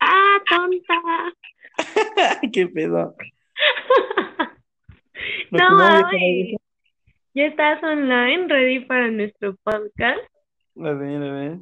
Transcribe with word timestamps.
¡Ah, 0.00 0.38
tonta! 0.48 0.94
¿Qué 2.52 2.66
pedo? 2.68 3.14
No, 5.52 5.78
ay, 6.10 6.56
ya 7.34 7.44
estás 7.44 7.80
online, 7.82 8.48
ready 8.48 8.80
para 8.86 9.08
nuestro 9.08 9.54
podcast. 9.62 10.18
A 10.76 10.92
ver, 10.94 11.22
a 11.22 11.32
ver. 11.32 11.58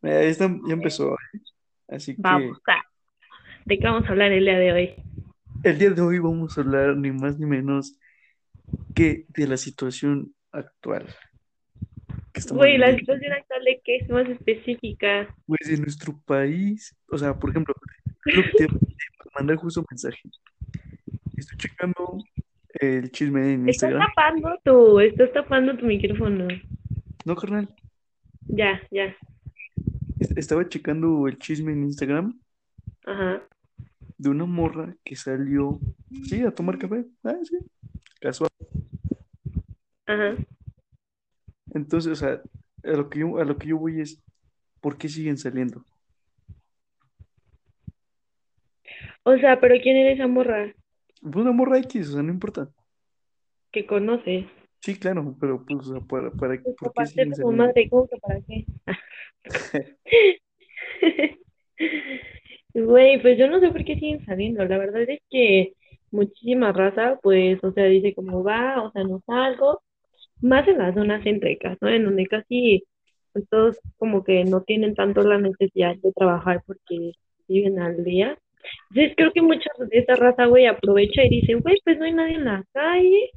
Mira, 0.00 0.22
ya, 0.22 0.28
está- 0.28 0.48
ya 0.66 0.72
empezó. 0.72 1.12
¿eh? 1.14 1.40
Así 1.88 2.14
que 2.14 2.22
Vamos 2.22 2.58
a... 2.68 2.80
¿De 3.66 3.78
qué 3.78 3.84
vamos 3.84 4.06
a 4.06 4.12
hablar 4.12 4.32
el 4.32 4.44
día 4.44 4.58
de 4.58 4.72
hoy? 4.72 4.94
el 5.64 5.78
día 5.78 5.90
de 5.90 6.00
hoy 6.00 6.18
vamos 6.20 6.56
a 6.56 6.60
hablar 6.62 6.96
ni 6.96 7.10
más 7.10 7.38
ni 7.38 7.44
menos 7.46 7.98
que 8.94 9.26
de 9.28 9.46
la 9.48 9.56
situación 9.58 10.34
actual. 10.52 11.06
Que 12.32 12.40
Güey, 12.54 12.78
la 12.78 12.96
situación 12.96 13.32
actual 13.32 13.64
de 13.64 13.80
qué 13.84 13.96
es 13.96 14.08
más 14.08 14.28
específica. 14.28 15.34
Pues 15.46 15.68
en 15.68 15.82
nuestro 15.82 16.18
país, 16.24 16.94
o 17.10 17.18
sea, 17.18 17.38
por 17.38 17.50
ejemplo, 17.50 17.74
lo 18.24 18.42
que 18.42 18.50
te, 18.56 18.66
te 18.68 19.30
mandé 19.38 19.56
justo 19.56 19.80
un 19.80 19.86
mensaje. 19.90 20.18
Estoy 21.36 21.58
checando 21.58 22.18
el 22.80 23.10
chisme 23.10 23.52
en 23.54 23.68
Estás 23.68 23.90
Instagram. 23.90 24.08
tapando 24.14 24.58
tu, 24.64 25.00
estás 25.00 25.32
tapando 25.32 25.76
tu 25.76 25.84
micrófono. 25.86 26.48
No, 27.24 27.36
carnal. 27.36 27.68
Ya, 28.46 28.80
ya. 28.90 29.14
es- 30.18 30.30
Estaba 30.36 30.68
checando 30.68 31.26
el 31.28 31.38
chisme 31.38 31.72
en 31.72 31.84
Instagram 31.84 32.40
Ajá. 33.06 33.42
de 34.18 34.28
una 34.30 34.44
morra 34.46 34.94
que 35.04 35.16
salió, 35.16 35.78
sí, 36.24 36.40
a 36.42 36.50
tomar 36.50 36.78
café. 36.78 37.04
Ah, 37.24 37.34
sí, 37.42 37.56
casual. 38.20 38.50
Ajá. 40.06 40.36
Entonces, 41.74 42.12
o 42.12 42.16
sea, 42.16 42.42
a 42.84 42.90
lo 42.96 43.08
que 43.08 43.20
yo, 43.20 43.38
a 43.38 43.44
lo 43.44 43.56
que 43.56 43.68
yo 43.68 43.78
voy 43.78 44.00
es, 44.00 44.22
¿por 44.80 44.96
qué 44.98 45.08
siguen 45.08 45.38
saliendo? 45.38 45.84
O 49.24 49.36
sea, 49.38 49.60
pero 49.60 49.76
¿quién 49.82 49.96
era 49.96 50.10
esa 50.10 50.26
morra 50.26 50.72
Pues 51.22 51.36
una 51.36 51.52
morra 51.52 51.78
X, 51.78 52.10
o 52.10 52.12
sea, 52.14 52.22
no 52.22 52.32
importa. 52.32 52.68
que 53.70 53.86
conoces? 53.86 54.46
Sí, 54.80 54.98
claro, 54.98 55.36
pero 55.40 55.64
pues, 55.64 55.88
o 55.88 55.92
sea, 55.94 56.00
para, 56.00 56.30
para, 56.32 56.60
Pues 56.60 56.76
¿por 56.76 56.92
qué 56.92 57.06
siguen 57.06 57.30
de 57.30 57.36
tu 57.36 57.42
saliendo? 57.42 57.64
madre, 57.64 57.88
¿cómo 57.88 58.08
que 58.08 58.16
para 58.18 58.40
qué? 58.40 58.66
Güey, 62.74 63.20
pues 63.20 63.36
yo 63.38 63.48
no 63.48 63.60
sé 63.60 63.68
por 63.70 63.84
qué 63.84 63.94
siguen 63.96 64.24
saliendo. 64.24 64.64
La 64.64 64.78
verdad 64.78 65.02
es 65.02 65.20
que 65.30 65.74
muchísima 66.10 66.72
raza, 66.72 67.18
pues, 67.22 67.62
o 67.62 67.70
sea, 67.72 67.84
dice 67.84 68.14
como 68.14 68.42
va, 68.42 68.82
o 68.82 68.90
sea, 68.92 69.04
no 69.04 69.22
salgo. 69.26 69.82
Más 70.42 70.66
en 70.68 70.78
las 70.78 70.94
zonas 70.94 71.22
céntricas, 71.24 71.78
¿no? 71.80 71.88
En 71.88 72.04
donde 72.04 72.26
casi 72.26 72.84
pues, 73.32 73.48
todos 73.48 73.78
como 73.96 74.24
que 74.24 74.44
no 74.44 74.62
tienen 74.62 74.94
tanto 74.94 75.22
la 75.22 75.38
necesidad 75.38 75.96
de 75.96 76.12
trabajar 76.12 76.62
porque 76.66 77.12
viven 77.48 77.78
al 77.80 78.04
día. 78.04 78.38
Entonces 78.90 79.14
creo 79.16 79.32
que 79.32 79.42
mucha 79.42 79.70
de 79.78 79.98
esa 79.98 80.14
raza, 80.14 80.46
güey, 80.46 80.66
aprovecha 80.66 81.24
y 81.24 81.40
dice, 81.40 81.54
güey, 81.54 81.78
pues 81.84 81.98
no 81.98 82.04
hay 82.04 82.12
nadie 82.12 82.34
en 82.34 82.44
la 82.44 82.64
calle, 82.72 83.30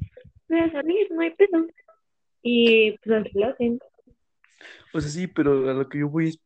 voy 0.48 0.60
a 0.60 0.70
salir, 0.72 1.06
no 1.10 1.20
hay 1.20 1.30
pedo. 1.30 1.66
Y 2.42 2.92
pues 2.98 3.26
así 3.26 3.38
lo 3.38 3.46
hacen. 3.46 3.78
O 4.92 5.00
sea, 5.00 5.10
sí, 5.10 5.26
pero 5.26 5.68
a 5.68 5.74
lo 5.74 5.88
que 5.88 5.98
yo 5.98 6.08
voy 6.08 6.28
es, 6.28 6.40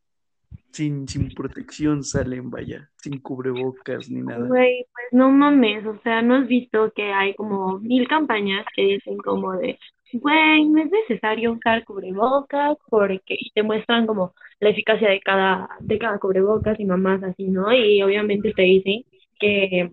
sin, 0.73 1.07
sin 1.09 1.35
protección 1.35 2.05
salen, 2.05 2.51
vaya, 2.51 2.91
sin 2.97 3.21
cubrebocas 3.21 4.09
ni 4.09 4.23
nada. 4.23 4.47
Güey, 4.47 4.87
pues 4.93 5.07
no 5.13 5.31
mames, 5.31 5.85
o 5.85 5.99
sea, 6.03 6.23
¿no 6.23 6.37
has 6.37 6.49
visto 6.49 6.93
que 6.95 7.13
hay 7.13 7.35
como 7.35 7.79
mil 7.81 8.07
campañas 8.09 8.65
que 8.75 8.83
dicen 8.83 9.19
como 9.19 9.53
de, 9.57 9.79
güey, 10.13 10.65
no 10.69 10.83
es 10.83 10.91
necesario 10.91 11.53
usar 11.53 11.85
cubrebocas 11.85 12.77
porque, 12.89 13.37
y 13.39 13.51
te 13.51 13.63
muestran 13.63 14.07
como 14.07 14.35
la 14.61 14.71
eficacia 14.71 15.09
de 15.09 15.21
cada, 15.21 15.69
de 15.81 15.99
cada 15.99 16.19
cubrebocas 16.19 16.79
y 16.81 16.85
mamás 16.85 17.23
así, 17.23 17.45
¿no? 17.45 17.73
Y 17.73 18.03
obviamente 18.03 18.53
te 18.53 18.63
dicen 18.63 19.05
que, 19.39 19.91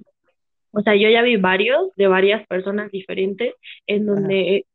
o 0.72 0.82
sea, 0.82 0.95
yo 0.95 1.10
ya 1.10 1.22
vi 1.22 1.38
varios 1.38 1.94
de 1.95 2.08
varias 2.08 2.45
personas 2.48 2.92
diferentes 2.92 3.54
en 3.88 4.06
donde 4.06 4.58
el 4.58 4.66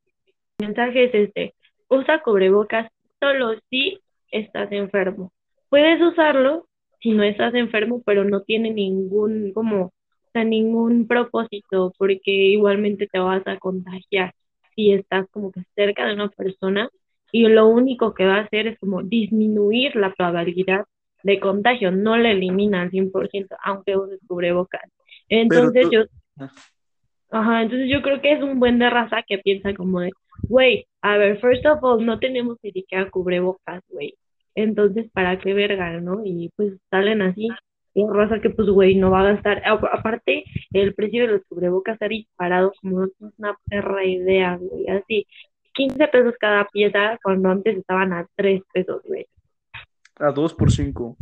mensaje 0.61 1.05
es 1.05 1.15
este, 1.15 1.55
usa 1.89 2.23
cubrebocas 2.23 2.91
solo 3.21 3.55
si 3.71 3.99
estás 4.31 4.71
enfermo. 4.73 5.33
Puedes 5.69 6.01
usarlo 6.01 6.67
si 7.01 7.11
no 7.13 7.23
estás 7.23 7.55
enfermo, 7.55 8.03
pero 8.05 8.25
no 8.25 8.43
tiene 8.43 8.71
ningún 8.71 9.53
como, 9.53 9.87
o 9.87 9.93
sea, 10.33 10.45
ningún 10.45 11.07
propósito, 11.07 11.93
porque 11.99 12.31
igualmente 12.31 13.07
te 13.09 13.19
vas 13.19 13.47
a 13.47 13.59
contagiar 13.59 14.33
si 14.75 14.93
estás 14.93 15.27
como 15.31 15.51
que 15.53 15.63
cerca 15.75 16.07
de 16.07 16.15
una 16.15 16.29
persona 16.29 16.89
y 17.31 17.47
lo 17.49 17.67
único 17.69 18.13
que 18.15 18.27
va 18.27 18.37
a 18.37 18.41
hacer 18.43 18.67
es 18.67 18.79
como 18.79 19.03
disminuir 19.03 19.97
la 19.97 20.13
probabilidad 20.13 20.85
de 21.23 21.39
contagio, 21.41 21.91
no 21.93 22.17
la 22.17 22.31
elimina 22.33 22.83
al 22.83 22.91
100%, 22.91 23.57
aunque 23.65 23.97
uses 23.97 24.19
cubrebocas. 24.27 24.83
Entonces 25.29 25.85
tú- 25.85 25.91
yo, 25.93 26.01
Ah. 26.39 26.51
ajá, 27.31 27.63
entonces 27.63 27.89
yo 27.91 28.03
creo 28.03 28.21
que 28.21 28.33
es 28.33 28.43
un 28.43 28.59
buen 28.61 28.79
de 28.79 28.91
raza 28.91 29.23
que 29.27 29.39
piensa 29.39 29.73
como 29.75 30.01
de, 30.01 30.11
güey, 30.49 30.87
a 31.01 31.17
ver, 31.17 31.39
first 31.41 31.65
of 31.67 31.79
all, 31.83 32.05
no 32.05 32.19
tenemos 32.19 32.59
ni 32.63 32.73
siquiera 32.73 33.09
cubrebocas, 33.11 33.83
güey. 33.89 34.15
Entonces, 34.55 35.11
¿para 35.13 35.39
qué 35.39 35.55
verga, 35.55 36.01
no? 36.01 36.21
Y 36.25 36.51
pues 36.57 36.75
salen 36.91 37.23
así. 37.23 37.49
Y 37.95 38.05
raza 38.07 38.41
que, 38.41 38.51
pues, 38.51 38.69
güey, 38.69 38.95
no 38.97 39.11
va 39.11 39.21
a 39.21 39.33
gastar. 39.33 39.63
Aparte, 39.67 40.45
el 40.73 40.95
precio 40.95 41.23
de 41.23 41.33
los 41.35 41.45
cubrebocas 41.47 42.01
ha 42.03 42.09
disparado 42.09 42.73
como 42.81 43.01
no 43.01 43.09
tienes 43.09 43.35
una 43.39 43.59
perra 43.69 44.05
idea, 44.05 44.57
güey. 44.57 44.89
Así, 44.89 45.27
15 45.75 46.09
pesos 46.09 46.35
cada 46.41 46.67
pieza, 46.69 47.19
cuando 47.23 47.51
antes 47.51 47.77
estaban 47.79 48.13
a 48.13 48.27
3 48.37 48.63
pesos, 48.73 49.03
güey. 49.05 49.27
A 50.17 50.31
dos 50.33 50.55
por 50.55 50.71
cinco. 50.71 51.17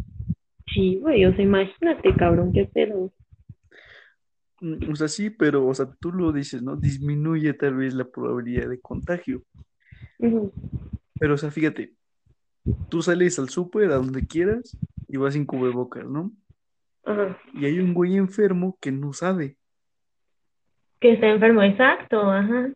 Sí, 0.73 0.99
güey, 1.01 1.25
o 1.27 1.35
sea, 1.35 1.45
imagínate, 1.45 2.15
cabrón, 2.17 2.53
qué 2.53 2.67
pedo. 2.67 3.13
Mm, 4.61 4.91
O 4.93 4.97
sea, 4.97 5.09
sí, 5.09 5.31
pero, 5.31 5.67
o 5.67 5.75
sea, 5.75 5.87
tú 6.01 6.13
lo 6.13 6.33
dices, 6.33 6.63
¿no? 6.63 6.77
Disminuye 6.77 7.55
tal 7.55 7.77
vez 7.77 7.95
la 7.95 8.05
probabilidad 8.05 8.69
de 8.69 8.81
contagio. 8.81 9.43
Pero, 11.19 11.35
o 11.35 11.39
sea, 11.39 11.51
fíjate, 11.51 11.95
tú 12.89 13.03
sales 13.03 13.39
al 13.39 13.49
súper, 13.49 13.91
a 13.91 13.97
donde 13.97 14.27
quieras, 14.27 14.77
y 15.09 15.17
vas 15.17 15.35
sin 15.35 15.47
cubrebocas, 15.47 16.07
¿no? 16.07 16.33
Ajá. 17.05 17.39
Y 17.55 17.67
hay 17.67 17.79
un 17.79 17.95
güey 17.95 18.17
enfermo 18.17 18.77
que 18.81 18.93
no 18.93 19.13
sabe. 19.13 19.57
Que 21.01 21.13
está 21.13 21.29
enfermo, 21.29 21.63
exacto, 21.63 22.21
ajá. 22.31 22.73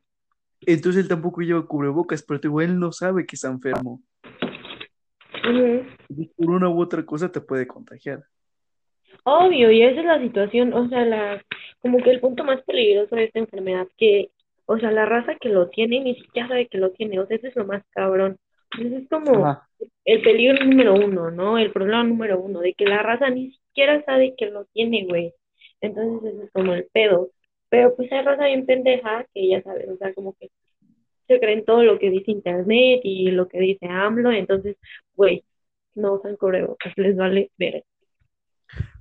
Entonces 0.67 1.03
él 1.03 1.09
tampoco 1.09 1.43
lleva 1.43 1.67
cubrebocas, 1.67 2.23
pero 2.23 2.41
digo, 2.41 2.61
él 2.61 2.79
no 2.79 2.93
sabe 2.93 3.27
que 3.27 3.37
está 3.37 3.49
enfermo. 3.49 4.01
Y 6.09 6.27
por 6.29 6.51
una 6.51 6.69
u 6.69 6.81
otra 6.81 7.05
cosa 7.05 7.31
te 7.31 7.41
puede 7.41 7.67
contagiar. 7.67 8.25
Obvio, 9.25 9.71
y 9.71 9.83
esa 9.83 10.01
es 10.01 10.07
la 10.07 10.21
situación, 10.21 10.73
o 10.73 10.89
sea, 10.89 11.05
la, 11.05 11.43
como 11.81 11.99
que 11.99 12.11
el 12.11 12.21
punto 12.21 12.45
más 12.45 12.63
peligroso 12.63 13.17
de 13.17 13.25
esta 13.25 13.39
enfermedad, 13.39 13.87
que, 13.97 14.31
o 14.67 14.79
sea, 14.79 14.91
la 14.91 15.07
raza 15.07 15.35
que 15.37 15.49
lo 15.49 15.69
tiene 15.69 16.01
ni 16.01 16.15
siquiera 16.17 16.49
sabe 16.49 16.67
que 16.69 16.79
lo 16.79 16.91
tiene, 16.91 17.21
o 17.21 17.27
sea, 17.27 17.37
eso 17.37 17.47
es 17.47 17.57
lo 17.57 17.67
más 17.67 17.83
cabrón. 17.91 18.39
Entonces 18.73 19.03
es 19.03 19.09
como 19.09 19.47
Ajá. 19.47 19.69
el 20.05 20.23
peligro 20.23 20.65
número 20.65 20.95
uno, 20.95 21.31
¿no? 21.31 21.59
El 21.59 21.73
problema 21.73 22.05
número 22.05 22.41
uno, 22.41 22.61
de 22.61 22.75
que 22.75 22.87
la 22.87 23.03
raza 23.03 23.31
ni 23.31 23.57
siquiera 23.75 24.05
sabe 24.05 24.35
que 24.37 24.47
lo 24.47 24.67
tiene, 24.67 25.05
güey. 25.05 25.35
Entonces 25.81 26.33
ese 26.33 26.45
es 26.45 26.53
como 26.53 26.75
el 26.75 26.87
pedo. 26.93 27.31
Pero 27.69 27.97
pues 27.97 28.11
hay 28.13 28.23
raza 28.23 28.47
bien 28.47 28.67
pendeja 28.67 29.27
que 29.35 29.49
ya 29.49 29.63
sabes, 29.63 29.89
o 29.89 29.97
sea, 29.97 30.15
como 30.15 30.35
que 30.35 30.49
se 31.27 31.41
creen 31.41 31.65
todo 31.65 31.83
lo 31.83 31.99
que 31.99 32.11
dice 32.11 32.31
internet 32.31 33.01
y 33.03 33.33
lo 33.33 33.49
que 33.49 33.59
dice 33.59 33.87
AMLO, 33.87 34.31
entonces, 34.31 34.77
güey, 35.17 35.43
no 35.95 36.15
usan 36.15 36.37
cubrebocas, 36.37 36.93
les 36.97 37.17
vale 37.17 37.51
ver. 37.59 37.85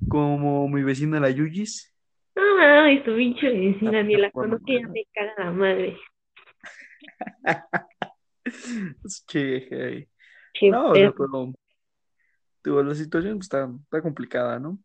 Como 0.08 0.68
mi 0.70 0.82
vecina 0.82 1.20
la 1.20 1.30
Yuyis. 1.30 1.94
Ah, 2.36 2.90
y 2.92 3.04
tu 3.04 3.16
pinche 3.16 3.50
vecina, 3.50 4.02
ni 4.02 4.16
la 4.16 4.32
ya 4.34 4.88
me 4.88 5.06
caga 5.14 5.34
la 5.38 5.52
madre. 5.52 5.98
Es 9.06 9.24
que, 9.28 9.68
hey. 9.70 10.08
Qué 10.54 10.70
No, 10.70 10.94
pero 10.94 11.14
digo, 12.64 12.82
la 12.84 12.96
situación 12.96 13.40
está, 13.40 13.70
está 13.84 14.02
complicada, 14.02 14.60
¿no? 14.60 14.80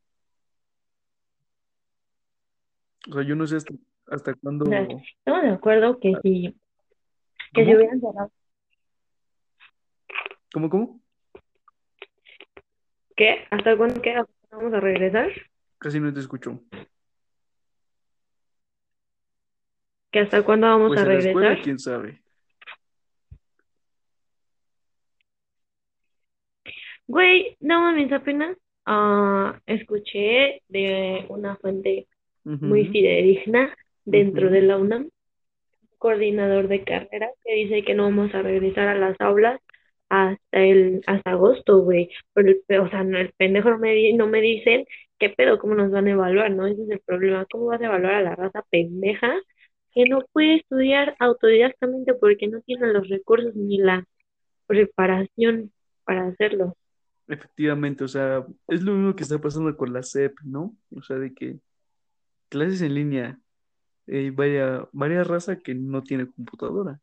O 3.09 3.13
sea, 3.15 3.23
yo 3.23 3.35
no 3.37 3.47
sé 3.47 3.57
hasta, 3.57 3.75
hasta 4.09 4.35
cuándo. 4.35 4.65
Estamos 4.67 5.43
de 5.43 5.51
acuerdo 5.51 5.99
que 6.01 6.15
si, 6.23 6.59
que 7.55 7.65
si 7.65 7.75
hubieran 7.75 8.01
cerrado, 8.01 8.33
¿Cómo, 10.53 10.71
cómo? 10.71 11.01
¿qué? 13.17 13.47
¿Hasta 13.51 13.77
cuándo 13.77 14.01
qué? 14.01 14.23
¿Vamos 14.51 14.73
a 14.73 14.81
regresar? 14.81 15.31
Casi 15.79 16.01
no 16.01 16.13
te 16.13 16.21
escucho. 16.21 16.63
¿Que 20.11 20.21
hasta 20.21 20.43
cuándo 20.43 20.67
vamos 20.69 20.89
Pues 20.89 21.01
a 21.01 21.13
escuela, 21.13 21.49
regresar? 21.49 21.65
quién 21.65 21.79
sabe. 21.79 22.23
Güey, 27.09 27.57
no 27.61 27.81
mames, 27.81 28.13
apenas 28.13 28.57
ah, 28.87 29.61
escuché 29.67 30.63
de 30.69 31.25
una 31.31 31.57
fuente 31.57 32.07
muy 32.45 32.87
fidedigna 32.89 33.75
dentro 34.05 34.51
de 34.51 34.63
la 34.63 34.79
UNAM, 34.79 35.11
coordinador 35.99 36.69
de 36.69 36.85
carrera, 36.85 37.31
que 37.45 37.55
dice 37.55 37.85
que 37.85 37.95
no 37.95 38.05
vamos 38.05 38.35
a 38.35 38.43
regresar 38.43 38.89
a 38.89 38.95
las 38.99 39.21
aulas 39.21 39.61
hasta 40.11 40.41
el, 40.53 41.03
hasta 41.07 41.33
agosto, 41.33 41.81
güey. 41.83 42.11
O 42.37 42.89
sea, 42.91 43.05
no, 43.05 43.19
el 43.19 43.33
pendejo 43.35 43.71
no 43.71 43.79
me, 43.79 44.13
no 44.15 44.27
me 44.29 44.41
dicen 44.43 44.87
qué 45.19 45.31
pedo, 45.31 45.59
cómo 45.59 45.75
nos 45.75 45.91
van 45.91 46.09
a 46.09 46.13
evaluar, 46.13 46.51
¿no? 46.53 46.67
Ese 46.67 46.83
es 46.85 46.91
el 46.91 47.01
problema. 47.01 47.47
¿Cómo 47.51 47.67
vas 47.67 47.81
a 47.83 47.87
evaluar 47.87 48.15
a 48.15 48.23
la 48.23 48.37
raza 48.37 48.65
pendeja 48.71 49.33
que 49.95 50.05
no 50.07 50.25
puede 50.33 50.57
estudiar 50.57 51.17
autodidactamente 51.21 52.15
porque 52.15 52.49
no 52.49 52.61
tiene 52.63 52.89
los 52.93 53.09
recursos 53.09 53.55
ni 53.57 53.79
la 53.79 54.05
preparación 54.67 55.73
para 56.05 56.29
hacerlo? 56.29 56.77
Efectivamente, 57.29 58.05
o 58.05 58.09
sea, 58.09 58.45
es 58.69 58.83
lo 58.83 58.93
mismo 58.93 59.15
que 59.15 59.23
está 59.23 59.39
pasando 59.39 59.77
con 59.77 59.93
la 59.93 60.03
SEP, 60.03 60.35
¿no? 60.45 60.75
O 60.97 61.03
sea, 61.03 61.17
de 61.17 61.35
que 61.35 61.59
clases 62.49 62.81
en 62.81 62.95
línea, 62.95 63.39
eh, 64.07 64.33
vaya, 64.35 64.89
varias 64.93 65.27
raza 65.27 65.59
que 65.61 65.75
no 65.75 66.03
tiene 66.03 66.27
computadora. 66.27 66.99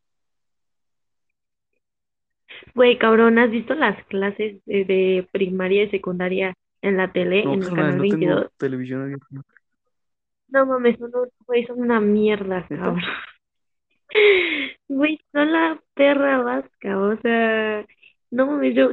Güey, 2.74 2.98
cabrón, 2.98 3.38
¿has 3.38 3.52
visto 3.52 3.76
las 3.76 4.04
clases 4.06 4.64
de, 4.66 4.86
de 4.86 5.28
primaria 5.32 5.84
y 5.84 5.90
secundaria 5.90 6.56
en 6.82 6.98
la 6.98 7.12
tele, 7.12 7.44
No, 7.46 7.54
en 7.54 7.64
el 7.64 7.70
canal 7.70 7.98
no 7.98 8.04
tengo 8.04 8.18
22? 8.18 8.52
televisión 8.58 9.02
abierta. 9.04 9.26
No 10.48 10.66
mames, 10.66 10.98
son, 10.98 11.12
güey, 11.46 11.66
son 11.66 11.82
una 11.82 12.00
mierda, 12.00 12.66
cabrón. 12.68 13.02
Güey, 14.88 15.20
son 15.34 15.52
la 15.52 15.82
perra 15.96 16.42
vasca, 16.44 17.00
o 17.00 17.20
sea, 17.22 17.86
no 18.30 18.46
mames, 18.46 18.76
yo, 18.76 18.92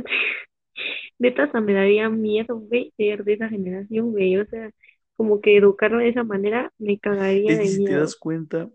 neta, 1.19 1.45
hasta 1.45 1.61
me 1.61 1.75
daría 1.75 2.09
miedo, 2.11 2.57
güey, 2.59 2.93
ser 2.97 3.25
de 3.25 3.35
esa 3.35 3.49
generación, 3.49 4.13
güey, 4.13 4.37
o 4.39 4.47
sea, 4.47 4.71
como 5.17 5.41
que 5.41 5.57
educarlo 5.57 5.99
de 5.99 6.09
esa 6.11 6.25
manera 6.25 6.73
me 6.79 6.99
cagaría 6.99 7.57
de 7.57 7.69
si 7.69 7.83
te 7.85 7.95
miedo. 7.95 7.95
das 7.95 8.17
cuenta, 8.17 8.71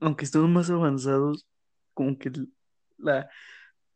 aunque 0.00 0.24
estamos 0.24 0.48
más 0.50 0.70
avanzados, 0.70 1.46
como 1.94 2.18
que 2.18 2.30
la, 2.98 3.28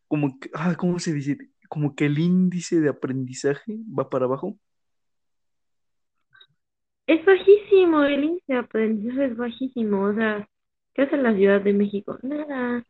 como 0.09 0.39
que, 0.41 0.51
ah, 0.55 0.77
¿cómo 0.79 0.99
se 0.99 1.13
dice? 1.15 1.39
Como 1.69 1.95
que 1.95 2.07
el 2.07 2.19
índice 2.19 2.81
de 2.81 2.91
aprendizaje 2.91 3.79
va 3.99 4.09
para 4.11 4.27
abajo. 4.27 4.59
Es 7.07 7.25
bajísimo, 7.25 8.05
el 8.05 8.25
índice 8.25 8.53
de 8.53 8.59
aprendizaje 8.59 9.25
es 9.27 9.37
bajísimo, 9.39 10.05
o 10.05 10.15
sea, 10.15 10.47
¿qué 10.95 11.03
hace 11.03 11.17
la 11.17 11.35
Ciudad 11.35 11.61
de 11.63 11.73
México? 11.73 12.19
Nada, 12.23 12.85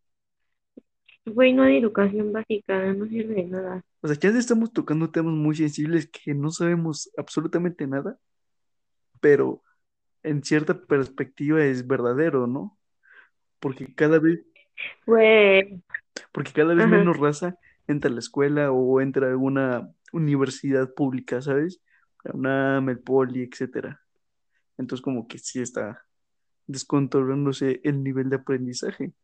güey, 1.27 1.53
no 1.53 1.63
hay 1.65 1.79
educación 1.79 2.33
básica, 2.33 2.93
no 2.95 3.07
sirve 3.07 3.35
de 3.35 3.45
nada. 3.45 3.83
O 4.05 4.07
sea, 4.07 4.19
ya 4.19 4.39
estamos 4.39 4.71
tocando 4.71 5.11
temas 5.11 5.33
muy 5.33 5.57
sensibles 5.57 6.07
que 6.09 6.35
no 6.35 6.51
sabemos 6.51 7.11
absolutamente 7.17 7.87
nada, 7.87 8.19
pero 9.23 9.63
en 10.23 10.45
cierta 10.45 10.79
perspectiva 10.79 11.65
es 11.65 11.87
verdadero, 11.87 12.47
¿no? 12.47 12.79
Porque 13.61 13.95
cada 13.95 14.19
vez, 14.19 14.45
Güey, 15.07 15.83
porque 16.33 16.53
cada 16.53 16.75
vez 16.75 16.85
ajá. 16.85 16.99
menos 16.99 17.17
raza 17.17 17.57
entra 17.87 18.11
a 18.11 18.13
la 18.13 18.19
escuela 18.19 18.73
o 18.73 19.01
entra 19.01 19.27
a 19.27 19.31
alguna 19.31 19.91
universidad 20.13 20.93
pública, 20.93 21.41
¿sabes? 21.41 21.81
La 22.25 22.33
UNAM, 22.35 22.91
el 22.91 22.99
Poli, 22.99 23.49
etcétera. 23.51 24.03
Entonces, 24.77 25.03
como 25.03 25.27
que 25.27 25.39
sí 25.39 25.63
está 25.63 26.05
descontrolándose 26.67 27.81
el 27.85 28.05
nivel 28.05 28.29
de 28.29 28.37
aprendizaje 28.37 29.15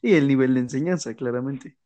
y 0.00 0.14
el 0.14 0.26
nivel 0.26 0.54
de 0.54 0.60
enseñanza, 0.60 1.14
claramente. 1.14 1.76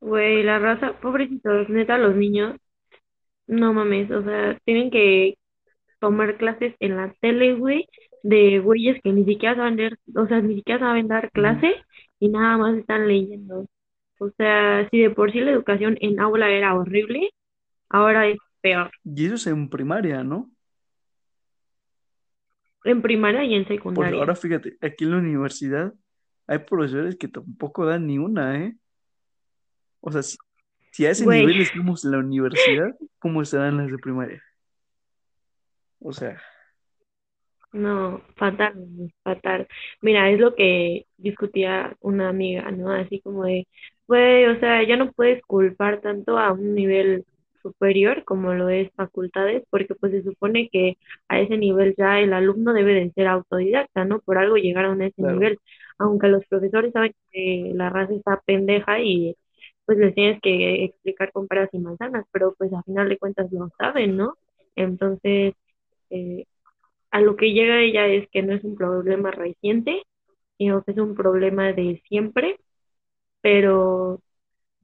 Güey, 0.00 0.42
la 0.44 0.58
raza, 0.58 0.98
pobrecitos, 1.00 1.68
neta, 1.68 1.98
los 1.98 2.14
niños, 2.14 2.56
no 3.46 3.72
mames, 3.74 4.10
o 4.10 4.22
sea, 4.24 4.58
tienen 4.64 4.90
que 4.90 5.36
tomar 6.00 6.36
clases 6.38 6.74
en 6.80 6.96
la 6.96 7.14
tele, 7.20 7.54
güey, 7.54 7.88
de 8.22 8.60
güeyes 8.60 9.00
que 9.02 9.12
ni 9.12 9.24
siquiera 9.24 9.56
saben 9.56 9.76
leer, 9.76 9.98
o 10.16 10.26
sea, 10.26 10.40
ni 10.40 10.56
siquiera 10.56 10.80
saben 10.80 11.08
dar 11.08 11.30
clase 11.32 11.74
y 12.20 12.28
nada 12.28 12.58
más 12.58 12.76
están 12.78 13.08
leyendo. 13.08 13.66
O 14.20 14.30
sea, 14.36 14.88
si 14.90 15.00
de 15.00 15.10
por 15.10 15.32
sí 15.32 15.40
la 15.40 15.52
educación 15.52 15.96
en 16.00 16.20
aula 16.20 16.50
era 16.50 16.74
horrible, 16.76 17.30
ahora 17.90 18.28
es 18.28 18.38
peor, 18.62 18.90
Y 19.04 19.26
eso 19.26 19.34
es 19.36 19.46
en 19.48 19.68
primaria, 19.68 20.22
¿no? 20.22 20.50
en 22.84 23.02
primaria 23.02 23.44
y 23.44 23.54
en 23.54 23.64
Porque 23.64 23.74
secundaria. 23.74 24.18
ahora 24.20 24.34
fíjate, 24.36 24.76
aquí 24.80 25.04
en 25.04 25.10
la 25.12 25.18
universidad 25.18 25.94
hay 26.46 26.58
profesores 26.60 27.16
que 27.16 27.28
tampoco 27.28 27.84
dan 27.86 28.06
ni 28.06 28.18
una, 28.18 28.64
¿eh? 28.64 28.76
O 30.00 30.12
sea, 30.12 30.22
si, 30.22 30.36
si 30.92 31.06
a 31.06 31.10
ese 31.10 31.26
Güey, 31.26 31.28
nivel 31.28 31.60
estamos 31.60 32.04
en 32.04 32.12
la 32.12 32.18
universidad, 32.18 32.96
¿cómo 33.20 33.42
estarán 33.42 33.78
las 33.78 33.90
de 33.90 33.98
primaria? 33.98 34.42
O 36.00 36.12
sea, 36.12 36.40
No, 37.72 38.22
fatal, 38.36 38.74
fatal. 39.22 39.68
Mira, 40.00 40.30
es 40.30 40.40
lo 40.40 40.54
que 40.54 41.06
discutía 41.18 41.96
una 42.00 42.30
amiga, 42.30 42.70
¿no? 42.70 42.90
Así 42.92 43.20
como 43.20 43.44
de, 43.44 43.68
güey, 44.06 44.46
o 44.46 44.58
sea, 44.58 44.82
ya 44.86 44.96
no 44.96 45.12
puedes 45.12 45.42
culpar 45.42 46.00
tanto 46.00 46.38
a 46.38 46.52
un 46.52 46.74
nivel 46.74 47.26
superior 47.62 48.24
como 48.24 48.54
lo 48.54 48.70
es 48.70 48.90
facultades, 48.94 49.64
porque 49.70 49.94
pues 49.96 50.12
se 50.12 50.22
supone 50.22 50.70
que 50.70 50.96
a 51.28 51.40
ese 51.40 51.58
nivel 51.58 51.94
ya 51.98 52.20
el 52.20 52.32
alumno 52.32 52.72
debe 52.72 52.94
de 52.94 53.12
ser 53.12 53.26
autodidacta, 53.26 54.04
¿no? 54.06 54.20
Por 54.20 54.38
algo 54.38 54.56
llegaron 54.56 55.02
a 55.02 55.06
ese 55.08 55.20
claro, 55.20 55.22
nivel, 55.22 55.58
aunque 55.98 56.28
los 56.28 56.46
profesores 56.46 56.92
saben 56.92 57.14
que 57.32 57.72
la 57.74 57.90
raza 57.90 58.14
está 58.14 58.40
pendeja 58.46 59.00
y 59.00 59.36
pues 59.88 59.98
les 59.98 60.14
tienes 60.14 60.40
que 60.42 60.84
explicar 60.86 61.32
con 61.32 61.48
peras 61.48 61.70
y 61.74 61.80
manzanas, 61.80 62.26
pero 62.32 62.54
pues 62.58 62.72
a 62.74 62.84
final 62.84 63.10
de 63.10 63.18
cuentas 63.18 63.52
lo 63.52 63.70
saben, 63.78 64.18
¿no? 64.18 64.36
Entonces... 64.76 65.54
eh, 66.10 66.46
a 67.10 67.20
lo 67.22 67.36
que 67.36 67.52
llega 67.52 67.80
ella 67.82 68.06
es 68.08 68.28
que 68.30 68.42
no 68.42 68.54
es 68.54 68.64
un 68.64 68.76
problema 68.76 69.30
reciente, 69.30 70.02
sino 70.58 70.82
que 70.84 70.92
es 70.92 70.98
un 70.98 71.14
problema 71.16 71.72
de 71.72 72.02
siempre, 72.08 72.58
pero 73.42 74.20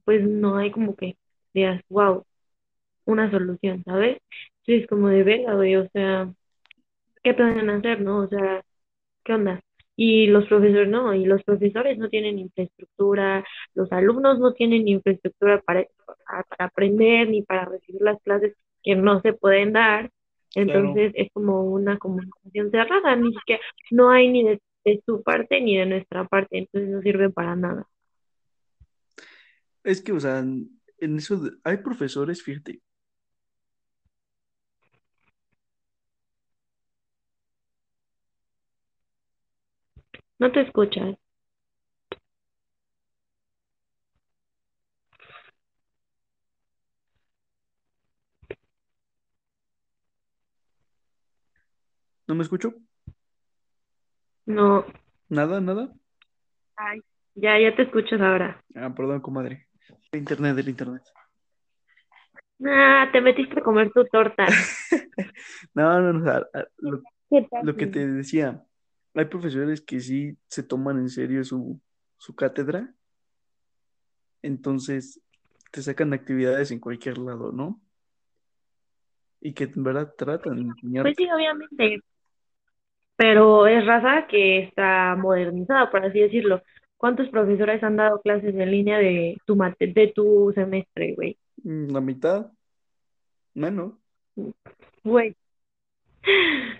pues 0.04 0.22
no 0.26 0.56
hay 0.58 0.70
como 0.72 0.96
que 0.96 1.16
digas, 1.54 1.82
wow, 1.90 2.24
una 3.06 3.30
solución, 3.30 3.82
¿sabes? 3.84 4.18
Entonces 4.66 4.88
como 4.88 5.08
de 5.08 5.22
verga, 5.24 5.56
o 5.56 5.88
sea, 5.92 6.32
¿qué 7.24 7.34
pueden 7.34 7.70
hacer, 7.70 8.00
no? 8.02 8.20
O 8.24 8.28
sea, 8.28 8.62
¿qué 9.24 9.34
onda? 9.34 9.62
Y 9.96 10.26
los 10.26 10.46
profesores 10.46 10.88
no, 10.88 11.14
y 11.14 11.24
los 11.24 11.42
profesores 11.44 11.98
no 11.98 12.08
tienen 12.08 12.38
infraestructura, 12.38 13.44
los 13.74 13.90
alumnos 13.92 14.40
no 14.40 14.52
tienen 14.52 14.88
infraestructura 14.88 15.60
para, 15.62 15.86
para, 16.26 16.42
para 16.44 16.64
aprender 16.66 17.28
ni 17.28 17.42
para 17.42 17.64
recibir 17.66 18.02
las 18.02 18.20
clases 18.22 18.56
que 18.82 18.96
no 18.96 19.20
se 19.20 19.32
pueden 19.32 19.72
dar. 19.72 20.10
claro. 20.52 20.72
Entonces 20.72 21.12
es 21.14 21.28
como 21.32 21.64
una 21.64 21.98
comunicación 21.98 22.70
cerrada, 22.70 23.16
ni 23.16 23.32
siquiera, 23.34 23.62
no 23.90 24.10
hay 24.10 24.28
ni 24.30 24.44
de, 24.44 24.60
de 24.84 25.02
su 25.06 25.22
parte 25.22 25.60
ni 25.60 25.76
de 25.76 25.86
nuestra 25.86 26.24
parte, 26.26 26.58
entonces 26.58 26.90
no 26.90 27.00
sirve 27.00 27.30
para 27.30 27.56
nada. 27.56 27.86
Es 29.84 30.00
que, 30.00 30.12
o 30.12 30.20
sea, 30.20 30.38
en 30.38 31.16
eso 31.16 31.40
hay 31.62 31.78
profesores, 31.78 32.42
fíjate, 32.42 32.80
No 40.44 40.52
te 40.52 40.60
escuchas. 40.60 41.16
¿no 52.26 52.34
me 52.34 52.42
escucho? 52.42 52.74
No, 54.44 54.84
Nada, 55.30 55.62
nada. 55.62 55.90
ay, 56.76 57.00
ya, 57.34 57.58
ya 57.58 57.74
te 57.74 57.84
escuchas 57.84 58.20
ahora. 58.20 58.62
Ah, 58.74 58.92
perdón, 58.94 59.22
comadre. 59.22 59.66
El 60.12 60.18
internet, 60.20 60.58
el 60.58 60.68
internet. 60.68 61.02
Ah, 62.66 63.08
te 63.10 63.22
metiste 63.22 63.60
a 63.60 63.62
comer 63.62 63.90
tu 63.92 64.04
torta. 64.04 64.44
No, 65.74 66.00
no, 66.02 66.12
no, 66.12 67.02
lo 67.62 67.76
que 67.76 67.86
te 67.86 68.06
decía, 68.06 68.62
hay 69.14 69.24
profesores 69.26 69.80
que 69.80 70.00
sí 70.00 70.36
se 70.48 70.62
toman 70.62 70.98
en 70.98 71.08
serio 71.08 71.44
su, 71.44 71.80
su 72.18 72.34
cátedra, 72.34 72.92
entonces 74.42 75.20
te 75.70 75.82
sacan 75.82 76.12
actividades 76.12 76.70
en 76.70 76.80
cualquier 76.80 77.18
lado, 77.18 77.52
¿no? 77.52 77.80
Y 79.40 79.52
que 79.52 79.64
en 79.64 79.82
verdad 79.84 80.14
tratan 80.16 80.56
de 80.56 80.62
Pues 80.62 80.74
enseñarte. 80.74 81.14
sí, 81.16 81.28
obviamente, 81.30 82.00
pero 83.16 83.66
es 83.66 83.84
raza 83.86 84.26
que 84.26 84.58
está 84.60 85.14
modernizada, 85.16 85.90
por 85.90 86.04
así 86.04 86.20
decirlo. 86.20 86.62
¿Cuántos 86.96 87.28
profesores 87.28 87.82
han 87.82 87.96
dado 87.96 88.20
clases 88.22 88.54
en 88.54 88.70
línea 88.70 88.98
de 88.98 89.36
tu 89.46 89.56
mate- 89.56 89.92
de 89.92 90.08
tu 90.08 90.52
semestre, 90.54 91.14
güey? 91.14 91.36
Mm, 91.62 91.92
La 91.92 92.00
mitad, 92.00 92.50
menos. 93.52 93.94
Güey, 95.02 95.36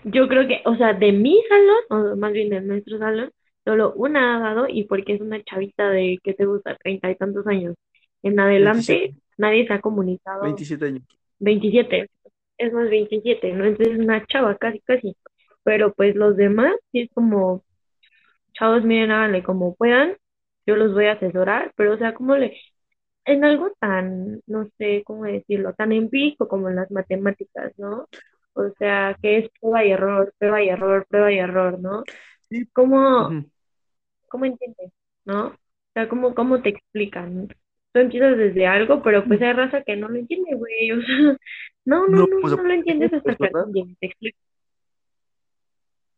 yo 0.03 0.27
creo 0.27 0.47
que, 0.47 0.61
o 0.65 0.75
sea, 0.75 0.93
de 0.93 1.11
mi 1.11 1.41
salón, 1.49 2.13
o 2.13 2.15
más 2.17 2.33
bien 2.33 2.49
de 2.49 2.61
nuestro 2.61 2.97
salón, 2.97 3.31
solo 3.63 3.93
una 3.93 4.37
ha 4.37 4.39
dado 4.39 4.67
y 4.67 4.83
porque 4.83 5.13
es 5.13 5.21
una 5.21 5.43
chavita 5.43 5.89
de, 5.89 6.19
¿qué 6.23 6.33
te 6.33 6.45
gusta? 6.45 6.75
Treinta 6.77 7.09
y 7.09 7.15
tantos 7.15 7.47
años. 7.47 7.75
En 8.23 8.39
adelante, 8.39 9.15
nadie 9.37 9.67
se 9.67 9.73
ha 9.73 9.81
comunicado. 9.81 10.43
veintisiete 10.43 10.85
años. 10.85 11.03
veintisiete 11.39 12.09
es 12.57 12.71
más 12.71 12.89
veintisiete 12.89 13.51
¿no? 13.53 13.65
Entonces 13.65 13.99
una 13.99 14.25
chava, 14.25 14.55
casi, 14.57 14.79
casi. 14.81 15.15
Pero 15.63 15.93
pues 15.93 16.15
los 16.15 16.37
demás, 16.37 16.73
sí 16.91 17.01
es 17.01 17.09
como, 17.13 17.63
chavos, 18.53 18.83
miren, 18.83 19.11
háganle 19.11 19.43
como 19.43 19.75
puedan 19.75 20.15
yo 20.65 20.75
los 20.75 20.93
voy 20.93 21.05
a 21.05 21.13
asesorar, 21.13 21.71
pero 21.75 21.93
o 21.93 21.97
sea, 21.97 22.13
como 22.13 22.35
le, 22.35 22.57
en 23.25 23.43
algo 23.45 23.71
tan, 23.79 24.41
no 24.47 24.67
sé 24.77 25.03
cómo 25.05 25.25
decirlo, 25.25 25.73
tan 25.73 25.91
empírico 25.91 26.47
como 26.47 26.69
en 26.69 26.75
las 26.77 26.91
matemáticas, 26.91 27.73
¿no? 27.77 28.07
O 28.55 28.69
sea, 28.79 29.17
que 29.21 29.39
es 29.39 29.49
prueba 29.59 29.83
y 29.83 29.91
error, 29.91 30.33
prueba 30.37 30.63
y 30.63 30.69
error, 30.69 31.05
prueba 31.09 31.31
y 31.31 31.39
error, 31.39 31.79
¿no? 31.79 32.03
Sí. 32.49 32.65
¿Cómo, 32.73 33.29
cómo 34.27 34.45
entiendes, 34.45 34.91
no? 35.25 35.47
O 35.47 35.57
sea, 35.93 36.07
¿cómo, 36.07 36.33
cómo 36.33 36.61
te 36.61 36.69
explican? 36.69 37.49
Tú 37.91 37.99
empiezas 37.99 38.37
desde 38.37 38.65
algo, 38.65 39.03
pero 39.03 39.25
pues 39.25 39.41
hay 39.41 39.51
raza 39.51 39.83
que 39.83 39.97
no 39.97 40.07
lo 40.07 40.17
entiende, 40.17 40.55
güey. 40.55 40.91
O 40.91 41.01
sea, 41.01 41.07
no, 41.85 42.07
no, 42.07 42.27
No 42.27 42.27
no, 42.27 42.55
no 42.55 42.63
lo 42.63 42.73
entiendes 42.73 43.13
hasta 43.13 43.35
que 43.35 43.49
alguien 43.53 43.95
te 43.99 44.07
explica. 44.07 44.37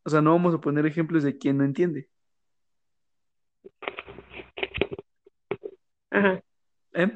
O 0.03 0.09
sea, 0.09 0.21
no 0.21 0.31
vamos 0.31 0.53
a 0.53 0.61
poner 0.61 0.85
ejemplos 0.85 1.23
de 1.23 1.37
quien 1.37 1.57
no 1.57 1.65
entiende. 1.65 2.07
Ajá, 6.11 6.41
¿Eh? 6.93 7.11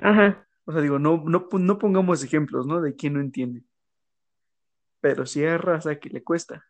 ajá. 0.00 0.46
O 0.64 0.72
sea, 0.72 0.80
digo, 0.80 0.98
no, 0.98 1.22
no, 1.26 1.48
pon- 1.48 1.66
no 1.66 1.78
pongamos 1.78 2.22
ejemplos, 2.22 2.66
¿no? 2.66 2.80
De 2.80 2.94
quien 2.94 3.14
no 3.14 3.20
entiende. 3.20 3.62
Pero 5.00 5.26
sí 5.26 5.42
hay 5.44 5.56
raza 5.56 5.98
que 5.98 6.08
le 6.08 6.22
cuesta. 6.22 6.64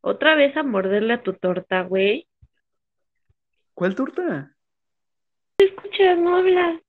Otra 0.00 0.34
vez 0.34 0.56
a 0.56 0.62
morderle 0.64 1.14
a 1.14 1.22
tu 1.22 1.32
torta, 1.34 1.82
güey. 1.82 2.26
¿Cuál 3.74 3.94
torta? 3.94 4.54
Escuchas, 5.58 6.18
no 6.18 6.36
hablas. 6.36 6.80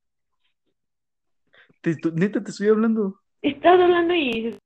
Te- 1.81 1.97
neta, 2.13 2.43
te 2.43 2.49
estoy 2.49 2.69
hablando. 2.69 3.19
Estás 3.41 3.79
hablando 3.79 4.15
y 4.15 4.57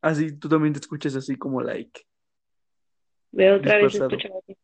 Así, 0.00 0.36
tú 0.36 0.48
también 0.48 0.72
te 0.74 0.80
escuchas 0.80 1.14
así 1.14 1.36
como 1.36 1.62
like, 1.62 2.02
ve 3.30 3.52
otra 3.52 3.76
vez 3.76 3.92
dispersado. 3.92 4.16
escucha 4.16 4.28
así. 4.42 4.56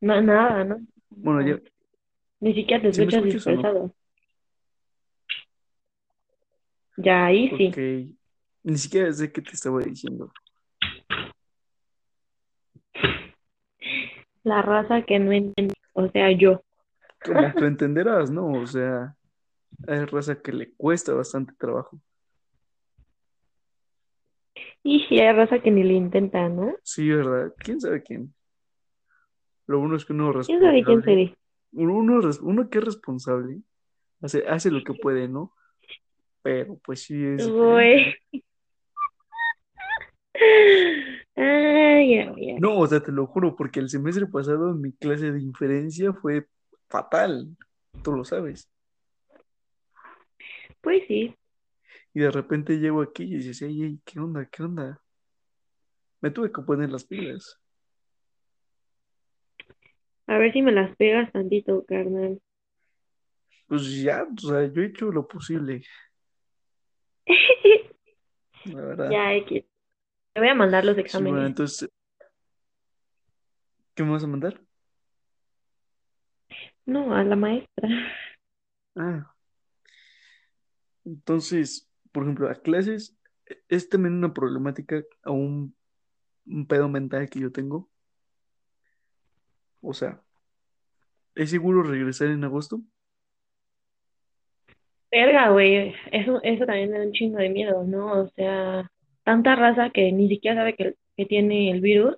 No, 0.00 0.20
nada, 0.20 0.64
¿no? 0.64 0.80
Bueno, 1.16 1.46
ya, 1.46 1.60
Ni 2.40 2.54
siquiera 2.54 2.82
te 2.82 2.92
¿sí 2.92 3.00
me 3.00 3.06
escuchas 3.06 3.24
escuchas 3.24 3.46
o 3.46 3.50
no? 3.50 3.56
dispersado. 3.56 3.94
Ya 6.96 7.26
ahí 7.26 7.48
sí. 7.56 7.68
Ok. 7.68 7.78
Ni 8.64 8.78
siquiera 8.78 9.12
sé 9.12 9.32
qué 9.32 9.42
te 9.42 9.50
estaba 9.52 9.80
diciendo. 9.82 10.32
La 14.44 14.62
raza 14.62 15.02
que 15.02 15.18
no 15.18 15.32
entiende, 15.32 15.74
o 15.92 16.08
sea, 16.08 16.30
yo. 16.32 16.62
Como 17.24 17.52
tú 17.54 17.64
entenderás, 17.66 18.30
¿no? 18.30 18.46
O 18.52 18.66
sea, 18.66 19.16
hay 19.86 20.04
raza 20.04 20.40
que 20.40 20.52
le 20.52 20.72
cuesta 20.72 21.14
bastante 21.14 21.54
trabajo. 21.58 22.00
Y 24.84 25.18
hay 25.20 25.32
raza 25.32 25.60
que 25.60 25.70
ni 25.70 25.84
le 25.84 25.94
intenta, 25.94 26.48
¿no? 26.48 26.74
Sí, 26.82 27.08
¿verdad? 27.08 27.52
¿Quién 27.58 27.80
sabe 27.80 28.02
quién? 28.02 28.34
Lo 29.72 29.78
bueno 29.78 29.96
es 29.96 30.04
que 30.04 30.12
uno 30.12 30.38
es 30.38 30.46
¿Quién 30.46 30.60
sabe 30.60 30.84
quién 30.84 31.02
responsable. 31.02 31.34
Uno, 31.72 32.20
uno 32.42 32.68
que 32.68 32.76
es 32.76 32.84
responsable 32.84 33.62
hace, 34.20 34.46
hace 34.46 34.70
lo 34.70 34.84
que 34.84 34.92
puede, 34.92 35.28
¿no? 35.28 35.54
Pero 36.42 36.78
pues 36.84 37.04
sí 37.04 37.24
es. 37.24 37.50
Ay, 41.34 42.18
ay. 42.18 42.58
No, 42.58 42.78
o 42.78 42.86
sea, 42.86 43.00
te 43.00 43.10
lo 43.12 43.26
juro, 43.26 43.56
porque 43.56 43.80
el 43.80 43.88
semestre 43.88 44.26
pasado 44.26 44.74
mi 44.74 44.92
clase 44.92 45.32
de 45.32 45.40
inferencia 45.40 46.12
fue 46.12 46.46
fatal. 46.90 47.48
Tú 48.02 48.12
lo 48.12 48.24
sabes. 48.24 48.68
Pues 50.82 51.04
sí. 51.08 51.34
Y 52.12 52.20
de 52.20 52.30
repente 52.30 52.78
llego 52.78 53.00
aquí 53.00 53.22
y 53.22 53.36
dices, 53.36 53.62
ey, 53.62 53.82
ey, 53.82 54.00
¿qué 54.04 54.20
onda? 54.20 54.44
¿Qué 54.44 54.62
onda? 54.62 55.00
Me 56.20 56.30
tuve 56.30 56.52
que 56.52 56.60
poner 56.60 56.90
las 56.90 57.04
pilas. 57.04 57.61
A 60.26 60.38
ver 60.38 60.52
si 60.52 60.62
me 60.62 60.72
las 60.72 60.96
pegas 60.96 61.30
tantito, 61.32 61.84
carnal. 61.86 62.40
Pues 63.66 64.02
ya, 64.02 64.24
o 64.24 64.40
sea, 64.40 64.66
yo 64.72 64.82
he 64.82 64.86
hecho 64.86 65.10
lo 65.10 65.26
posible, 65.26 65.82
la 68.64 68.80
verdad. 68.82 69.10
Ya, 69.10 69.34
X. 69.34 69.64
Te 70.34 70.40
voy 70.40 70.48
a 70.48 70.54
mandar 70.54 70.84
los 70.84 70.96
Sí, 70.96 71.02
bueno, 71.02 71.06
exámenes. 71.06 71.46
entonces, 71.48 71.90
¿qué 73.94 74.02
me 74.04 74.10
vas 74.12 74.24
a 74.24 74.26
mandar? 74.26 74.60
No, 76.86 77.14
a 77.14 77.24
la 77.24 77.36
maestra. 77.36 77.88
Ah, 78.96 79.34
entonces, 81.04 81.88
por 82.12 82.24
ejemplo, 82.24 82.48
a 82.48 82.54
clases 82.54 83.16
es 83.68 83.88
también 83.88 84.14
una 84.14 84.32
problemática 84.34 85.02
a 85.22 85.30
un, 85.30 85.76
un 86.46 86.66
pedo 86.66 86.88
mental 86.88 87.30
que 87.30 87.40
yo 87.40 87.52
tengo. 87.52 87.90
O 89.82 89.92
sea, 89.92 90.20
¿es 91.34 91.50
seguro 91.50 91.82
regresar 91.82 92.28
en 92.28 92.44
agosto? 92.44 92.80
Verga, 95.10 95.50
güey. 95.50 95.94
Eso, 96.10 96.40
eso 96.42 96.64
también 96.64 96.90
me 96.90 96.98
da 96.98 97.04
un 97.04 97.12
chingo 97.12 97.38
de 97.38 97.50
miedo, 97.50 97.84
¿no? 97.84 98.22
O 98.22 98.28
sea, 98.30 98.90
tanta 99.24 99.56
raza 99.56 99.90
que 99.90 100.10
ni 100.12 100.28
siquiera 100.28 100.56
sabe 100.56 100.74
que, 100.74 100.94
que 101.16 101.26
tiene 101.26 101.70
el 101.70 101.80
virus. 101.80 102.16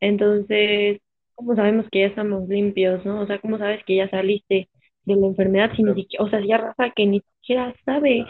Entonces, 0.00 1.00
¿cómo 1.34 1.56
sabemos 1.56 1.86
que 1.90 2.00
ya 2.00 2.06
estamos 2.06 2.46
limpios, 2.48 3.04
no? 3.06 3.22
O 3.22 3.26
sea, 3.26 3.38
¿cómo 3.38 3.56
sabes 3.56 3.82
que 3.84 3.96
ya 3.96 4.08
saliste 4.10 4.68
de 5.06 5.16
la 5.16 5.26
enfermedad 5.26 5.72
si 5.74 5.82
ni 5.82 5.94
siquiera, 5.94 6.24
o 6.24 6.28
sea, 6.28 6.40
ya 6.44 6.58
raza 6.58 6.90
que 6.94 7.06
ni 7.06 7.20
siquiera 7.20 7.74
sabe 7.84 8.26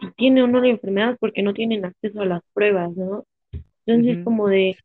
si 0.00 0.10
tiene 0.16 0.42
o 0.42 0.46
no 0.46 0.60
la 0.60 0.68
enfermedad 0.68 1.16
porque 1.18 1.42
no 1.42 1.54
tienen 1.54 1.84
acceso 1.84 2.20
a 2.20 2.26
las 2.26 2.42
pruebas, 2.52 2.94
¿no? 2.94 3.24
Entonces, 3.86 4.22
como 4.24 4.48
de, 4.48 4.76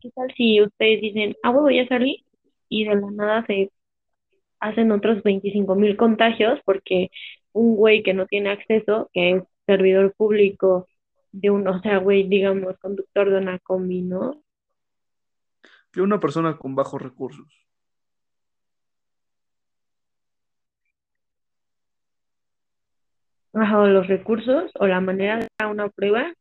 ¿qué 0.00 0.10
tal 0.10 0.32
si 0.36 0.60
ustedes 0.60 1.00
dicen, 1.00 1.34
ah, 1.42 1.50
huevo, 1.50 1.70
ya 1.70 1.88
salí? 1.88 2.24
Y 2.70 2.86
de 2.86 2.94
la 2.94 3.10
nada 3.10 3.44
se 3.46 3.70
hacen 4.60 4.92
otros 4.92 5.22
25 5.22 5.74
mil 5.74 5.96
contagios 5.96 6.60
porque 6.64 7.10
un 7.52 7.76
güey 7.76 8.02
que 8.02 8.14
no 8.14 8.26
tiene 8.26 8.50
acceso, 8.50 9.10
que 9.12 9.32
es 9.32 9.44
servidor 9.66 10.14
público 10.14 10.86
de 11.32 11.50
un, 11.50 11.66
o 11.68 11.80
sea, 11.82 11.98
güey, 11.98 12.28
digamos, 12.28 12.78
conductor 12.78 13.30
de 13.30 13.38
una 13.38 13.58
combi, 13.58 14.02
¿no? 14.02 14.42
Que 15.92 16.00
una 16.00 16.20
persona 16.20 16.56
con 16.56 16.74
bajos 16.74 17.02
recursos. 17.02 17.46
Ajá, 23.52 23.80
o 23.80 23.86
los 23.88 24.06
recursos 24.06 24.70
o 24.78 24.86
la 24.86 25.00
manera 25.00 25.38
de 25.38 25.48
hacer 25.58 25.72
una 25.72 25.88
prueba 25.88 26.32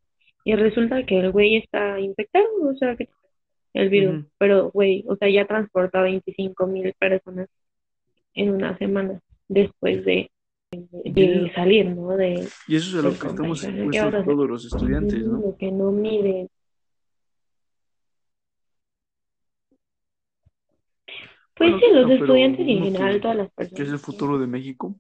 y 0.44 0.56
resulta 0.56 1.06
que 1.06 1.20
el 1.20 1.32
güey 1.32 1.58
está 1.58 2.00
infectado, 2.00 2.46
o 2.70 2.76
sea, 2.76 2.96
que 2.96 3.10
el 3.74 3.90
virus, 3.90 4.26
pero 4.38 4.72
güey, 4.72 5.04
o 5.08 5.16
sea, 5.16 5.30
ya 5.30 5.46
transportó 5.46 6.00
a 6.00 6.04
25 6.04 6.68
mil 6.68 6.94
personas 6.94 7.48
en 8.34 8.52
una 8.52 8.78
semana 8.78 9.20
después 9.48 10.04
de, 10.06 10.32
de 10.72 11.52
salir, 11.56 11.86
¿no? 11.88 12.16
De, 12.16 12.48
y 12.68 12.76
eso 12.76 12.90
es 12.90 13.06
a 13.06 13.08
lo 13.08 13.18
que 13.18 13.28
estamos. 13.28 13.62
¿Qué 13.62 13.68
expuestos 13.68 14.26
todos 14.26 14.50
los 14.50 14.66
estudiantes, 14.66 15.26
¿no? 15.26 15.40
Lo 15.40 15.58
que 15.58 15.72
no 15.72 15.92
mide. 15.92 16.50
Pues 21.56 21.72
Bueno, 21.72 21.80
sí, 21.80 21.94
los 21.94 22.06
pero 22.08 22.24
estudiantes 22.24 22.68
y 22.68 22.72
en 22.78 22.84
general 22.86 23.14
que, 23.16 23.20
todas 23.20 23.38
las 23.38 23.48
que 23.50 23.64
es 23.64 23.70
personas. 23.70 23.94
el 23.94 24.00
futuro 24.00 24.40
de 24.40 24.48
México. 24.48 24.96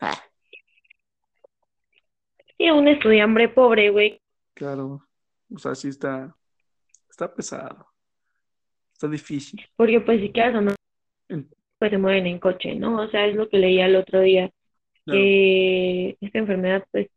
Ah, 0.00 0.18
Sí, 2.56 2.70
un 2.70 2.86
estudiante 2.88 3.48
pobre, 3.48 3.90
güey, 3.90 4.20
claro. 4.54 5.06
O 5.52 5.58
sea, 5.58 5.74
sí 5.74 5.88
está, 5.88 6.34
está 7.14 7.32
pesado. 7.32 7.86
Está 8.92 9.08
difícil. 9.08 9.60
porque 9.76 10.00
pues 10.00 10.20
si 10.20 10.30
quieres 10.32 10.54
o 10.56 10.60
no, 10.60 10.74
pues 11.78 11.90
se 11.90 11.98
mueren 11.98 12.26
en 12.26 12.38
coche, 12.40 12.74
¿no? 12.74 13.00
O 13.02 13.08
sea, 13.08 13.26
es 13.26 13.36
lo 13.36 13.48
que 13.48 13.58
leía 13.58 13.86
el 13.86 13.96
otro 13.96 14.20
día, 14.20 14.50
Claro. 15.04 15.20
que 15.20 16.16
esta 16.20 16.38
enfermedad 16.38 16.84
pues 16.90 17.08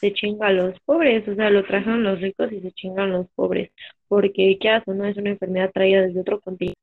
se 0.00 0.12
chinga 0.12 0.48
a 0.48 0.52
los 0.52 0.78
pobres, 0.80 1.26
o 1.28 1.34
sea, 1.34 1.50
lo 1.50 1.64
trajeron 1.64 2.04
los 2.04 2.20
ricos 2.20 2.52
y 2.52 2.60
se 2.60 2.72
chingan 2.72 3.10
los 3.12 3.26
pobres, 3.34 3.72
porque 4.08 4.58
qué 4.60 4.68
hace, 4.70 4.92
¿no? 4.94 5.04
Es 5.06 5.16
una 5.16 5.30
enfermedad 5.30 5.70
traída 5.72 6.02
desde 6.02 6.20
otro 6.20 6.40
continente. 6.40 6.78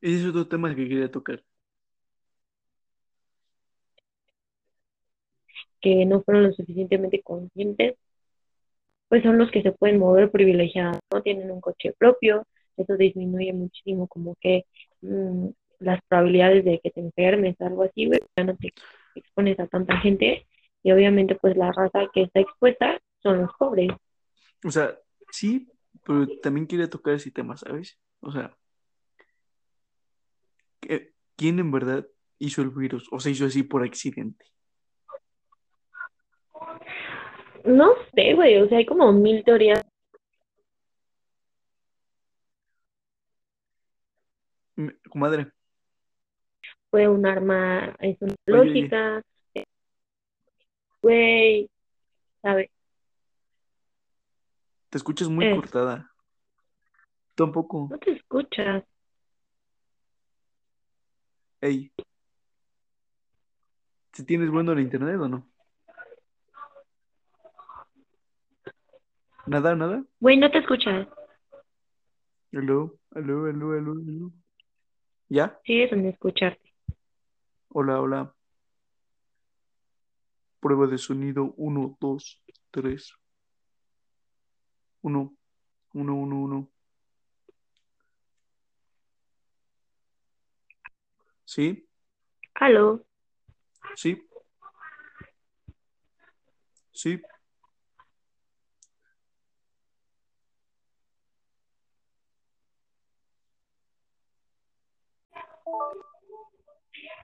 Ese 0.00 0.20
es 0.20 0.26
otro 0.26 0.46
tema 0.48 0.74
que 0.74 0.88
quería 0.88 1.10
tocar. 1.10 1.42
Que 5.84 6.06
no 6.06 6.22
fueron 6.22 6.44
lo 6.44 6.52
suficientemente 6.52 7.22
conscientes, 7.22 7.96
pues 9.08 9.22
son 9.22 9.36
los 9.36 9.50
que 9.50 9.62
se 9.62 9.72
pueden 9.72 9.98
mover 9.98 10.30
privilegiados, 10.30 10.98
no 11.12 11.22
tienen 11.22 11.50
un 11.50 11.60
coche 11.60 11.92
propio, 11.98 12.46
eso 12.78 12.96
disminuye 12.96 13.52
muchísimo 13.52 14.08
como 14.08 14.34
que 14.40 14.64
mm, 15.02 15.48
las 15.80 16.00
probabilidades 16.08 16.64
de 16.64 16.80
que 16.82 16.90
te 16.90 17.00
enfermes, 17.00 17.60
algo 17.60 17.82
así, 17.82 18.06
güey, 18.06 18.20
ya 18.34 18.44
no 18.44 18.56
te 18.56 18.72
expones 19.14 19.60
a 19.60 19.66
tanta 19.66 19.98
gente 19.98 20.46
y 20.82 20.90
obviamente 20.90 21.34
pues 21.36 21.54
la 21.54 21.70
raza 21.70 22.08
que 22.14 22.22
está 22.22 22.40
expuesta 22.40 22.98
son 23.22 23.42
los 23.42 23.50
pobres. 23.58 23.90
O 24.64 24.70
sea, 24.70 24.98
sí, 25.30 25.68
pero 26.02 26.26
también 26.42 26.66
quería 26.66 26.88
tocar 26.88 27.14
ese 27.14 27.30
tema, 27.30 27.58
¿sabes? 27.58 27.98
O 28.20 28.32
sea, 28.32 28.56
¿quién 31.36 31.58
en 31.58 31.70
verdad 31.70 32.06
hizo 32.38 32.62
el 32.62 32.70
virus 32.70 33.06
o 33.10 33.20
se 33.20 33.30
hizo 33.30 33.44
así 33.44 33.62
por 33.62 33.84
accidente? 33.84 34.53
No 37.64 37.94
sé, 38.14 38.34
güey, 38.34 38.58
o 38.60 38.68
sea, 38.68 38.78
hay 38.78 38.86
como 38.86 39.10
mil 39.12 39.42
teorías. 39.44 39.82
M- 44.76 44.94
Comadre, 45.08 45.52
Fue 46.90 47.08
un 47.08 47.24
arma, 47.26 47.94
es 48.00 48.20
una 48.20 48.34
oye, 48.46 48.52
lógica, 48.52 49.22
güey, 51.02 51.68
¿sabes? 52.42 52.70
te 54.90 54.98
escuchas 54.98 55.28
muy 55.28 55.44
Eh, 55.46 55.54
cortada. 55.56 56.10
Tampoco. 57.34 57.88
no 57.90 57.98
te 57.98 58.12
escuchas. 58.12 58.84
Ey, 61.60 61.90
si 64.12 64.24
tienes 64.24 64.50
bueno 64.50 64.72
el 64.72 64.80
internet 64.80 65.18
o 65.20 65.28
no? 65.28 65.48
Nada, 69.46 69.74
nada. 69.74 70.02
Güey, 70.20 70.38
no 70.38 70.50
te 70.50 70.58
escuchas. 70.58 71.06
Aló, 72.52 72.98
aló, 73.10 73.46
aló, 73.46 73.72
aló, 73.72 73.92
aló. 73.92 74.32
¿Ya? 75.28 75.60
Sigues 75.64 75.90
sin 75.90 76.06
escucharte. 76.06 76.74
Hola, 77.68 78.00
hola. 78.00 78.34
Prueba 80.60 80.86
de 80.86 80.96
sonido 80.96 81.52
uno, 81.56 81.96
dos, 82.00 82.42
tres. 82.70 83.12
Uno, 85.02 85.36
uno, 85.92 86.14
uno, 86.14 86.36
uno. 86.40 86.70
¿Sí? 91.44 91.86
Aló, 92.54 93.04
¿Sí? 93.94 94.26
¿Sí? 96.92 97.20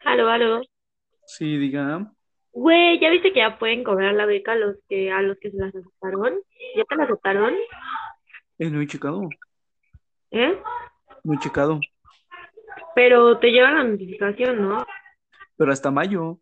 Aló, 0.04 0.28
aló. 0.28 0.62
Sí, 1.26 1.56
diga. 1.56 2.12
Güey, 2.52 2.98
¿ya 2.98 3.10
viste 3.10 3.32
que 3.32 3.40
ya 3.40 3.58
pueden 3.58 3.84
cobrar 3.84 4.14
la 4.14 4.26
beca 4.26 4.52
a 4.52 4.56
los 4.56 4.76
que, 4.88 5.12
a 5.12 5.22
los 5.22 5.38
que 5.38 5.50
se 5.50 5.56
las 5.56 5.74
aceptaron? 5.74 6.34
¿Ya 6.76 6.84
te 6.84 6.96
la 6.96 7.04
aceptaron? 7.04 7.54
Eh, 8.58 8.70
no 8.70 8.80
he 8.80 8.86
checado. 8.86 9.28
¿Eh? 10.30 10.60
No 11.22 11.34
he 11.34 11.38
checado. 11.38 11.80
Pero 12.94 13.38
te 13.38 13.50
llega 13.52 13.70
la 13.70 13.84
notificación, 13.84 14.68
¿no? 14.68 14.84
Pero 15.56 15.72
hasta 15.72 15.90
mayo. 15.90 16.40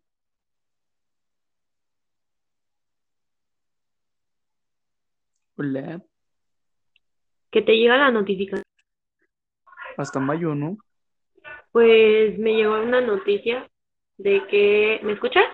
Hola. 5.55 6.01
Que 7.51 7.61
te 7.61 7.73
llega 7.73 7.97
la 7.97 8.11
notificación. 8.11 8.63
Hasta 9.97 10.19
mayo, 10.19 10.55
¿no? 10.55 10.77
Pues 11.71 12.37
me 12.37 12.55
llegó 12.55 12.81
una 12.81 13.01
noticia 13.01 13.69
de 14.17 14.45
que... 14.47 14.99
¿Me 15.03 15.13
escuchas? 15.13 15.45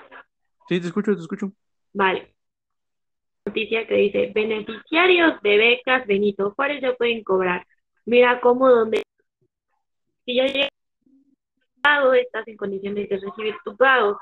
Sí, 0.67 0.79
te 0.79 0.87
escucho, 0.87 1.13
te 1.15 1.21
escucho. 1.21 1.51
Vale. 1.93 2.33
Noticia 3.45 3.85
que 3.87 3.95
dice, 3.95 4.31
beneficiarios 4.33 5.41
de 5.41 5.57
becas 5.57 6.07
Benito 6.07 6.51
Juárez 6.51 6.81
ya 6.81 6.93
pueden 6.95 7.23
cobrar. 7.23 7.65
Mira 8.05 8.39
cómo 8.41 8.69
donde... 8.69 9.03
Si 10.25 10.35
ya 10.35 10.47
llegas 10.47 10.69
pago, 11.81 12.13
estás 12.13 12.47
en 12.47 12.57
condiciones 12.57 13.07
de 13.07 13.17
recibir 13.17 13.55
tu 13.63 13.77
pago. 13.77 14.19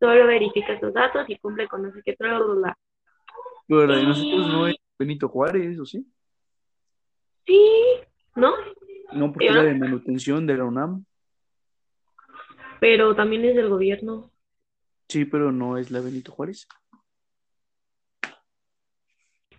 Solo 0.00 0.26
verifica 0.26 0.80
tus 0.80 0.92
datos 0.94 1.28
y 1.28 1.36
cumple 1.38 1.68
con 1.68 1.82
no 1.82 1.92
sé 1.92 2.02
qué, 2.04 2.16
bla. 2.18 2.76
Pero 3.68 3.86
de 3.86 4.02
nosotros 4.02 4.48
no 4.48 4.66
es 4.66 4.74
Y 4.74 4.78
Benito 4.98 5.28
Juárez, 5.28 5.78
¿o 5.78 5.84
sí? 5.84 6.06
sí, 7.46 7.60
¿no? 8.34 8.52
No, 9.12 9.32
porque 9.32 9.46
Yo 9.46 9.54
no, 9.54 9.62
de 9.62 9.74
manutención 9.74 10.46
de 10.46 10.56
la 10.56 10.64
UNAM. 10.64 11.04
Pero 12.82 13.14
también 13.14 13.44
es 13.44 13.54
del 13.54 13.68
gobierno. 13.68 14.32
Sí, 15.08 15.24
pero 15.24 15.52
no 15.52 15.78
es 15.78 15.92
la 15.92 16.00
Benito 16.00 16.32
Juárez. 16.32 16.66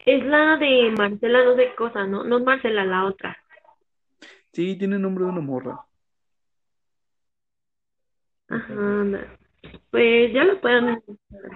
Es 0.05 0.23
la 0.23 0.57
de 0.57 0.91
Marcela, 0.91 1.43
no 1.43 1.55
sé 1.55 1.69
qué 1.69 1.75
cosa, 1.75 2.05
¿no? 2.05 2.23
No 2.23 2.37
es 2.37 2.43
Marcela, 2.43 2.85
la 2.85 3.05
otra. 3.05 3.35
Sí, 4.53 4.77
tiene 4.77 4.97
nombre 4.99 5.25
de 5.25 5.31
una 5.31 5.41
morra. 5.41 5.85
Ajá. 8.47 9.37
Pues 9.91 10.33
ya 10.33 10.43
lo 10.43 10.59
pueden, 10.61 11.01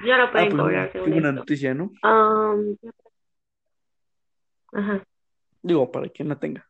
ya 0.05 0.17
lo 0.17 0.25
Ah, 0.25 0.31
pueden 0.31 0.49
pues 0.49 0.51
cobrar 0.51 0.91
buena 1.05 1.29
esto. 1.29 1.41
noticia, 1.41 1.73
¿no? 1.73 1.91
Am, 2.03 2.77
ajá, 4.73 5.03
Digo, 5.61 5.91
para 5.91 6.09
quien 6.09 6.29
la 6.29 6.39
tenga. 6.39 6.66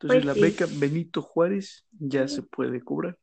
Entonces, 0.00 0.18
pues 0.18 0.24
la 0.26 0.34
sí, 0.34 0.40
beca 0.40 0.66
Benito 0.78 1.22
Juárez 1.22 1.84
ya 1.90 2.28
se 2.28 2.42
puede 2.42 2.80
cobrar. 2.82 3.16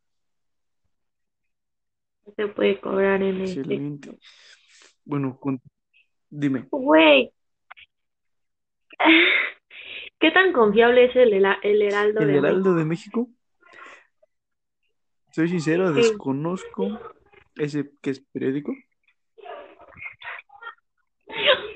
se 2.36 2.48
puede 2.48 2.82
cobrar 2.82 3.22
en 3.24 3.42
este. 3.42 3.62
Excelente. 3.62 4.18
Bueno, 5.06 5.40
con- 5.40 5.62
dime, 6.30 6.68
Güey, 6.72 7.32
¿qué 10.20 10.32
tan 10.32 10.52
confiable 10.52 11.06
es 11.06 11.16
el, 11.16 11.32
el 11.34 11.82
Heraldo 11.82 12.22
¿el 12.22 12.28
de 12.28 12.38
Heraldo 12.38 12.74
de 12.74 12.84
México? 12.84 13.30
Soy 15.32 15.48
sincero, 15.48 15.94
Sí. 15.94 16.02
desconozco 16.02 17.00
ese 17.56 17.90
que 18.02 18.10
es 18.10 18.20
periódico. 18.34 18.74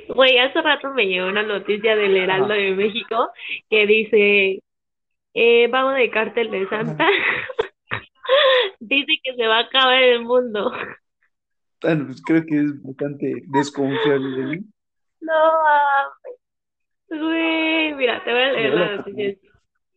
Güey, 0.10 0.40
hace 0.40 0.62
rato 0.62 0.92
me 0.94 1.06
llegó 1.06 1.28
una 1.28 1.44
noticia 1.44 1.96
del 1.96 2.18
Heraldo 2.18 2.46
Ajá. 2.54 2.56
de 2.56 2.72
México 2.74 3.30
que 3.70 3.86
dice, 3.86 4.64
vago 5.70 5.92
de 5.92 6.10
cártel 6.10 6.52
de. 6.52 6.68
Santa, 6.68 7.08
dice 8.80 9.14
que 9.24 9.36
se 9.36 9.48
va 9.48 9.58
a 9.58 9.62
acabar 9.62 10.02
el 10.02 10.22
mundo. 10.24 10.72
Bueno, 11.82 12.06
pues 12.08 12.22
creo 12.22 12.46
que 12.46 12.58
es 12.58 12.84
bastante 12.84 13.44
desconfiable 13.48 14.38
de 14.38 14.44
mí. 14.44 14.58
No, 15.22 15.34
mames, 15.64 17.24
güey, 17.24 17.94
mira, 17.96 18.24
te 18.24 18.32
voy 18.32 18.42
a 18.42 18.52
leer 18.52 18.74
la 18.74 18.96
noticia. 18.98 19.36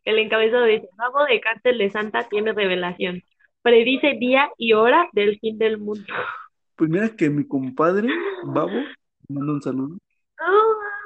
El 0.04 0.18
encabezado 0.18 0.64
dice, 0.64 0.88
vago 0.96 1.24
de 1.24 1.40
cártel 1.40 1.78
de 1.78 1.90
Santa 1.90 2.28
tiene 2.28 2.52
revelación. 2.52 3.22
Predice 3.62 4.14
día 4.18 4.50
y 4.58 4.72
hora 4.72 5.08
del 5.12 5.38
fin 5.38 5.58
del 5.58 5.78
mundo. 5.78 6.12
Pues 6.76 6.90
mira 6.90 7.14
que 7.16 7.30
mi 7.30 7.46
compadre, 7.46 8.08
Babo, 8.44 8.82
manda 9.28 9.52
un 9.52 9.62
saludo. 9.62 9.98
No, 10.38 10.46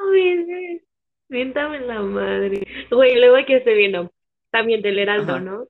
mames, 0.09 0.47
güey. 0.47 0.83
Miéntame 1.29 1.81
la 1.81 2.01
madre. 2.01 2.67
Güey, 2.91 3.19
luego 3.19 3.37
aquí 3.37 3.55
estoy 3.55 3.77
viendo, 3.77 4.11
también 4.51 4.83
del 4.83 4.99
Heraldo, 4.99 5.35
Ajá. 5.35 5.41
¿no? 5.41 5.69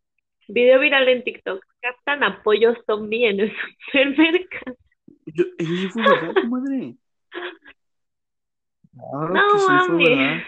Video 0.48 0.78
viral 0.80 1.08
en 1.08 1.24
TikTok. 1.24 1.64
Captan 1.80 2.22
apoyo 2.24 2.74
zombie 2.86 3.26
en 3.28 3.40
el 3.40 3.52
supermercado. 3.86 4.76
Yo, 5.26 5.44
¿eso 5.58 5.90
fue 5.90 6.02
verdad, 6.02 6.34
comadre? 6.34 6.96
Claro 8.92 9.34
que 9.34 9.40
No 9.40 9.58
fue 9.58 9.74
mames. 9.74 10.08
verdad. 10.08 10.42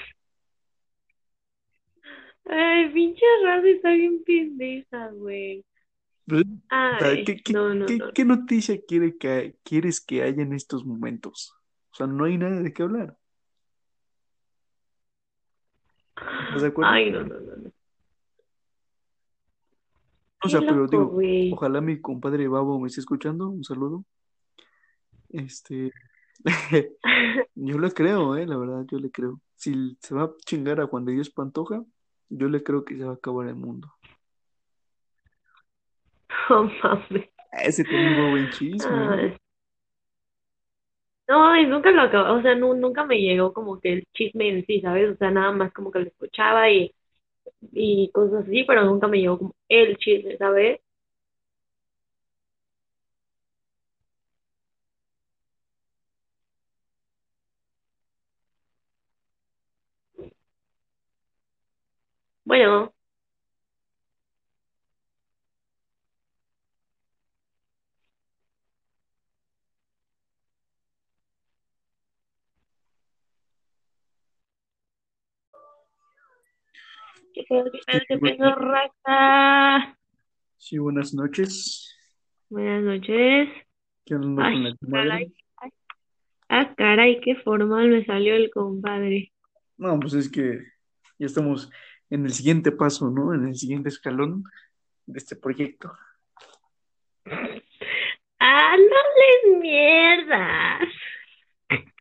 Ay, 2.50 2.88
pinche 2.92 3.26
raza 3.44 3.68
está 3.68 3.90
bien 3.92 4.22
pendeja, 4.24 5.08
güey. 5.10 5.64
Ay, 6.70 7.24
¿qué, 7.24 7.36
qué, 7.42 7.52
no, 7.52 7.74
no, 7.74 7.86
qué, 7.86 7.96
no. 7.96 8.12
qué 8.12 8.24
noticia 8.24 8.78
quiere 8.86 9.16
que, 9.18 9.56
quieres 9.64 10.00
que 10.00 10.22
haya 10.22 10.42
en 10.42 10.52
estos 10.52 10.84
momentos? 10.84 11.54
O 11.90 11.94
sea, 11.94 12.06
no 12.06 12.24
hay 12.24 12.38
nada 12.38 12.60
de 12.60 12.72
qué 12.72 12.82
hablar. 12.82 13.16
¿Estás 16.16 16.62
de 16.62 16.68
acuerdo? 16.68 16.90
Ay, 16.90 17.10
no, 17.10 17.22
no, 17.24 17.38
no. 17.38 17.72
O 20.44 20.48
sea, 20.48 20.61
pero 20.61 20.87
digo, 20.87 21.18
ojalá 21.53 21.81
mi 21.81 22.01
compadre 22.01 22.46
Babo 22.48 22.79
me 22.81 22.88
esté 22.88 23.01
escuchando. 23.01 23.48
Un 23.48 23.64
saludo. 23.64 24.05
Este, 25.31 25.92
yo 27.55 27.79
le 27.79 27.90
creo, 27.92 28.37
eh, 28.37 28.46
la 28.46 28.57
verdad, 28.57 28.85
yo 28.90 28.98
le 28.98 29.11
creo. 29.11 29.40
Si 29.57 29.96
se 30.01 30.14
va 30.14 30.24
a 30.24 30.31
chingar 30.46 30.81
a 30.81 30.87
Juan 30.87 31.05
de 31.05 31.12
Dios 31.12 31.31
Pantoja, 31.31 31.85
yo 32.29 32.48
le 32.48 32.62
creo 32.62 32.85
que 32.85 32.96
se 32.96 33.05
va 33.05 33.12
a 33.12 33.14
acabar 33.14 33.48
el 33.48 33.57
mundo. 33.57 33.92
No 36.51 36.64
mames. 36.83 37.29
Ese 37.53 37.85
fue 37.85 38.31
buen 38.31 38.51
chisme. 38.51 39.38
No, 41.29 41.55
y 41.61 41.66
nunca 41.66 41.90
lo 41.90 42.03
acabo, 42.03 42.38
o 42.38 42.42
sea, 42.42 42.55
nu- 42.55 42.74
nunca 42.74 43.05
me 43.05 43.18
llegó 43.20 43.53
como 43.53 43.79
que 43.81 43.92
el 43.92 44.05
chisme 44.14 44.48
en 44.48 44.64
sí, 44.64 44.81
¿sabes? 44.81 45.12
O 45.12 45.16
sea, 45.16 45.31
nada 45.31 45.53
más 45.53 45.72
como 45.74 45.90
que 45.90 45.98
lo 45.98 46.07
escuchaba 46.07 46.70
y, 46.70 46.94
y 47.72 48.11
cosas 48.12 48.44
así, 48.46 48.64
pero 48.64 48.84
nunca 48.84 49.08
me 49.08 49.18
llegó 49.18 49.38
como 49.38 49.54
el 49.68 49.96
chisme, 49.98 50.37
¿sabes? 50.38 50.80
Bueno, 62.44 62.92
qué 77.38 77.44
pedo, 77.48 77.70
qué 77.70 77.79
pedo, 77.87 78.01
qué 78.09 78.14
Sí, 78.14 78.20
bueno. 78.20 78.37
pedo, 78.37 78.55
raza. 78.57 79.98
Sí, 80.57 80.79
buenas 80.79 81.14
noches. 81.14 81.96
Buenas 82.48 82.83
noches. 82.83 83.48
¿Qué 84.05 84.14
onda 84.14 84.46
Ay, 84.46 84.55
con 84.55 84.64
la 84.64 84.77
caray. 85.09 85.35
Ah, 86.48 86.74
caray, 86.77 87.20
qué 87.20 87.37
formal 87.37 87.90
me 87.90 88.05
salió 88.05 88.35
el 88.35 88.51
compadre. 88.51 89.33
No, 89.77 90.01
pues 90.01 90.14
es 90.14 90.31
que 90.31 90.59
ya 91.18 91.27
estamos 91.27 91.70
en 92.11 92.24
el 92.24 92.33
siguiente 92.33 92.72
paso, 92.72 93.11
¿no? 93.11 93.35
En 93.35 93.46
el 93.46 93.55
siguiente 93.55 93.90
escalón 93.90 94.44
de 95.07 95.18
este 95.18 95.37
proyecto. 95.37 95.92
Ah, 98.40 98.77
no 98.77 99.53
les 99.53 99.61
mierdas. 99.61 100.88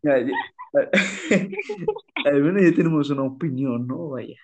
Ya, 0.01 0.19
ya. 0.19 0.33
Al 2.25 2.41
menos 2.41 2.61
ya 2.63 2.73
tenemos 2.75 3.09
una 3.09 3.23
opinión, 3.23 3.85
¿no? 3.87 4.09
Vaya. 4.09 4.39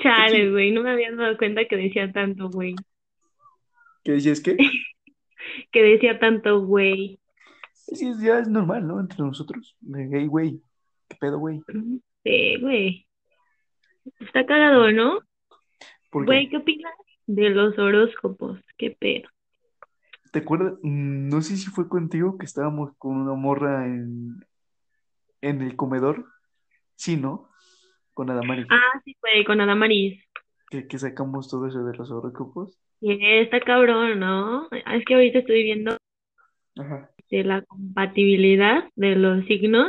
Chale, 0.00 0.50
güey, 0.50 0.70
no 0.72 0.82
me 0.82 0.90
había 0.90 1.14
dado 1.14 1.36
cuenta 1.36 1.64
que 1.66 1.76
decía 1.76 2.10
tanto, 2.12 2.48
güey. 2.48 2.74
¿Qué 4.04 4.12
decías 4.12 4.40
qué? 4.40 4.56
Que 5.72 5.82
decía 5.82 6.18
tanto, 6.18 6.60
güey. 6.60 7.18
Sí, 7.72 8.12
ya 8.20 8.38
es 8.38 8.48
normal, 8.48 8.86
¿no? 8.86 9.00
Entre 9.00 9.18
nosotros. 9.18 9.76
De 9.80 10.06
gay, 10.06 10.26
güey. 10.26 10.62
¿Qué 11.08 11.16
pedo, 11.16 11.38
güey? 11.38 11.62
Sí, 12.24 12.56
güey. 12.60 13.06
Está 14.20 14.46
cagado, 14.46 14.92
¿no? 14.92 15.20
¿Por 16.10 16.22
qué? 16.22 16.26
Güey, 16.26 16.48
¿qué 16.50 16.58
opinas 16.58 16.92
de 17.26 17.50
los 17.50 17.78
horóscopos? 17.78 18.60
¿Qué 18.76 18.90
pedo? 18.90 19.28
¿Te 20.32 20.40
acuerdas? 20.40 20.74
Mm, 20.82 21.28
No 21.28 21.42
sé 21.42 21.56
si 21.56 21.70
fue 21.70 21.88
contigo 21.88 22.38
que 22.38 22.46
estábamos 22.46 22.92
con 22.98 23.16
una 23.16 23.34
morra 23.34 23.86
en, 23.86 24.44
en 25.40 25.62
el 25.62 25.76
comedor. 25.76 26.26
Sí, 26.96 27.16
¿no? 27.16 27.49
Con 28.20 28.28
Adamari. 28.28 28.66
Ah, 28.68 29.00
sí, 29.02 29.16
güey, 29.22 29.46
con 29.46 29.62
Adamaris. 29.62 30.22
Que, 30.68 30.86
que 30.86 30.98
sacamos 30.98 31.48
todo 31.48 31.66
eso 31.68 31.82
de 31.84 31.96
los 31.96 32.10
horóscopos. 32.10 32.78
Sí, 33.00 33.16
está 33.18 33.60
cabrón, 33.60 34.20
¿no? 34.20 34.68
Es 34.70 35.06
que 35.06 35.14
ahorita 35.14 35.38
estoy 35.38 35.62
viendo 35.62 35.96
Ajá. 36.78 37.10
de 37.30 37.44
la 37.44 37.62
compatibilidad 37.62 38.84
de 38.94 39.16
los 39.16 39.46
signos 39.46 39.88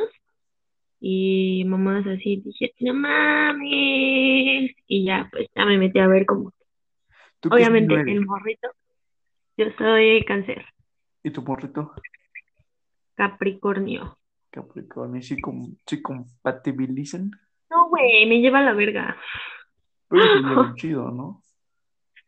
y 1.02 1.65
mamás 1.65 2.08
así, 2.08 2.38
dije, 2.38 2.74
no 2.80 2.94
mames. 2.94 4.72
Y 4.88 5.04
ya, 5.04 5.28
pues 5.30 5.50
ya 5.54 5.65
me 5.65 5.78
metí 5.78 6.00
a 6.00 6.08
ver 6.08 6.26
como, 6.26 6.54
¿Tú 7.41 7.50
qué 7.50 7.56
obviamente 7.56 7.96
el 7.96 8.26
morrito. 8.26 8.70
Yo 9.58 9.65
soy 9.78 10.24
cáncer, 10.24 10.63
¿Y 11.22 11.32
tu 11.32 11.41
morrito? 11.41 11.91
Capricornio. 13.15 14.17
Capricornio, 14.52 15.22
¿sí, 15.22 15.41
com- 15.41 15.76
sí 15.86 16.02
compatibilizan? 16.02 17.32
No, 17.71 17.88
güey, 17.88 18.27
me 18.27 18.41
lleva 18.41 18.60
a 18.60 18.63
la 18.63 18.73
verga. 18.73 19.17
Pero 20.10 20.23
se 20.23 20.39
llevan 20.39 20.75
chido, 20.75 21.10
¿no? 21.10 21.41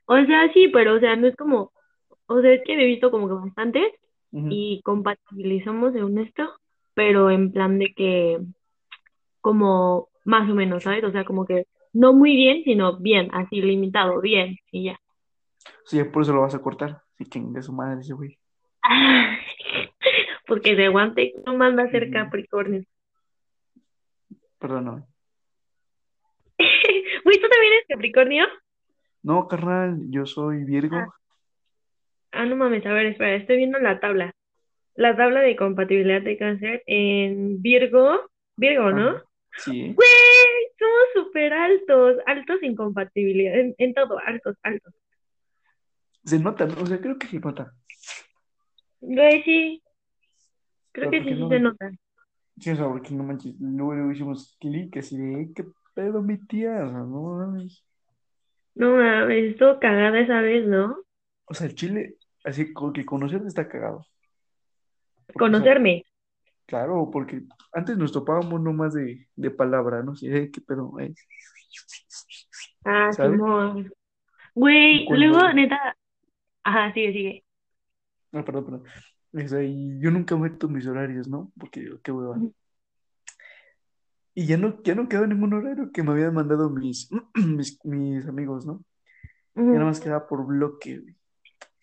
O 0.06 0.26
sea, 0.26 0.52
sí, 0.54 0.70
pero 0.70 0.96
o 0.96 1.00
sea, 1.00 1.16
no 1.16 1.28
es 1.28 1.36
como, 1.36 1.72
o 2.28 2.42
sea, 2.42 2.54
es 2.54 2.62
que 2.66 2.74
he 2.74 2.86
visto 2.86 3.10
como 3.10 3.28
que 3.28 3.34
bastantes 3.36 3.94
y 4.32 4.82
compatibilizamos 4.84 5.94
según 5.94 6.18
esto, 6.18 6.50
pero 6.94 7.30
en 7.30 7.52
plan 7.52 7.78
de 7.80 7.94
que, 7.94 8.40
como 9.40 10.10
más 10.26 10.50
o 10.50 10.56
menos, 10.56 10.84
¿sabes? 10.84 11.04
O 11.04 11.12
sea, 11.12 11.24
como 11.24 11.46
que 11.46 11.68
no 11.94 12.14
muy 12.14 12.36
bien, 12.36 12.64
sino 12.64 12.98
bien, 12.98 13.30
así 13.34 13.62
limitado, 13.62 14.20
bien, 14.20 14.58
y 14.72 14.86
ya. 14.86 15.00
Sí, 15.86 16.04
por 16.04 16.24
eso 16.24 16.34
lo 16.34 16.42
vas 16.42 16.56
a 16.56 16.62
cortar. 16.62 17.02
Sí, 17.18 17.26
chingue 17.26 17.62
su 17.62 17.72
madre 17.74 18.02
ese 18.02 18.14
güey. 18.14 18.38
Porque 20.48 20.76
de 20.76 20.90
guante 20.90 21.34
no 21.46 21.56
manda 21.56 21.84
a 21.84 21.92
ser. 21.92 22.10
Capricornio. 22.12 22.84
Perdóname. 24.60 25.13
Güey, 27.24 27.40
¿tú 27.40 27.48
también 27.50 27.74
eres 27.74 27.86
Capricornio? 27.88 28.46
No, 29.24 29.48
carnal, 29.48 29.98
yo 30.10 30.26
soy 30.26 30.64
Virgo. 30.64 30.98
Ah. 30.98 31.08
Ah, 32.32 32.46
no 32.46 32.56
mames, 32.56 32.86
a 32.86 32.94
ver, 32.94 33.06
espera, 33.08 33.36
estoy 33.36 33.58
viendo 33.58 33.78
la 33.80 34.00
tabla. 34.00 34.34
La 34.96 35.16
tabla 35.16 35.42
de 35.42 35.56
compatibilidad 35.56 36.22
de 36.22 36.38
cáncer 36.38 36.84
en 36.88 37.62
Virgo, 37.62 38.30
Virgo, 38.56 38.92
¿no? 38.92 39.10
Ajá. 39.10 39.24
Sí. 39.58 39.94
Güey, 39.94 40.72
somos 40.80 41.04
súper 41.28 41.54
altos, 41.54 42.18
altos 42.26 42.58
en 42.64 42.76
compatibilidad, 42.76 43.54
en, 43.60 43.76
en 43.78 43.94
todo, 43.94 44.18
altos, 44.26 44.58
altos. 44.64 44.94
Se 46.26 46.40
nota, 46.40 46.66
¿no? 46.66 46.82
O 46.82 46.86
sea, 46.88 47.00
creo 47.00 47.20
que 47.20 47.28
se 47.28 47.40
nota. 47.40 47.72
Güey, 49.00 49.44
sí, 49.44 49.84
creo 50.92 51.12
Pero 51.12 51.24
que 51.24 51.30
¿por 51.40 51.50
sí, 51.50 51.50
se 51.50 51.60
nota. 51.60 51.92
Sí, 52.60 52.72
o 52.72 52.76
sea, 52.76 52.88
porque 52.88 53.14
no 53.14 53.24
manches. 53.24 53.56
Luego, 53.60 53.94
luego 53.94 54.12
hicimos 54.12 54.58
clic 54.60 54.98
así 54.98 55.18
de, 55.18 55.42
"Eh, 55.42 55.50
¿qué 55.56 55.66
pedo, 55.94 56.22
mi 56.22 56.38
tía? 56.46 56.72
O 56.86 56.90
sea, 56.90 57.00
no 57.00 57.22
mames. 57.38 57.84
No 58.76 58.96
mames, 58.98 59.52
estuvo 59.52 59.80
cagada 59.80 60.20
esa 60.20 60.42
vez, 60.42 60.66
¿no? 60.68 60.98
O 61.46 61.54
sea, 61.54 61.68
el 61.68 61.76
chile, 61.76 62.18
así 62.44 62.74
como 62.74 62.92
que 62.94 63.06
conocerte 63.06 63.48
está 63.48 63.68
cagado. 63.68 64.06
Porque, 65.28 65.32
o 65.32 65.38
sea, 65.38 65.38
Conocerme. 65.38 66.06
claro, 66.66 67.10
porque 67.12 67.42
antes 67.74 67.98
nos 67.98 68.12
topábamos 68.12 68.62
nomás 68.62 68.94
de, 68.94 69.28
de 69.36 69.52
palabra, 69.52 70.04
¿no? 70.04 70.16
Sí, 70.16 70.28
"Eh, 70.28 70.50
¿qué 70.52 70.62
pedo? 70.62 71.00
Eh". 71.00 71.14
Ah. 72.86 73.10
Y 73.76 73.88
Güey, 74.56 75.06
cuando. 75.06 75.26
luego, 75.26 75.54
neta, 75.54 75.98
ajá, 76.64 76.94
sigue, 76.94 77.14
sigue. 77.14 77.44
Ah, 78.32 78.44
perdón, 78.44 78.66
perdón. 78.66 78.84
O 79.34 79.48
sea, 79.48 79.64
y 79.64 80.00
yo 80.00 80.12
nunca 80.12 80.36
meto 80.38 80.68
mis 80.70 80.86
horarios, 80.86 81.28
¿no? 81.28 81.52
Porque 81.60 81.90
qué 82.04 82.12
hueva. 82.12 82.38
Y 84.36 84.48
ya 84.48 84.58
no, 84.58 84.82
ya 84.84 84.96
no 84.96 85.08
quedó 85.08 85.28
ningún 85.28 85.54
horario 85.54 85.92
que 85.92 86.02
me 86.02 86.12
habían 86.12 86.34
mandado 86.34 86.70
mis, 86.70 87.10
mis, 87.36 87.80
mis 87.86 88.28
amigos, 88.28 88.66
¿no? 88.66 88.84
Ya 89.56 89.64
nada 89.64 89.86
más 89.86 90.00
quedaba 90.00 90.28
por 90.28 90.46
bloque, 90.48 90.98
güey. 90.98 91.16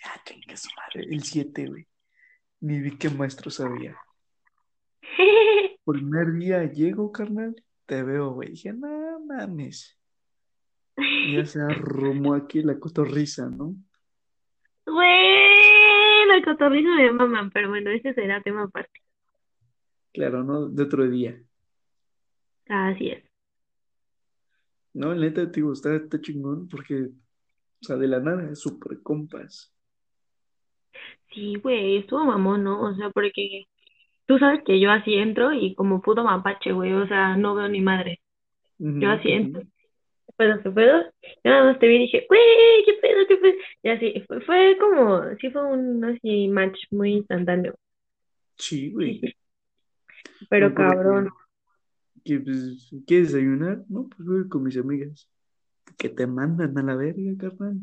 Ah, 0.04 0.20
chingue 0.24 0.56
su 0.56 0.68
madre, 0.76 1.08
el 1.08 1.22
7, 1.22 1.66
güey. 1.66 1.86
Ni 2.60 2.80
vi 2.80 2.96
qué 2.96 3.08
maestro 3.10 3.50
sabía. 3.50 3.96
Primer 5.84 6.32
día 6.32 6.64
llego, 6.64 7.12
carnal, 7.12 7.54
te 7.86 8.02
veo, 8.02 8.32
güey. 8.32 8.50
Dije, 8.50 8.72
no 8.72 9.20
mames. 9.20 9.96
Y 10.96 11.36
ya 11.36 11.46
se 11.46 11.60
arrumó 11.60 12.34
aquí 12.34 12.62
la 12.62 12.78
cotorriza, 12.78 13.48
¿no? 13.48 13.76
Güey, 14.86 16.26
la 16.26 16.42
cotorriza 16.44 16.90
de 16.96 17.12
mamá, 17.12 17.48
pero 17.54 17.68
bueno, 17.68 17.90
ese 17.90 18.12
será 18.14 18.42
tema 18.42 18.64
aparte. 18.64 19.00
Claro, 20.12 20.42
¿no? 20.42 20.68
De 20.68 20.82
otro 20.82 21.08
día. 21.08 21.40
Así 22.70 23.10
es. 23.10 23.22
No, 24.94 25.14
neta, 25.14 25.46
te 25.50 25.60
digo, 25.60 25.72
está, 25.72 25.94
está 25.96 26.20
chingón 26.20 26.68
porque, 26.68 27.04
o 27.04 27.84
sea, 27.84 27.96
de 27.96 28.08
la 28.08 28.20
nada, 28.20 28.54
súper 28.54 29.02
compas. 29.02 29.72
Sí, 31.32 31.56
güey, 31.56 31.98
estuvo 31.98 32.24
mamón, 32.24 32.64
¿no? 32.64 32.82
O 32.82 32.94
sea, 32.94 33.10
porque 33.10 33.66
tú 34.26 34.38
sabes 34.38 34.62
que 34.64 34.80
yo 34.80 34.90
así 34.90 35.14
entro 35.14 35.52
y 35.52 35.74
como 35.74 36.02
puto 36.02 36.24
mapache, 36.24 36.72
güey, 36.72 36.92
o 36.92 37.06
sea, 37.08 37.36
no 37.36 37.54
veo 37.54 37.68
ni 37.68 37.80
madre. 37.80 38.20
Yo 38.78 39.10
así 39.10 39.30
entro, 39.30 39.60
ujú. 39.60 39.70
¿qué 40.26 40.32
pedo, 40.36 40.62
qué 40.62 40.70
pedo? 40.70 41.02
Yo 41.44 41.50
nada 41.50 41.64
más 41.64 41.78
te 41.80 41.88
vi 41.88 41.96
y 41.96 41.98
dije, 42.00 42.26
güey, 42.28 42.40
qué 42.86 42.94
pedo, 43.02 43.26
qué 43.28 43.36
pedo. 43.36 43.54
Y 43.82 43.88
así, 43.90 44.24
fue, 44.28 44.40
fue 44.42 44.78
como, 44.80 45.22
sí 45.40 45.50
fue 45.50 45.64
un 45.66 46.04
así 46.04 46.48
match 46.48 46.78
muy 46.90 47.14
instantáneo. 47.14 47.74
Sí, 48.56 48.90
güey. 48.92 49.20
pero 50.50 50.74
cabrón. 50.74 51.30
Que 52.24 52.40
pues, 52.40 52.90
¿quieres 53.06 53.32
desayunar? 53.32 53.82
No, 53.88 54.08
pues 54.08 54.26
voy 54.26 54.48
con 54.48 54.62
mis 54.62 54.76
amigas. 54.76 55.28
Que 55.98 56.08
te 56.08 56.26
mandan 56.26 56.78
a 56.78 56.82
la 56.82 56.96
verga, 56.96 57.32
carnal. 57.38 57.76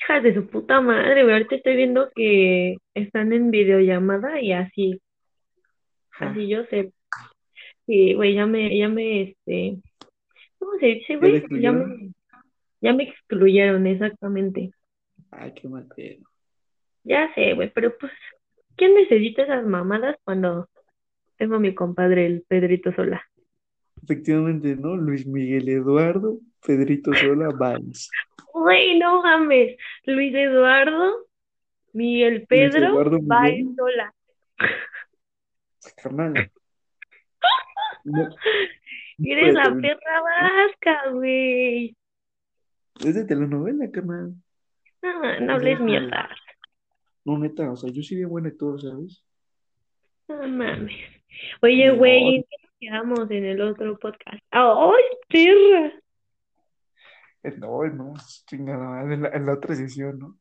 Hijas 0.00 0.22
de 0.22 0.34
su 0.34 0.46
puta 0.46 0.80
madre, 0.80 1.22
güey, 1.22 1.34
ahorita 1.34 1.56
estoy 1.56 1.76
viendo 1.76 2.10
que 2.14 2.76
están 2.94 3.32
en 3.32 3.50
videollamada 3.50 4.40
y 4.40 4.52
así, 4.52 5.00
Ja, 6.10 6.30
así 6.30 6.48
yo 6.48 6.64
sé. 6.66 6.92
Sí, 7.86 8.14
güey, 8.14 8.34
ya 8.34 8.46
me, 8.46 8.76
ya 8.76 8.88
me, 8.88 9.22
este, 9.22 9.78
¿cómo 10.58 10.72
se 10.78 10.86
dice, 10.86 11.14
¿ya 11.14 11.20
te 11.20 11.40
güey? 11.40 11.62
Ya 11.62 11.72
me, 11.72 12.12
ya 12.80 12.92
me 12.94 13.04
excluyeron, 13.04 13.86
exactamente. 13.86 14.70
Ay, 15.30 15.52
qué 15.54 15.68
mal 15.68 15.86
pedo. 15.94 16.24
Ya 17.04 17.32
sé, 17.34 17.54
güey, 17.54 17.70
pero 17.72 17.96
pues, 17.98 18.12
¿quién 18.76 18.94
necesita 18.94 19.42
esas 19.42 19.66
mamadas 19.66 20.16
cuando 20.24 20.68
tengo 21.36 21.56
a 21.56 21.60
mi 21.60 21.74
compadre, 21.74 22.26
el 22.26 22.42
Pedrito 22.48 22.92
Sola? 22.94 23.29
Efectivamente, 24.02 24.76
¿no? 24.76 24.96
Luis 24.96 25.26
Miguel 25.26 25.68
Eduardo, 25.68 26.38
Pedrito 26.66 27.12
Sola, 27.14 27.48
Vance. 27.58 28.08
Güey, 28.52 28.98
no 28.98 29.22
mames. 29.22 29.76
Luis 30.04 30.34
Eduardo, 30.34 31.26
Miguel 31.92 32.46
Pedro, 32.48 32.86
Eduardo 32.88 33.18
va 33.26 33.42
Miguel, 33.42 33.74
Sola. 33.76 34.14
carnal. 36.02 36.50
No, 38.04 38.28
no 38.28 38.36
Eres 39.32 39.54
la 39.54 39.62
también. 39.64 39.96
perra 39.98 40.20
vasca, 40.22 41.10
güey. 41.10 41.96
Es 43.04 43.14
de 43.14 43.24
telenovela, 43.24 43.90
carnal. 43.90 44.34
No, 45.02 45.20
no 45.22 45.28
Es 45.30 45.38
de 45.40 45.52
hables 45.52 45.80
mierda. 45.80 46.28
No, 47.24 47.38
neta, 47.38 47.70
o 47.70 47.76
sea, 47.76 47.90
yo 47.90 48.02
sí 48.02 48.16
de 48.16 48.24
buen 48.24 48.46
actor, 48.46 48.80
¿sabes? 48.80 49.22
No 50.28 50.46
mames. 50.48 50.96
Oye, 51.62 51.88
No, 51.88 51.96
güey, 51.96 52.36
¿en 52.36 52.42
qué 52.42 52.56
nos 52.58 52.59
quedamos 52.80 53.30
en 53.30 53.44
el 53.44 53.60
otro 53.60 53.98
podcast? 53.98 54.42
¡Ay, 54.50 55.02
perra! 55.28 55.92
Eh, 57.42 57.54
No, 57.58 57.84
no, 57.84 58.14
chingada, 58.46 59.02
en 59.02 59.22
la, 59.22 59.28
en 59.28 59.46
la 59.46 59.52
otra 59.52 59.74
sesión, 59.74 60.18
¿no? 60.18 60.38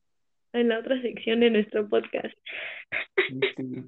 En 0.54 0.69
la 0.69 0.80
otra 0.80 0.99
sección 1.02 1.41
de 1.41 1.52
nuestro 1.52 1.88
podcast. 1.88 2.36
Este, 3.41 3.84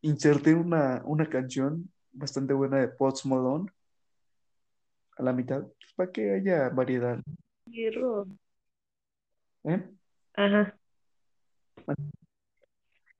inserté 0.00 0.54
una, 0.54 1.02
una 1.04 1.26
canción 1.26 1.90
bastante 2.12 2.54
buena 2.54 2.78
de 2.80 2.88
Post 2.88 3.26
Malone 3.26 3.70
a 5.16 5.22
la 5.22 5.32
mitad, 5.32 5.62
pues, 5.62 5.92
para 5.94 6.10
que 6.10 6.32
haya 6.32 6.70
variedad. 6.70 7.20
¿eh? 9.64 9.82
Ajá. 10.34 10.76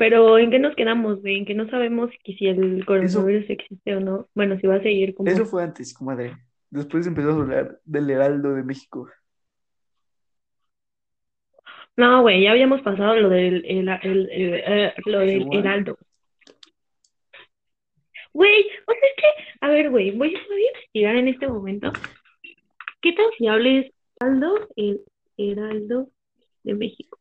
Pero 0.07 0.39
¿en 0.39 0.51
qué 0.51 0.59
nos 0.59 0.77
quedamos, 0.77 1.23
güey? 1.23 1.39
En 1.39 1.47
que 1.47 1.55
no 1.55 1.67
sabemos 1.71 2.11
que 2.23 2.35
si 2.35 2.47
el 2.47 2.77
Eso, 2.79 2.85
coronavirus 2.87 3.49
existe 3.49 3.97
o 3.97 4.01
no. 4.01 4.29
Bueno, 4.35 4.59
si 4.61 4.67
va 4.67 4.75
a 4.77 4.83
seguir 4.83 5.15
como... 5.15 5.31
eso 5.31 5.47
fue 5.47 5.63
antes, 5.63 5.95
comadre. 5.95 6.37
Después 6.69 7.07
empezó 7.07 7.31
a 7.31 7.33
hablar 7.35 7.81
del 7.85 8.11
Heraldo 8.11 8.55
de 8.55 8.63
México. 8.65 9.09
No, 11.97 12.21
güey, 12.23 12.43
ya 12.43 12.51
habíamos 12.51 12.83
pasado 12.83 13.17
lo 13.17 13.31
del, 13.31 13.65
el, 13.65 13.89
el- 13.89 14.29
el- 14.31 14.55
eh, 14.67 14.95
lo 15.07 15.21
del 15.21 15.43
Igual. 15.43 15.59
heraldo. 15.61 15.99
Güey, 18.33 18.63
o 18.87 18.93
sea, 18.93 19.09
es 19.09 19.17
que, 19.17 19.45
a 19.61 19.69
ver, 19.69 19.91
güey, 19.91 20.11
voy, 20.11 20.37
voy 20.49 20.65
a 20.65 20.69
investigar 20.69 21.17
en 21.17 21.29
este 21.29 21.47
momento. 21.49 21.93
¿Qué 23.01 23.13
tan 23.13 23.27
fiable 23.39 23.79
es 23.79 23.93
Heraldo, 24.21 24.69
el 24.77 25.01
Heraldo 25.39 26.09
de 26.65 26.75
México? 26.75 27.19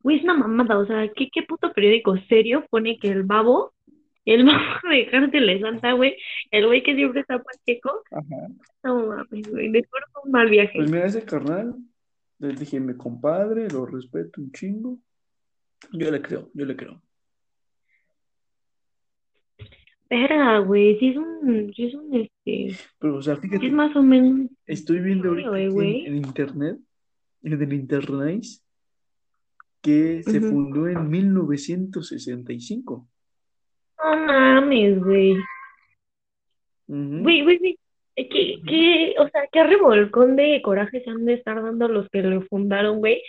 Güey, 0.00 0.18
es 0.18 0.24
una 0.24 0.34
mamada, 0.34 0.78
o 0.78 0.86
sea, 0.86 1.08
¿qué, 1.14 1.28
qué 1.32 1.42
puto 1.42 1.72
periódico 1.72 2.16
serio 2.28 2.64
pone 2.70 2.98
que 2.98 3.08
el 3.08 3.24
babo, 3.24 3.74
el 4.24 4.44
babo 4.46 4.88
de 4.90 5.08
Cárteles 5.10 5.60
Santa, 5.60 5.92
güey, 5.92 6.16
el 6.50 6.66
güey 6.66 6.82
que 6.82 6.94
siempre 6.94 7.20
está 7.20 7.42
pacheco, 7.42 8.02
Ajá. 8.10 8.48
no 8.84 9.06
mames, 9.06 9.50
güey, 9.50 9.70
de 9.70 9.82
fue 9.82 10.22
un 10.24 10.30
mal 10.30 10.48
viaje. 10.48 10.72
Pues 10.76 10.90
mira, 10.90 11.06
ese 11.06 11.24
carnal, 11.24 11.74
le 12.38 12.54
dije, 12.54 12.78
mi 12.78 12.96
compadre, 12.96 13.68
lo 13.68 13.86
respeto 13.86 14.40
un 14.40 14.52
chingo. 14.52 14.98
Yo 15.92 16.10
le 16.10 16.20
creo, 16.20 16.50
yo 16.54 16.64
le 16.64 16.76
creo. 16.76 17.02
Verga, 20.10 20.58
güey, 20.60 20.98
sí 20.98 21.08
es 21.10 21.16
un, 21.16 21.72
sí 21.74 21.86
es 21.86 21.94
un, 21.94 22.14
este, 22.14 22.78
Pero, 22.98 23.16
o 23.16 23.22
sea, 23.22 23.38
es 23.42 23.72
más 23.72 23.94
o 23.94 24.02
menos 24.02 24.48
estoy 24.64 25.00
viendo 25.00 25.28
ahorita 25.28 25.58
en 25.58 26.16
internet, 26.16 26.78
en 27.42 27.52
el 27.62 27.72
internet, 27.74 28.42
que 29.82 30.22
se 30.22 30.40
fundó 30.40 30.88
en 30.88 31.08
1965. 31.08 33.06
No 34.02 34.16
mames, 34.26 35.02
güey. 35.02 35.36
Ujú. 36.86 37.22
Güey, 37.22 37.42
güey, 37.42 37.58
güey. 37.58 37.78
Eh, 38.16 38.28
¿Qué, 38.28 38.60
qué, 38.66 39.14
o 39.18 39.28
sea, 39.28 39.42
qué 39.52 39.62
revolcón 39.62 40.34
de 40.34 40.60
coraje 40.62 41.02
se 41.04 41.10
han 41.10 41.24
de 41.24 41.34
estar 41.34 41.62
dando 41.62 41.86
los 41.86 42.08
que 42.08 42.20
lo 42.22 42.42
fundaron, 42.42 42.98
güey, 42.98 43.22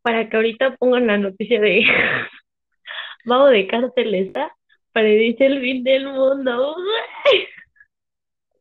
para 0.00 0.28
que 0.28 0.36
ahorita 0.36 0.76
pongan 0.76 1.08
la 1.08 1.18
noticia 1.18 1.60
de 1.60 1.82
Vago 3.24 3.46
de 3.46 3.66
Cártel 3.66 4.14
está, 4.14 4.54
predice 4.92 5.44
el 5.46 5.60
fin 5.60 5.82
del 5.82 6.06
mundo, 6.06 6.74
güey. 6.74 7.46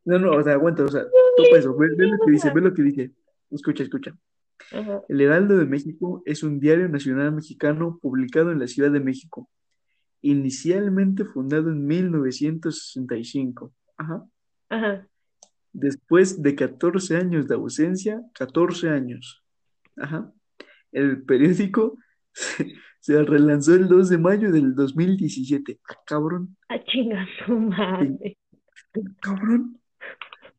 No, 0.06 0.18
no, 0.18 0.32
o 0.32 0.44
sea, 0.44 0.54
aguanta, 0.54 0.84
o 0.84 0.88
sea, 0.88 1.04
topa 1.36 1.58
eso, 1.58 1.78
ve, 1.78 1.90
ve 1.96 2.08
lo 2.08 2.26
que 2.26 2.32
dice, 2.32 2.52
ve 2.56 2.62
lo 2.62 2.74
que 2.74 2.82
dice. 2.82 3.12
Escucha, 3.52 3.84
escucha. 3.84 4.18
Ajá. 4.72 5.02
El 5.08 5.22
Heraldo 5.22 5.58
de 5.58 5.66
México 5.66 6.22
es 6.26 6.44
un 6.44 6.60
diario 6.60 6.90
nacional 6.90 7.32
mexicano 7.34 8.00
publicado 8.02 8.52
en 8.52 8.60
la 8.60 8.68
Ciudad 8.68 8.92
de 8.92 9.00
México, 9.00 9.50
inicialmente 10.22 11.26
fundado 11.26 11.70
en 11.72 11.86
1965. 11.86 13.74
Ajá. 13.98 14.26
Ajá. 14.70 15.08
Después 15.74 16.42
de 16.42 16.56
14 16.56 17.18
años 17.18 17.48
de 17.48 17.56
ausencia, 17.56 18.22
14 18.34 18.90
años. 18.90 19.44
Ajá. 19.96 20.32
El 20.92 21.24
periódico 21.24 21.98
se, 22.34 22.74
se 23.00 23.24
relanzó 23.24 23.76
el 23.76 23.88
2 23.88 24.10
de 24.10 24.18
mayo 24.18 24.52
del 24.52 24.76
2017. 24.76 25.80
Ah, 25.90 25.96
cabrón, 26.06 26.58
A 26.70 26.84
chingar 26.84 27.28
su 27.46 27.54
madre. 27.58 28.38
cabrón. 29.22 29.80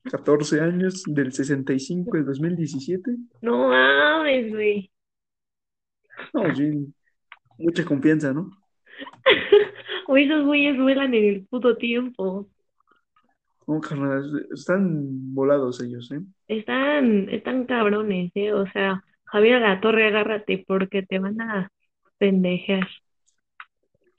14 0.05 0.61
años 0.61 1.05
del 1.07 1.33
65 1.33 2.17
al 2.17 2.25
2017. 2.25 3.17
No 3.43 3.69
mames, 3.69 4.53
güey. 4.53 4.91
No, 6.33 6.55
sí, 6.55 6.93
mucha 7.59 7.85
confianza, 7.85 8.33
¿no? 8.33 8.51
Güey, 10.09 10.25
esos 10.25 10.47
güeyes 10.47 10.79
vuelan 10.79 11.13
en 11.13 11.25
el 11.25 11.47
puto 11.47 11.77
tiempo. 11.77 12.49
No, 13.67 13.79
carnal, 13.79 14.47
están 14.55 15.35
volados 15.35 15.83
ellos, 15.83 16.11
¿eh? 16.13 16.23
Están, 16.49 17.29
están 17.29 17.67
cabrones, 17.67 18.33
¿eh? 18.35 18.55
O 18.55 18.67
sea, 18.71 19.05
Javier 19.25 19.61
La 19.61 19.83
Torre, 19.83 20.07
agárrate 20.07 20.65
porque 20.67 21.03
te 21.03 21.19
van 21.19 21.39
a 21.43 21.71
pendejear. 22.17 22.89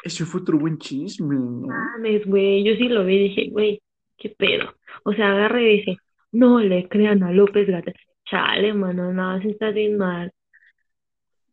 Ese 0.04 0.26
fue 0.26 0.42
otro 0.42 0.60
buen 0.60 0.78
chisme, 0.78 1.36
¿no? 1.36 1.68
Mames, 1.68 2.28
güey, 2.28 2.64
yo 2.64 2.76
sí 2.76 2.88
lo 2.88 3.04
vi 3.04 3.16
y 3.16 3.24
dije, 3.30 3.50
güey, 3.50 3.82
qué 4.20 4.30
pedo. 4.30 4.74
O 5.04 5.14
sea, 5.14 5.32
agarra 5.32 5.62
y 5.62 5.78
dice, 5.78 5.98
no 6.32 6.60
le 6.60 6.88
crean 6.88 7.24
a 7.24 7.32
López 7.32 7.68
Gatell. 7.68 7.96
Chale, 8.26 8.74
mano, 8.74 9.12
no, 9.14 9.42
se 9.42 9.50
está 9.50 9.72
bien 9.72 9.98
mal. 9.98 10.32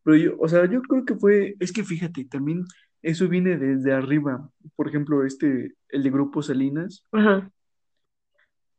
Pero 0.03 0.17
yo, 0.17 0.35
o 0.39 0.47
sea, 0.47 0.69
yo 0.69 0.81
creo 0.83 1.05
que 1.05 1.15
fue, 1.15 1.55
es 1.59 1.71
que 1.71 1.83
fíjate, 1.83 2.25
también 2.25 2.65
eso 3.01 3.27
viene 3.27 3.57
desde 3.57 3.93
arriba. 3.93 4.49
Por 4.75 4.87
ejemplo, 4.87 5.25
este, 5.25 5.73
el 5.89 6.03
de 6.03 6.09
Grupo 6.09 6.41
Salinas, 6.41 7.05
Ajá, 7.11 7.49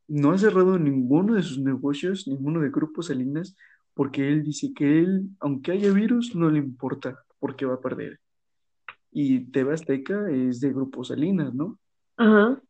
no 0.09 0.31
ha 0.31 0.37
cerrado 0.37 0.77
ninguno 0.79 1.35
de 1.35 1.43
sus 1.43 1.59
negocios, 1.59 2.27
ninguno 2.27 2.59
de 2.61 2.71
Grupo 2.71 3.03
Salinas, 3.03 3.55
porque 3.93 4.27
él 4.27 4.43
dice 4.43 4.73
que 4.75 4.99
él, 4.99 5.29
aunque 5.39 5.71
haya 5.71 5.91
virus, 5.93 6.35
no 6.35 6.49
le 6.49 6.57
importa, 6.57 7.23
porque 7.37 7.65
va 7.65 7.75
a 7.75 7.81
perder. 7.81 8.19
Y 9.11 9.51
TV 9.51 9.73
Azteca 9.73 10.29
es 10.31 10.59
de 10.59 10.73
Grupo 10.73 11.03
Salinas, 11.03 11.53
¿no? 11.53 11.79
ajá. 12.17 12.61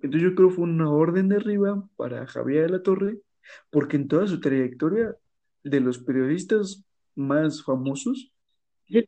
Entonces 0.00 0.30
yo 0.30 0.34
creo 0.34 0.48
que 0.48 0.54
fue 0.54 0.64
una 0.64 0.90
orden 0.90 1.28
de 1.28 1.36
arriba 1.36 1.82
para 1.96 2.26
Javier 2.26 2.66
de 2.66 2.78
la 2.78 2.82
Torre, 2.82 3.18
porque 3.70 3.96
en 3.96 4.08
toda 4.08 4.26
su 4.26 4.40
trayectoria 4.40 5.14
de 5.64 5.80
los 5.80 5.98
periodistas 5.98 6.84
más 7.14 7.64
famosos, 7.64 8.32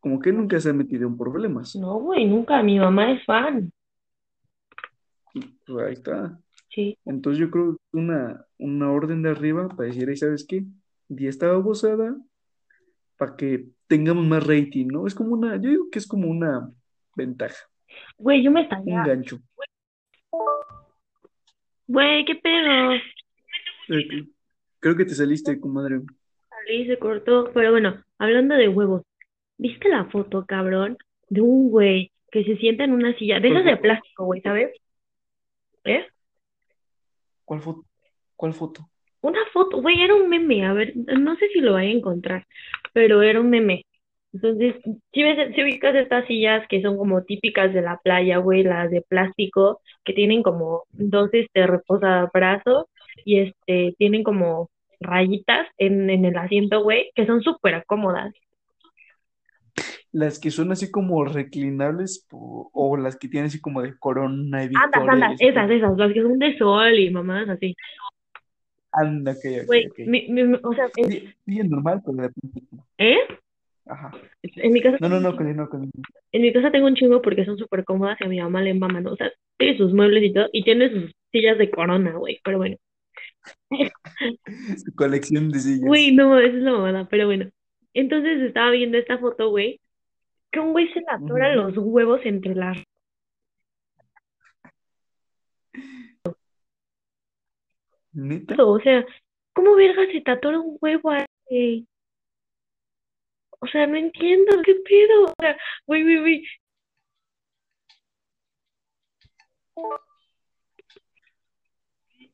como 0.00 0.20
que 0.20 0.32
nunca 0.32 0.58
se 0.60 0.70
ha 0.70 0.72
metido 0.72 1.06
en 1.06 1.16
problemas. 1.16 1.74
No, 1.76 1.94
güey, 2.00 2.26
nunca. 2.26 2.62
Mi 2.62 2.78
mamá 2.78 3.12
es 3.12 3.24
fan. 3.24 3.70
Pues 5.66 5.86
ahí 5.86 5.92
está. 5.94 6.38
Sí. 6.68 6.98
Entonces 7.04 7.40
yo 7.40 7.50
creo 7.50 7.76
que 7.76 7.98
una, 7.98 8.44
una 8.58 8.92
orden 8.92 9.22
de 9.22 9.30
arriba 9.30 9.68
para 9.68 9.88
decir, 9.88 10.08
ahí 10.08 10.16
sabes 10.16 10.44
qué, 10.46 10.64
día 11.08 11.30
estaba 11.30 11.54
abusada 11.54 12.16
para 13.16 13.36
que 13.36 13.68
tengamos 13.86 14.26
más 14.26 14.46
rating, 14.46 14.86
¿no? 14.86 15.06
Es 15.06 15.14
como 15.14 15.34
una, 15.34 15.56
yo 15.56 15.70
digo 15.70 15.90
que 15.90 15.98
es 15.98 16.06
como 16.06 16.28
una 16.28 16.70
ventaja, 17.16 17.56
Güey, 18.18 18.42
yo 18.42 18.50
me 18.50 18.62
un 18.62 18.68
salía. 18.68 19.04
gancho. 19.04 19.40
Güey, 21.90 22.24
qué 22.24 22.36
pedo. 22.36 22.92
Eh, 23.88 24.24
Creo 24.78 24.96
que 24.96 25.04
te 25.04 25.14
saliste, 25.16 25.58
comadre. 25.58 26.00
Salí, 26.48 26.86
se 26.86 26.96
cortó. 27.00 27.50
Pero 27.52 27.72
bueno, 27.72 28.04
hablando 28.16 28.54
de 28.54 28.68
huevos, 28.68 29.02
¿viste 29.58 29.88
la 29.88 30.04
foto, 30.04 30.46
cabrón? 30.46 30.98
De 31.28 31.40
un 31.40 31.68
güey 31.68 32.12
que 32.30 32.44
se 32.44 32.56
sienta 32.58 32.84
en 32.84 32.92
una 32.92 33.12
silla, 33.18 33.40
de 33.40 33.48
¿Cuál 33.48 33.62
esas 33.62 33.72
de 33.72 33.82
plástico, 33.82 34.24
güey, 34.24 34.40
¿sabes? 34.40 34.70
¿Eh? 35.82 36.06
¿Cuál 37.44 37.60
foto? 37.60 37.84
¿Cuál 38.36 38.54
foto? 38.54 38.88
Una 39.22 39.44
foto, 39.52 39.82
güey, 39.82 40.00
era 40.00 40.14
un 40.14 40.28
meme, 40.28 40.64
a 40.64 40.72
ver, 40.72 40.92
no 40.96 41.34
sé 41.38 41.48
si 41.48 41.58
lo 41.58 41.72
voy 41.72 41.86
a 41.86 41.90
encontrar, 41.90 42.46
pero 42.92 43.20
era 43.20 43.40
un 43.40 43.50
meme. 43.50 43.84
Entonces, 44.32 44.76
si 45.12 45.22
ves, 45.22 45.54
si 45.54 45.62
ubicas 45.62 45.94
estas 45.96 46.26
sillas 46.26 46.66
que 46.68 46.80
son 46.82 46.96
como 46.96 47.22
típicas 47.24 47.74
de 47.74 47.82
la 47.82 47.98
playa, 47.98 48.38
güey, 48.38 48.62
las 48.62 48.90
de 48.90 49.02
plástico, 49.02 49.80
que 50.04 50.12
tienen 50.12 50.42
como 50.42 50.84
dos, 50.92 51.30
este, 51.32 51.66
reposabrazos 51.66 52.86
y 53.24 53.40
este, 53.40 53.94
tienen 53.98 54.22
como 54.22 54.70
rayitas 55.00 55.66
en, 55.78 56.10
en 56.10 56.24
el 56.24 56.36
asiento, 56.36 56.82
güey, 56.82 57.10
que 57.14 57.26
son 57.26 57.42
súper 57.42 57.84
cómodas. 57.86 58.32
Las 60.12 60.38
que 60.38 60.50
son 60.50 60.72
así 60.72 60.90
como 60.90 61.24
reclinables 61.24 62.26
o, 62.32 62.70
o 62.72 62.96
las 62.96 63.16
que 63.16 63.28
tienen 63.28 63.46
así 63.46 63.60
como 63.60 63.82
de 63.82 63.96
Corona 63.98 64.62
y 64.64 64.66
Andas, 64.66 64.90
Victoria 64.92 65.12
andas, 65.12 65.32
ese 65.34 65.48
esas, 65.48 65.70
esas, 65.70 65.98
las 65.98 66.12
que 66.12 66.22
son 66.22 66.38
de 66.38 66.58
sol 66.58 66.98
y 66.98 67.10
mamadas 67.10 67.48
así. 67.50 67.74
Anda, 68.92 69.32
ok, 69.32 69.38
ok, 69.38 69.66
Güey, 69.66 69.86
ok. 69.86 69.98
mi, 70.06 70.28
mi- 70.28 70.58
o 70.62 70.74
sea, 70.74 70.86
es 70.96 71.68
normal, 71.68 72.02
pero 72.04 72.28
de. 72.28 72.30
¿eh? 72.98 73.18
Ajá. 73.86 74.10
En 74.42 74.72
mi 74.72 74.80
casa 74.80 74.98
No, 75.00 75.08
no, 75.08 75.20
no, 75.20 75.36
continúa, 75.36 75.68
continúa. 75.68 76.04
En 76.32 76.42
mi 76.42 76.52
casa 76.52 76.70
tengo 76.70 76.86
un 76.86 76.94
chingo 76.94 77.22
porque 77.22 77.44
son 77.44 77.58
súper 77.58 77.84
cómodas 77.84 78.20
y 78.20 78.24
a 78.24 78.28
mi 78.28 78.40
mamá 78.40 78.62
le 78.62 78.74
maman, 78.74 79.04
¿no? 79.04 79.12
O 79.12 79.16
sea, 79.16 79.32
tiene 79.58 79.78
sus 79.78 79.92
muebles 79.92 80.22
y 80.24 80.32
todo, 80.32 80.48
y 80.52 80.62
tiene 80.62 80.90
sus 80.90 81.12
sillas 81.32 81.58
de 81.58 81.70
corona, 81.70 82.12
güey, 82.12 82.40
pero 82.44 82.58
bueno. 82.58 82.76
Su 83.70 84.94
colección 84.94 85.50
de 85.50 85.58
sillas. 85.60 85.80
Güey, 85.80 86.14
no, 86.14 86.38
esa 86.38 86.56
es 86.56 86.62
la 86.62 86.72
mamada, 86.72 87.08
pero 87.08 87.26
bueno. 87.26 87.50
Entonces 87.94 88.40
estaba 88.42 88.70
viendo 88.70 88.98
esta 88.98 89.18
foto, 89.18 89.50
güey, 89.50 89.80
que 90.52 90.60
un 90.60 90.72
güey 90.72 90.92
se 90.92 91.00
le 91.00 91.06
atoran 91.08 91.56
los 91.56 91.74
huevos 91.76 92.20
entre 92.24 92.54
las... 92.54 92.78
¿Neta? 98.12 98.56
O 98.64 98.80
sea, 98.80 99.04
¿Cómo 99.52 99.74
verga 99.74 100.06
se 100.10 100.20
te 100.20 100.30
atora 100.30 100.60
un 100.60 100.78
huevo 100.80 101.10
ahí? 101.10 101.86
O 103.60 103.66
sea, 103.66 103.86
no 103.86 103.96
entiendo, 103.96 104.52
¿qué 104.64 104.74
pedo? 104.74 105.24
O 105.24 105.34
sea, 105.38 105.56
güey, 105.86 106.02
güey, 106.02 106.18
güey. 106.20 106.46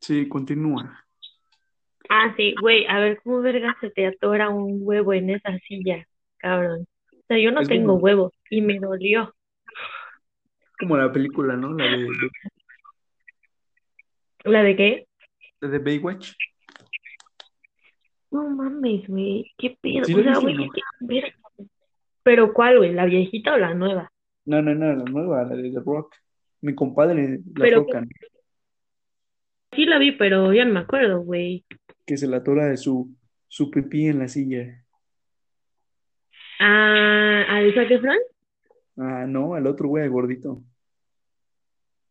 Sí, 0.00 0.28
continúa. 0.28 1.04
Ah, 2.08 2.32
sí, 2.36 2.54
güey, 2.60 2.86
a 2.86 3.00
ver, 3.00 3.20
¿cómo 3.22 3.40
verga 3.40 3.76
se 3.80 3.90
te 3.90 4.06
atora 4.06 4.48
un 4.48 4.78
huevo 4.82 5.12
en 5.12 5.30
esa 5.30 5.58
silla, 5.66 6.06
cabrón? 6.38 6.86
O 7.12 7.24
sea, 7.26 7.38
yo 7.38 7.50
no 7.50 7.62
Es 7.62 7.68
tengo 7.68 7.88
como, 7.94 7.98
huevo 7.98 8.32
y 8.48 8.60
me 8.60 8.78
dolió. 8.78 9.34
como 10.78 10.96
la 10.96 11.10
película, 11.10 11.56
¿no? 11.56 11.72
La 11.72 11.84
de, 11.84 12.04
de, 12.04 12.30
¿La 14.44 14.62
de 14.62 14.76
qué? 14.76 15.06
la 15.60 15.68
de 15.68 15.78
Baywatch. 15.80 16.34
No 18.30 18.48
mames, 18.50 19.06
güey, 19.08 19.52
qué 19.56 19.76
pedo. 19.80 20.04
¿Sí 20.04 20.14
O 20.14 20.22
sea, 20.22 20.38
güey, 20.38 20.54
no? 20.54 20.66
verga. 21.00 21.34
¿Pero 22.22 22.52
cuál, 22.52 22.78
güey? 22.78 22.92
¿La 22.92 23.04
viejita 23.06 23.54
o 23.54 23.58
la 23.58 23.74
nueva? 23.74 24.10
No, 24.44 24.60
no, 24.62 24.74
no, 24.74 24.94
la 24.94 25.04
nueva, 25.04 25.44
la 25.44 25.54
de 25.56 25.70
The 25.70 25.80
Rock. 25.84 26.14
Mi 26.60 26.74
compadre, 26.74 27.38
La 27.54 27.64
Pero 27.64 27.78
Roca, 27.80 28.00
¿no? 28.00 28.06
sí 29.72 29.84
la 29.84 29.98
vi, 29.98 30.12
pero 30.12 30.52
ya 30.52 30.64
no 30.64 30.72
me 30.74 30.80
acuerdo, 30.80 31.20
güey. 31.20 31.64
que 32.06 32.16
se 32.16 32.26
la 32.26 32.38
atora 32.38 32.66
de 32.66 32.76
su, 32.76 33.14
su 33.46 33.70
pipí 33.70 34.06
en 34.06 34.18
la 34.20 34.28
silla. 34.28 34.82
Ah, 36.58 37.44
¿al 37.48 37.74
Zac 37.74 37.90
Efron? 37.90 38.16
Ah, 38.96 39.26
no, 39.28 39.54
al 39.54 39.66
otro 39.66 39.88
güey, 39.88 40.04
al 40.04 40.10
gordito. 40.10 40.62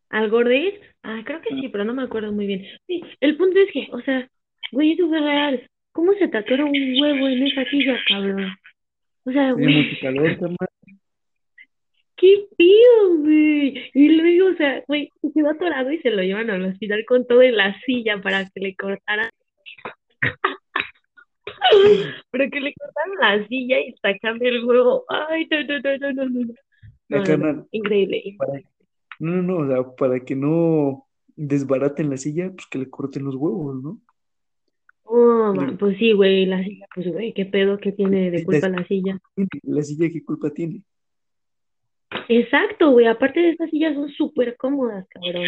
¿Al 0.10 0.30
Gordis? 0.30 0.75
Ah, 1.04 1.21
creo 1.25 1.41
que 1.41 1.56
sí, 1.56 1.67
pero 1.69 1.84
no 1.84 1.93
me 1.93 2.04
acuerdo 2.04 2.32
muy 2.32 2.45
bien. 2.45 2.63
Sí, 2.88 3.01
el 3.19 3.36
punto 3.38 3.60
es 3.60 3.71
que, 3.73 3.88
o 3.91 3.99
sea, 4.01 4.30
güey, 4.71 4.93
eso 4.93 5.08
fue 5.10 5.19
real. 5.19 5.69
¿Cómo 5.95 6.12
se 6.19 6.27
te 6.27 6.38
atora 6.38 6.65
un 6.65 6.73
huevo 7.01 7.25
en 7.29 7.47
esa 7.47 7.63
silla, 7.69 7.97
cabrón? 8.10 8.47
O 9.23 9.31
sea, 9.31 9.53
güey, 9.53 9.97
calor, 10.01 10.38
qué 12.17 12.45
pido, 12.58 13.17
güey. 13.19 13.89
Y 13.93 14.10
luego, 14.10 14.49
o 14.49 14.53
sea, 14.55 14.84
güey, 14.89 15.10
se 15.21 15.31
quedó 15.34 15.51
atorado 15.51 15.89
y 15.93 15.99
se 15.99 16.12
lo 16.12 16.21
llevan 16.21 16.49
al 16.49 16.65
hospital 16.65 17.05
con 17.08 17.25
todo 17.25 17.41
en 17.41 17.55
la 17.55 17.73
silla 17.86 18.21
para 18.21 18.43
que 18.43 18.60
le 18.60 18.75
cortaran. 18.75 19.29
Pero 22.31 22.49
que 22.51 22.60
le 22.60 22.73
cortaron 22.73 23.15
la 23.21 23.47
silla 23.47 23.79
y 23.79 23.95
sacarle 24.01 24.49
el 24.49 24.65
huevo. 24.65 25.05
Ay, 25.08 25.47
no, 25.49 25.63
no, 25.63 25.79
no, 25.79 25.97
no, 26.13 26.23
no, 26.23 26.29
no. 27.53 27.67
Increíble. 27.71 28.36
para- 28.38 28.60
no, 29.19 29.31
no, 29.31 29.41
no, 29.43 29.58
o 29.60 29.67
sea, 29.67 29.95
para 29.95 30.19
que 30.19 30.36
no 30.36 31.08
desbaraten 31.38 32.10
la 32.10 32.17
silla, 32.17 32.51
pues 32.53 32.67
que 32.67 32.79
le 32.79 32.89
corten 32.89 33.23
los 33.23 33.36
huevos, 33.36 33.81
¿no? 33.81 34.01
Oh, 35.08 35.54
man, 35.54 35.78
pues 35.78 35.98
sí, 35.98 36.13
güey, 36.13 36.46
la 36.46 36.63
silla, 36.63 36.88
pues 36.94 37.08
güey, 37.08 37.32
qué 37.34 37.46
pedo 37.46 37.78
que 37.78 37.91
tiene 37.91 38.32
de 38.32 38.44
culpa 38.44 38.68
la 38.70 38.86
silla. 38.88 39.20
la 39.63 39.82
silla, 39.84 40.10
¿qué 40.12 40.24
culpa 40.24 40.50
tiene? 40.50 40.82
Exacto, 42.28 42.91
güey, 42.91 43.06
aparte 43.06 43.39
de 43.39 43.52
esas 43.52 43.70
sillas 43.70 43.94
son 43.94 44.10
súper 44.10 44.58
cómodas, 44.58 45.08
cabrón. 45.10 45.46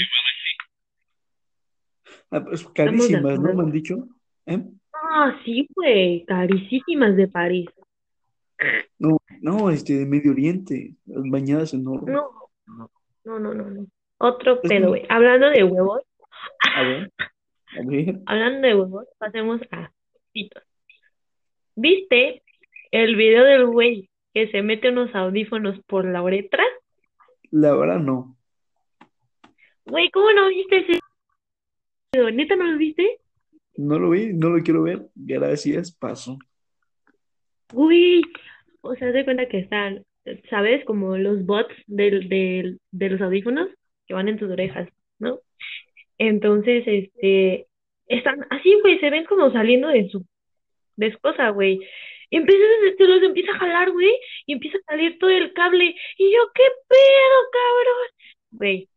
Ah, 2.30 2.44
pues 2.44 2.68
carísimas, 2.68 3.40
¿no? 3.40 3.54
Me 3.54 3.64
han 3.64 3.72
dicho. 3.72 4.08
¿Eh? 4.46 4.64
Ah, 4.94 5.40
sí, 5.44 5.68
güey, 5.76 6.24
carísimas 6.26 7.16
de 7.16 7.28
París. 7.28 7.70
No, 9.00 9.18
no, 9.42 9.70
este, 9.70 9.94
de 9.94 10.06
Medio 10.06 10.32
Oriente, 10.32 10.96
bañadas 11.06 11.74
en 11.74 11.88
oro. 11.88 12.06
No, 12.06 12.30
no, 13.26 13.40
no, 13.40 13.54
no, 13.54 13.70
no. 13.70 13.88
Otro 14.20 14.62
pedo, 14.62 14.90
güey. 14.90 15.04
Hablando 15.10 15.50
de 15.50 15.64
huevos, 15.64 16.02
a 16.76 16.84
ver, 16.84 17.12
a 17.76 17.86
ver, 17.86 18.20
hablando 18.26 18.68
de 18.68 18.76
huevos, 18.76 19.06
pasemos 19.18 19.62
a 19.72 19.92
pitos. 20.32 20.64
¿Viste 21.76 22.44
el 22.92 23.16
video 23.16 23.44
del 23.44 23.66
güey 23.68 24.10
que 24.34 24.50
se 24.52 24.62
mete 24.62 24.90
unos 24.90 25.14
audífonos 25.16 25.80
por 25.86 26.06
la 26.06 26.22
uretra? 26.24 26.64
la 27.52 27.74
verdad 27.74 28.00
no, 28.00 28.36
Güey, 29.86 30.10
¿cómo 30.12 30.32
no 30.34 30.50
viste 30.50 30.78
ese 30.80 31.00
video? 32.14 32.32
¿Neta 32.32 32.56
no 32.56 32.66
lo 32.66 32.78
viste? 32.78 33.20
no 33.78 34.00
lo 34.00 34.10
vi, 34.10 34.34
no 34.34 34.50
lo 34.50 34.62
quiero 34.64 34.84
ver, 34.84 35.08
gracias, 35.16 35.92
paso. 35.92 36.38
Uy, 37.74 38.22
o 38.82 38.96
sea, 38.96 39.12
se 39.12 39.24
cuenta 39.24 39.48
que 39.48 39.60
están, 39.60 40.04
¿sabes? 40.50 40.84
Como 40.86 41.18
los 41.18 41.46
bots 41.46 41.74
del, 41.86 42.28
del, 42.28 42.80
de 42.92 43.10
los 43.10 43.22
audífonos 43.22 43.70
que 44.08 44.14
van 44.14 44.28
en 44.30 44.38
tus 44.38 44.50
orejas, 44.50 44.90
¿no? 45.20 45.40
Entonces, 46.18 46.84
este, 46.86 47.68
están 48.08 48.46
así, 48.50 48.78
güey, 48.82 49.00
se 49.00 49.10
ven 49.10 49.26
como 49.26 49.52
saliendo 49.52 49.88
de 49.90 50.10
su, 50.10 50.26
de 50.96 51.12
su 51.12 51.20
cosa, 51.20 51.50
güey. 51.50 51.80
Y 52.30 52.38
empieza, 52.38 52.64
se 52.98 53.08
los 53.08 53.24
empieza 53.24 53.52
a 53.54 53.60
jalar, 53.60 53.92
güey, 53.92 54.12
y 54.46 54.54
empieza 54.54 54.78
a 54.78 54.92
salir 54.92 55.18
todo 55.20 55.30
el 55.30 55.54
cable. 55.54 55.96
Y 56.18 56.32
yo, 56.32 56.40
¿qué 56.54 56.64
pedo, 56.88 57.38
cabrón? 57.52 58.08
Güey, 58.52 58.90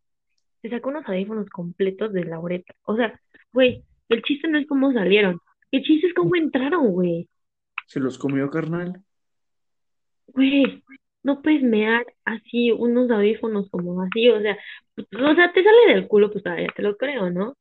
se 0.62 0.70
sacó 0.70 0.88
unos 0.90 1.08
audífonos 1.08 1.48
completos 1.50 2.12
de 2.12 2.24
la 2.24 2.40
uretra. 2.40 2.74
O 2.84 2.96
sea, 2.96 3.18
güey, 3.52 3.84
el 4.08 4.22
chiste 4.22 4.48
no 4.48 4.58
es 4.58 4.66
cómo 4.66 4.92
salieron, 4.92 5.38
el 5.70 5.82
chiste 5.82 6.08
es 6.08 6.14
cómo 6.14 6.34
entraron, 6.36 6.88
güey. 6.92 7.28
Se 7.86 8.00
los 8.00 8.18
comió, 8.18 8.50
carnal. 8.50 9.02
Güey, 10.28 10.82
no 11.22 11.42
puedes 11.42 11.62
mear 11.62 12.06
así 12.24 12.72
unos 12.72 13.10
audífonos 13.10 13.68
como 13.70 14.02
así, 14.02 14.28
o 14.30 14.40
sea, 14.40 14.56
o 14.96 15.34
sea, 15.34 15.52
te 15.52 15.62
sale 15.62 15.94
del 15.94 16.08
culo, 16.08 16.30
pues 16.30 16.42
todavía 16.44 16.68
te 16.74 16.82
lo 16.82 16.96
creo, 16.96 17.30
¿no? 17.30 17.56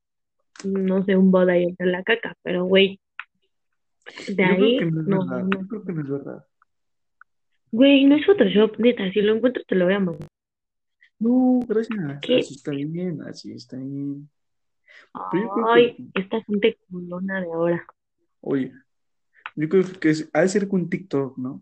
No 0.63 1.03
sé, 1.05 1.15
un 1.15 1.31
boda 1.31 1.53
ahí 1.53 1.63
entre 1.65 1.87
la 1.87 2.03
caca, 2.03 2.35
pero 2.43 2.65
güey, 2.65 2.99
de 4.27 4.43
Yo 4.45 4.55
creo 4.55 4.55
ahí, 4.65 4.77
que 4.79 4.85
no 4.85 5.01
es 5.01 5.07
no, 5.07 5.25
verdad, 5.25 5.43
no. 5.43 5.49
yo 5.61 5.67
creo 5.67 5.85
que 5.85 5.93
no 5.93 6.01
es 6.01 6.09
verdad. 6.09 6.45
Güey, 7.71 8.05
no 8.05 8.15
es 8.15 8.25
Photoshop, 8.25 8.77
neta, 8.79 9.11
si 9.11 9.21
lo 9.21 9.35
encuentro 9.35 9.63
te 9.67 9.75
lo 9.75 9.85
voy 9.85 9.93
a 9.93 9.99
mandar. 9.99 10.27
No, 11.19 11.59
gracias, 11.67 12.19
¿Qué? 12.21 12.39
así 12.39 12.55
está 12.55 12.71
bien, 12.71 13.21
así 13.23 13.51
está 13.51 13.77
bien. 13.77 14.29
Pero 15.31 15.53
que, 15.53 15.61
Ay, 15.69 15.97
esta 16.13 16.41
gente 16.43 16.77
culona 16.89 17.41
de 17.41 17.47
ahora. 17.53 17.85
oye, 18.41 18.71
yo 19.55 19.69
creo 19.69 19.83
que 19.99 20.09
es, 20.09 20.29
ha 20.33 20.41
de 20.41 20.47
ser 20.49 20.67
con 20.67 20.89
TikTok, 20.89 21.37
¿no? 21.37 21.61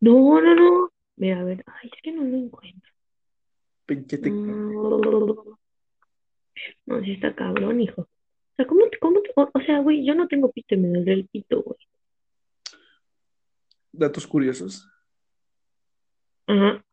No, 0.00 0.40
no, 0.40 0.54
no. 0.54 0.90
Mira, 1.16 1.40
a 1.40 1.44
ver, 1.44 1.62
ay, 1.66 1.90
es 1.94 2.02
que 2.02 2.12
no 2.12 2.22
lo 2.24 2.36
encuentro. 2.36 2.90
Pinche. 3.86 4.18
Mm, 4.18 5.54
No, 6.86 7.00
sí 7.02 7.12
está 7.12 7.34
cabrón, 7.34 7.80
hijo. 7.80 8.02
O 8.02 8.08
sea, 8.56 8.66
¿cómo, 8.66 8.88
te- 8.88 8.98
cómo, 8.98 9.20
o, 9.36 9.50
o 9.52 9.60
sea, 9.62 9.80
güey, 9.80 10.04
yo 10.06 10.14
no 10.14 10.28
tengo 10.28 10.50
pito 10.52 10.74
y 10.74 10.78
me 10.78 10.88
duele 10.88 11.12
el 11.12 11.28
pito, 11.28 11.62
güey. 11.62 11.78
Datos 13.92 14.26
curiosos. 14.26 14.88
Ajá, 16.46 16.84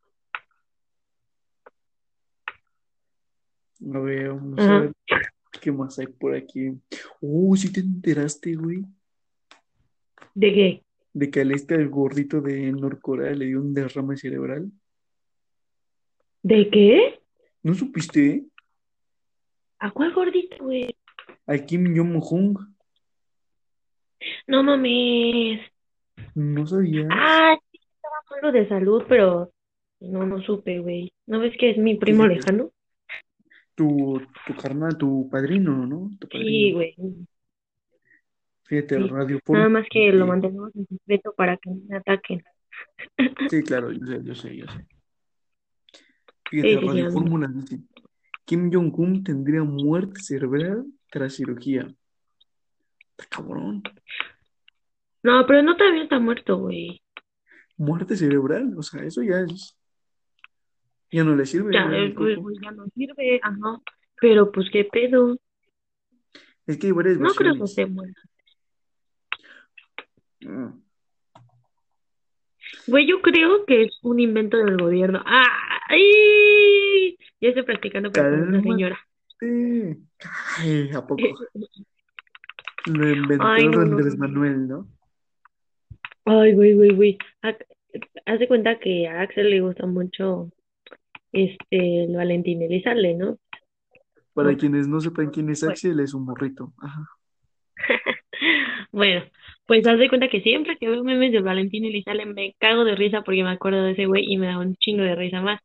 A 3.94 3.98
ver, 3.98 4.28
vamos 4.28 4.60
a 4.60 4.64
ajá. 4.64 4.80
ver 4.80 4.92
qué 5.60 5.72
más 5.72 5.98
hay 5.98 6.06
por 6.06 6.34
aquí. 6.34 6.70
Oh, 7.20 7.54
¿sí 7.56 7.72
te 7.72 7.80
enteraste, 7.80 8.54
güey? 8.54 8.84
¿De 10.34 10.52
qué? 10.54 10.82
De 11.14 11.30
que 11.30 11.40
al 11.42 11.52
este, 11.52 11.74
el 11.74 11.88
gordito 11.88 12.40
de 12.40 12.72
Norcorea 12.72 13.32
le 13.32 13.46
dio 13.46 13.60
un 13.60 13.74
derrame 13.74 14.16
cerebral. 14.16 14.70
¿De 16.42 16.68
qué? 16.70 17.20
¿No 17.62 17.74
supiste? 17.74 18.44
¿A 19.78 19.90
cuál 19.90 20.12
gordito, 20.14 20.56
güey? 20.60 20.94
A 21.46 21.58
Kim 21.58 21.94
Jong-un. 21.96 22.74
No 24.46 24.62
mames. 24.62 25.60
¿No 26.34 26.66
sabías? 26.66 27.08
Ah, 27.10 27.56
sí, 27.70 27.78
estaba 27.94 28.14
malo 28.30 28.52
de 28.52 28.68
salud, 28.68 29.02
pero 29.08 29.52
no, 30.00 30.24
no 30.26 30.40
supe, 30.42 30.78
güey. 30.80 31.12
¿No 31.26 31.40
ves 31.40 31.54
que 31.58 31.70
es 31.70 31.78
mi 31.78 31.96
primo 31.96 32.22
Fíjate, 32.24 32.36
lejano? 32.40 32.70
tu, 33.74 34.20
tu 34.46 34.54
carnal, 34.56 34.96
tu 34.96 35.28
padrino, 35.30 35.86
¿no? 35.86 36.10
Tu 36.20 36.26
Sí, 36.28 36.32
padrino. 36.32 36.76
güey. 36.76 36.94
Fíjate, 38.72 38.96
Sí. 38.96 39.08
Radio 39.08 39.38
Nada 39.48 39.68
más 39.68 39.86
que 39.90 40.10
lo 40.12 40.24
eh, 40.24 40.28
mantenemos 40.28 40.74
en 40.74 40.86
secreto 40.86 41.34
para 41.36 41.58
que 41.58 41.68
no 41.68 41.82
me 41.86 41.96
ataquen. 41.98 42.42
Sí, 43.50 43.62
claro, 43.62 43.92
yo 43.92 44.06
sé, 44.06 44.20
yo 44.24 44.34
sé, 44.34 44.56
yo 44.56 44.66
sé. 44.66 44.86
Fíjate, 46.48 46.80
sí, 46.80 46.86
Radio. 46.86 47.10
Fórmula 47.12 47.50
dice, 47.52 47.80
Kim 48.46 48.72
Jong-un 48.72 49.22
tendría 49.22 49.62
muerte 49.62 50.22
cerebral 50.22 50.86
tras 51.10 51.34
cirugía. 51.34 51.94
Está 53.10 53.26
cabrón. 53.28 53.82
No, 55.22 55.44
pero 55.46 55.62
no 55.62 55.76
también 55.76 56.04
está 56.04 56.18
muerto, 56.18 56.56
güey. 56.56 57.02
Muerte 57.76 58.16
cerebral, 58.16 58.72
o 58.78 58.82
sea, 58.82 59.04
eso 59.04 59.22
ya 59.22 59.40
es, 59.40 59.76
ya 61.10 61.24
no 61.24 61.36
le 61.36 61.44
sirve, 61.44 61.74
Ya, 61.74 61.88
güey, 61.88 62.06
eh, 62.06 62.14
pues, 62.16 62.38
pues 62.40 62.56
ya 62.62 62.70
no 62.70 62.86
sirve, 62.94 63.38
ajá. 63.42 63.82
Pero 64.18 64.50
pues 64.50 64.70
qué 64.72 64.88
pedo. 64.90 65.36
Es 66.66 66.78
que 66.78 66.86
hay 66.86 66.92
varias 66.92 67.18
No 67.18 67.34
creo 67.34 67.52
que 67.52 67.86
muerto. 67.86 68.20
Ah, 68.24 68.31
Güey, 72.86 73.06
yo 73.06 73.20
creo 73.22 73.64
que 73.66 73.82
es 73.84 73.98
un 74.02 74.20
invento 74.20 74.56
del 74.58 74.76
gobierno. 74.76 75.22
¡Ay! 75.24 77.16
Ya 77.40 77.48
estoy 77.48 77.62
practicando 77.64 78.10
para 78.10 78.30
con 78.30 78.42
una 78.48 78.62
señora. 78.62 78.98
Ay, 80.58 80.90
¿a 80.94 81.06
poco? 81.06 81.22
Lo 82.86 83.08
inventó 83.10 83.46
Ay, 83.46 83.68
no, 83.68 83.80
Andrés 83.80 84.16
no. 84.16 84.26
Manuel, 84.26 84.68
¿no? 84.68 84.88
Ay, 86.24 86.54
güey, 86.54 86.74
güey, 86.74 86.94
güey. 86.94 87.18
Haz 88.26 88.38
de 88.38 88.48
cuenta 88.48 88.78
que 88.78 89.08
a 89.08 89.22
Axel 89.22 89.50
le 89.50 89.60
gusta 89.60 89.86
mucho 89.86 90.50
este 91.32 92.04
el 92.04 92.16
Valentín 92.16 92.62
Elizalde, 92.62 93.14
¿no? 93.14 93.38
Para 94.34 94.56
quienes 94.56 94.88
no 94.88 95.00
sepan 95.00 95.30
quién 95.30 95.50
es. 95.50 95.62
Axel, 95.62 96.00
es 96.00 96.14
un 96.14 96.24
morrito. 96.24 96.72
Ajá. 96.78 97.08
Bueno, 98.92 99.24
pues 99.66 99.86
haz 99.86 99.98
de 99.98 100.08
cuenta 100.08 100.28
que 100.28 100.40
siempre 100.42 100.76
que 100.78 100.88
veo 100.88 101.04
memes 101.04 101.32
de 101.32 101.40
Valentín 101.40 101.84
Elizalde 101.84 102.26
me 102.26 102.54
cago 102.58 102.84
de 102.84 102.96
risa 102.96 103.22
porque 103.22 103.44
me 103.44 103.50
acuerdo 103.50 103.84
de 103.84 103.92
ese 103.92 104.06
güey 104.06 104.24
y 104.26 104.38
me 104.38 104.46
da 104.46 104.58
un 104.58 104.76
chingo 104.76 105.02
de 105.02 105.14
risa 105.14 105.40
más. 105.40 105.60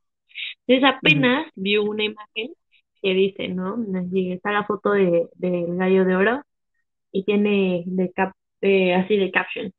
Entonces 0.67 0.97
apenas 0.97 1.47
vi 1.55 1.77
una 1.77 2.03
imagen 2.03 2.53
que 3.01 3.13
dice, 3.13 3.47
¿no? 3.49 3.77
Está 4.13 4.51
la 4.51 4.65
foto 4.65 4.91
de, 4.91 5.27
del 5.35 5.77
gallo 5.77 6.05
de 6.05 6.15
oro 6.15 6.41
y 7.11 7.23
tiene 7.23 7.83
de 7.85 8.11
cap, 8.11 8.33
eh, 8.61 8.93
así 8.95 9.17
de 9.17 9.31
caption. 9.31 9.71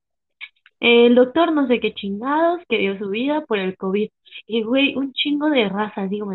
El 0.81 1.15
doctor 1.15 1.53
no 1.53 1.67
sé 1.67 1.81
qué 1.81 1.93
chingados 1.93 2.61
que 2.69 2.79
dio 2.79 2.99
su 2.99 3.11
vida 3.11 3.45
por 3.47 3.59
el 3.59 3.77
COVID. 3.77 4.09
Y 4.47 4.63
güey, 4.63 4.95
un 4.97 5.13
chingo 5.13 5.51
de 5.51 5.69
raza, 5.69 6.07
digo, 6.07 6.31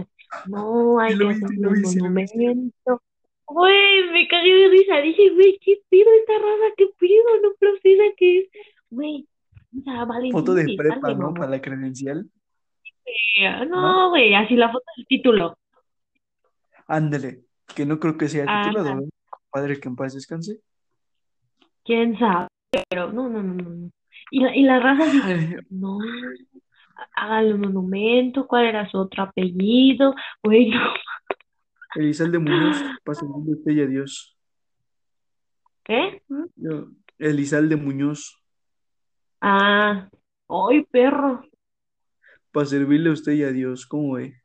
no 0.47 0.99
hay 0.99 1.17
que 1.17 1.23
un 1.23 1.81
monumento. 1.81 3.01
Güey, 3.45 4.11
me 4.11 4.27
cagué 4.27 4.53
de 4.53 4.69
risa. 4.69 4.97
Dije, 4.97 5.29
güey, 5.29 5.59
¿qué 5.63 5.81
pido 5.89 6.09
esta 6.19 6.33
raza? 6.33 6.73
¿Qué 6.77 6.87
pido? 6.97 7.23
No 7.41 7.53
procesa 7.59 8.03
que 8.17 8.39
es. 8.39 8.49
Güey, 8.89 9.27
o 9.79 9.83
sea, 9.83 10.05
Foto 10.31 10.53
Valentín 10.53 10.65
de 10.67 10.75
prepa, 10.75 11.13
¿no? 11.13 11.33
Para 11.33 11.49
la 11.49 11.61
credencial, 11.61 12.29
¿no? 13.39 13.65
No, 13.65 14.09
güey, 14.09 14.33
así 14.35 14.55
la 14.55 14.71
foto 14.71 14.85
del 14.95 15.07
título. 15.07 15.57
Ándale, 16.87 17.45
que 17.75 17.85
no 17.85 17.99
creo 17.99 18.17
que 18.17 18.27
sea 18.27 18.45
titulado, 18.45 18.89
Ajá, 18.89 18.95
¿no? 18.95 19.07
Padre 19.49 19.79
que 19.79 19.87
en 19.87 19.95
paz 19.95 20.13
descanse. 20.13 20.59
quién 21.83 22.17
sabe, 22.17 22.47
pero 22.89 23.11
no, 23.11 23.29
no, 23.29 23.41
no, 23.41 23.53
no. 23.53 23.89
Y 24.31 24.41
la, 24.41 24.55
y 24.55 24.63
la 24.63 24.79
raza 24.79 25.05
no, 25.69 25.99
hágale 27.15 27.53
un 27.53 27.61
monumento, 27.61 28.47
¿cuál 28.47 28.65
era 28.65 28.89
su 28.89 28.97
otro 28.97 29.23
apellido? 29.23 30.15
Güey, 30.43 30.69
no. 30.69 30.81
Elizalde 31.95 32.39
Muñoz, 32.39 32.77
pasa 33.03 33.25
el 33.25 33.53
usted 33.53 33.71
y 33.71 33.81
adiós. 33.81 34.37
¿Qué? 35.83 36.21
Elizalde 37.19 37.75
Muñoz, 37.75 38.43
Ah, 39.45 40.09
¡ay, 40.47 40.85
perro! 40.89 41.43
para 42.53 42.65
servirle 42.65 43.09
a 43.09 43.13
usted 43.13 43.33
y 43.33 43.43
adiós, 43.43 43.85
¿cómo 43.85 44.13
ve? 44.13 44.39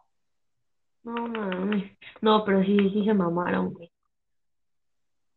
No 1.04 1.28
mames. 1.28 1.96
No, 2.20 2.44
pero 2.44 2.64
sí, 2.64 2.76
sí 2.92 3.04
se 3.04 3.14
mamaron, 3.14 3.72
güey. 3.74 3.92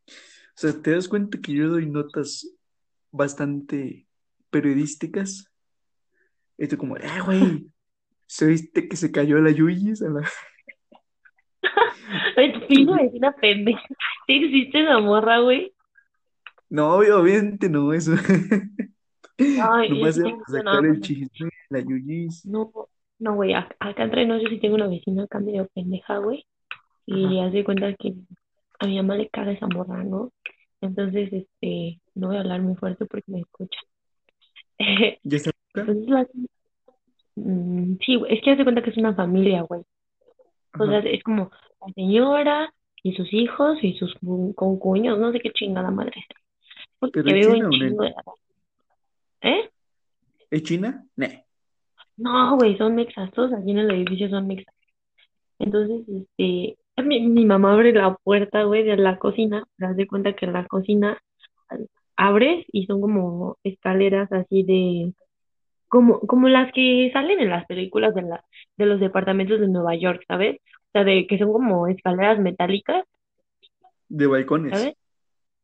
O 0.08 0.56
sea, 0.56 0.74
¿te 0.82 0.92
das 0.92 1.08
cuenta 1.08 1.40
que 1.40 1.54
yo 1.54 1.70
doy 1.70 1.86
notas 1.86 2.58
bastante 3.12 4.08
periodísticas? 4.50 5.46
Tú 6.70 6.78
como, 6.78 6.98
eh, 6.98 7.22
güey, 7.24 7.72
¿se 8.26 8.48
viste 8.48 8.88
que 8.88 8.96
se 8.96 9.12
cayó 9.12 9.40
la 9.40 9.52
Yuyis? 9.52 10.02
A 10.02 10.10
la... 10.10 10.28
Pinche 12.68 12.94
vecina 13.04 13.32
pendeja. 13.34 13.82
Sí 14.28 14.34
existe 14.34 14.82
esa 14.82 15.00
morra, 15.00 15.40
güey. 15.40 15.74
No, 16.70 16.96
obviamente 16.96 17.70
no, 17.70 17.92
eso. 17.94 18.14
Ay, 19.62 19.90
yo 19.90 19.96
una, 19.98 20.46
sacar 20.48 20.86
el 20.86 21.02
chisme, 21.02 21.50
la 21.70 21.80
Yuyis. 21.80 22.46
no, 22.46 22.72
no, 23.20 23.36
güey, 23.36 23.54
ac- 23.54 23.76
acá 23.80 24.04
entre 24.04 24.26
nosotros 24.26 24.54
sí 24.54 24.60
tengo 24.60 24.76
una 24.76 24.88
vecina 24.88 25.24
acá 25.24 25.40
medio 25.40 25.68
pendeja, 25.74 26.18
güey. 26.18 26.46
Y 27.06 27.40
hace 27.40 27.64
cuenta 27.64 27.94
que 27.96 28.14
a 28.80 28.88
mi 28.88 28.98
mamá 28.98 29.16
le 29.16 29.30
caga 29.30 29.52
esa 29.52 29.68
morra, 29.68 30.04
¿no? 30.04 30.32
Entonces, 30.80 31.32
este, 31.34 32.00
no 32.16 32.28
voy 32.28 32.38
a 32.38 32.40
hablar 32.40 32.62
muy 32.62 32.76
fuerte 32.76 33.06
porque 33.06 33.32
me 33.32 33.42
escucha. 33.42 33.80
¿Ya 35.24 35.38
está? 35.38 35.52
Entonces, 35.76 36.08
la, 36.10 36.28
mm, 37.36 37.98
sí, 38.06 38.22
es 38.30 38.42
que 38.42 38.52
hace 38.52 38.64
cuenta 38.64 38.82
que 38.82 38.90
es 38.92 38.98
una 38.98 39.14
familia, 39.14 39.62
güey. 39.64 39.82
O 40.80 40.86
sea, 40.88 41.00
es 41.00 41.22
como 41.24 41.52
la 41.86 41.94
señora 41.94 42.74
y 43.04 43.14
sus 43.14 43.34
hijos 43.34 43.78
y 43.82 43.94
sus 43.98 44.14
cu- 44.16 44.54
concuños, 44.56 45.18
no 45.20 45.32
sé 45.32 45.40
qué 45.40 45.52
chingada 45.52 45.92
madre. 45.92 46.26
Porque 47.00 47.24
¿Pero 47.24 47.36
veo 47.36 47.68
un 47.68 47.70
China 47.72 48.04
de... 48.04 48.14
¿Eh? 49.50 49.70
¿Es 50.52 50.64
China? 50.64 51.06
No. 51.16 51.28
No, 52.18 52.56
güey, 52.58 52.78
son 52.78 52.96
mexas, 52.96 53.32
todos 53.32 53.54
aquí 53.54 53.72
en 53.72 53.80
el 53.80 53.92
edificio 53.92 54.30
son 54.30 54.46
mexas. 54.46 54.76
Entonces, 55.58 56.08
este, 56.08 56.78
mi, 57.04 57.22
mi 57.22 57.46
mamá 57.46 57.74
abre 57.74 57.94
la 57.94 58.16
puerta, 58.16 58.64
güey, 58.64 58.84
de 58.84 58.98
la 58.98 59.18
cocina, 59.18 59.64
te 59.78 59.86
das 59.86 59.96
de 59.96 60.08
cuenta 60.08 60.34
que 60.34 60.46
la 60.46 60.68
cocina 60.68 61.18
abres 62.16 62.66
y 62.72 62.86
son 62.86 63.02
como 63.02 63.58
escaleras 63.64 64.32
así 64.32 64.64
de, 64.64 65.14
como, 65.88 66.20
como 66.20 66.48
las 66.50 66.72
que 66.74 67.10
salen 67.14 67.40
en 67.40 67.50
las 67.50 67.66
películas 67.66 68.14
de 68.14 68.24
la, 68.24 68.44
de 68.78 68.86
los 68.86 69.00
departamentos 69.00 69.60
de 69.60 69.68
Nueva 69.68 69.96
York, 69.96 70.24
¿sabes? 70.28 70.60
O 70.92 70.98
sea, 71.00 71.06
de 71.06 71.26
que 71.26 71.38
son 71.38 71.54
como 71.54 71.88
escaleras 71.88 72.38
metálicas, 72.40 73.06
De 74.10 74.28
balcones. 74.28 74.78
¿sabes? 74.78 74.96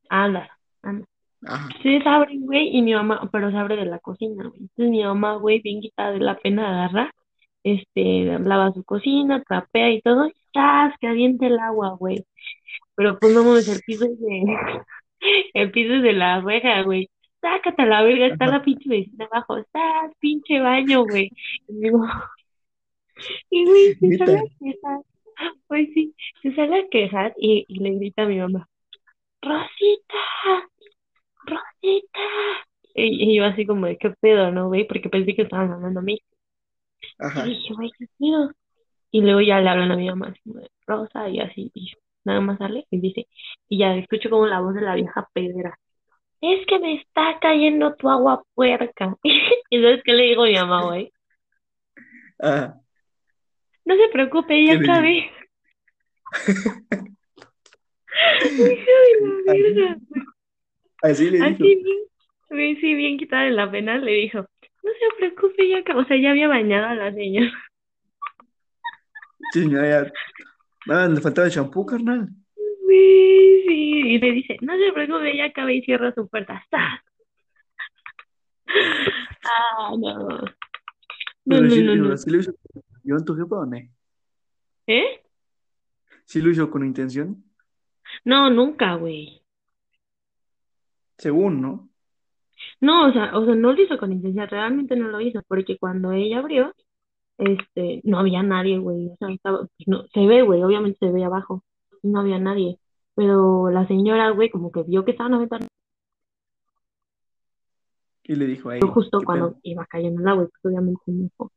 Anda, 0.09 0.49
anda. 0.81 1.05
Ajá. 1.45 1.67
Entonces 1.75 2.07
abren, 2.07 2.45
güey, 2.45 2.75
y 2.77 2.81
mi 2.81 2.93
mamá, 2.93 3.29
pero 3.31 3.51
se 3.51 3.57
abre 3.57 3.75
de 3.75 3.85
la 3.85 3.99
cocina, 3.99 4.45
güey. 4.47 4.61
Entonces 4.61 4.89
mi 4.89 5.03
mamá, 5.03 5.35
güey, 5.35 5.61
bien 5.61 5.81
quitada 5.81 6.11
de 6.11 6.19
la 6.19 6.37
pena, 6.37 6.69
agarra, 6.85 7.11
este, 7.63 8.39
lava 8.39 8.71
su 8.71 8.85
cocina, 8.85 9.43
trapea 9.43 9.91
y 9.91 10.01
todo, 10.01 10.27
y 10.27 10.33
¡zas! 10.53 10.93
que 10.99 11.07
avienta 11.07 11.47
el 11.47 11.59
agua, 11.59 11.89
güey. 11.99 12.25
Pero 12.95 13.19
pues 13.19 13.33
no 13.33 13.43
mames, 13.43 13.67
el 13.67 13.81
piso 13.85 14.05
es 14.05 14.19
de, 14.19 14.43
el 15.53 15.71
piso 15.71 15.95
es 15.95 16.03
de 16.03 16.13
la 16.13 16.39
reja, 16.41 16.83
güey. 16.83 17.09
Sácate 17.41 17.81
a 17.83 17.85
la 17.85 18.03
verga, 18.03 18.27
está 18.27 18.45
Ajá. 18.45 18.59
la 18.59 18.63
pinche 18.63 18.89
vecina 18.89 19.25
abajo, 19.25 19.57
¡zas! 19.73 20.13
pinche 20.19 20.61
baño, 20.61 21.03
güey. 21.03 21.29
Y 21.67 21.73
digo, 21.81 22.05
y 23.49 23.65
güey, 23.65 23.95
se 23.95 24.17
sale 24.17 24.43
pues 25.67 25.89
sí, 25.93 26.15
se 26.41 26.55
sale 26.55 26.79
a 26.81 26.89
quejar 26.89 27.33
y, 27.37 27.65
y 27.67 27.79
le 27.79 27.91
grita 27.95 28.23
a 28.23 28.27
mi 28.27 28.39
mamá, 28.39 28.67
Rosita, 29.41 30.23
Rosita. 31.47 32.19
Y, 32.95 33.31
y 33.33 33.37
yo 33.37 33.45
así 33.45 33.65
como 33.65 33.85
de 33.87 33.97
qué 33.97 34.11
pedo, 34.19 34.51
¿no, 34.51 34.67
güey? 34.67 34.85
Porque 34.87 35.09
pensé 35.09 35.35
que 35.35 35.43
estaban 35.43 35.71
hablando 35.71 35.99
a 36.01 36.03
mí. 36.03 36.19
Y 37.33 37.41
Ajá. 37.41 37.49
dije, 37.49 37.73
güey, 37.73 37.91
qué 37.97 38.05
pedo. 38.19 38.51
Y 39.11 39.21
luego 39.21 39.41
ya 39.41 39.59
le 39.61 39.69
hablan 39.69 39.91
a 39.91 39.97
mi 39.97 40.07
mamá, 40.09 40.29
así 40.29 40.41
Rosa, 40.87 41.29
y 41.29 41.39
así, 41.39 41.71
y 41.75 41.93
nada 42.25 42.41
más 42.41 42.57
sale 42.59 42.85
y 42.91 42.99
dice, 43.01 43.27
y 43.69 43.79
ya 43.79 43.95
escucho 43.95 44.29
como 44.29 44.47
la 44.47 44.61
voz 44.61 44.75
de 44.75 44.81
la 44.81 44.95
vieja 44.95 45.29
pedera. 45.33 45.79
Es 46.41 46.65
que 46.67 46.79
me 46.79 46.95
está 46.95 47.39
cayendo 47.41 47.95
tu 47.95 48.09
agua 48.09 48.43
puerca. 48.55 49.15
Y 49.71 49.77
entonces, 49.77 50.03
¿qué 50.05 50.13
le 50.13 50.23
digo 50.25 50.43
a 50.43 50.47
mi 50.47 50.55
mamá, 50.55 50.85
güey? 50.85 51.11
Ajá. 52.39 52.81
No 53.87 53.95
se 53.95 54.09
preocupe, 54.11 54.53
¿Qué 54.53 54.65
ya 54.65 54.73
acabé. 54.73 55.31
Hija 58.43 58.59
de 58.59 59.21
la 59.21 59.33
Así, 59.47 59.61
verga, 59.63 59.97
así 61.03 61.29
le 61.29 61.37
dijo. 61.37 61.45
Así 61.45 61.83
bien, 62.49 62.77
sí, 62.81 62.95
bien 62.95 63.17
quitada 63.17 63.43
de 63.43 63.51
la 63.51 63.71
pena, 63.71 63.97
le 63.97 64.11
dijo, 64.11 64.39
no 64.39 64.91
se 64.91 65.17
preocupe, 65.17 65.69
ya 65.69 65.77
acabó. 65.77 66.01
O 66.01 66.05
sea, 66.05 66.17
ya 66.17 66.31
había 66.31 66.49
bañado 66.49 66.87
a 66.87 66.95
la 66.95 67.13
señora. 67.13 67.49
Sí, 69.53 69.71
ya. 69.71 70.11
Ah, 70.89 71.07
le 71.07 71.21
faltaba 71.21 71.47
el 71.47 71.53
champú, 71.53 71.85
carnal. 71.85 72.27
Güey, 72.83 73.63
sí. 73.67 74.01
Y 74.01 74.19
le 74.19 74.31
dice, 74.33 74.57
no 74.59 74.73
se 74.77 74.91
preocupe, 74.91 75.37
ya 75.37 75.45
acabé 75.45 75.75
y 75.75 75.81
cierra 75.83 76.13
su 76.13 76.27
puerta. 76.27 76.61
Ah, 79.49 79.91
no. 79.97 80.27
No, 81.45 81.61
no, 81.61 81.69
sí, 81.69 81.81
no, 81.81 81.95
no. 81.95 82.13
¿Sí 83.07 83.11
lo 83.11 83.19
hizo 83.19 83.25
con 83.25 83.25
intención 83.25 83.25
tu 83.25 83.35
jefa 83.35 83.55
o 83.55 83.65
no? 83.65 83.77
¿Eh? 84.87 85.21
¿Sí 86.25 86.41
lo 86.41 86.51
hizo 86.51 86.69
con 86.69 86.85
intención? 86.85 87.43
No, 88.25 88.49
nunca, 88.49 88.95
güey. 88.95 89.43
Según, 91.17 91.61
¿no? 91.61 91.89
No, 92.81 93.07
o 93.09 93.13
sea, 93.13 93.37
o 93.37 93.45
sea, 93.45 93.55
no 93.55 93.73
lo 93.73 93.81
hizo 93.81 93.97
con 93.97 94.11
intención, 94.11 94.47
realmente 94.47 94.95
no 94.95 95.07
lo 95.07 95.21
hizo, 95.21 95.41
porque 95.47 95.77
cuando 95.77 96.11
ella 96.11 96.39
abrió, 96.39 96.73
este, 97.37 98.01
no 98.03 98.19
había 98.19 98.43
nadie, 98.43 98.77
güey. 98.79 99.07
O 99.09 99.15
sea, 99.17 99.29
estaba, 99.29 99.59
pues, 99.59 99.87
no, 99.87 100.07
se 100.13 100.25
ve, 100.25 100.41
güey, 100.41 100.63
obviamente 100.63 100.97
se 100.99 101.11
ve 101.11 101.23
abajo, 101.23 101.63
no 102.03 102.19
había 102.19 102.39
nadie. 102.39 102.79
Pero 103.15 103.69
la 103.69 103.87
señora, 103.87 104.29
güey, 104.31 104.49
como 104.49 104.71
que 104.71 104.83
vio 104.83 105.05
que 105.05 105.11
estaban 105.11 105.33
aventando 105.33 105.67
Y 108.23 108.35
le 108.35 108.45
dijo, 108.45 108.71
hey, 108.71 108.81
justo 108.81 109.19
¿qué 109.19 109.25
cuando 109.25 109.51
pedo? 109.51 109.59
iba 109.63 109.85
cayendo 109.85 110.21
el 110.21 110.27
agua, 110.27 110.47
pues 110.49 110.65
obviamente 110.65 111.01
no 111.07 111.23
dijo. 111.23 111.51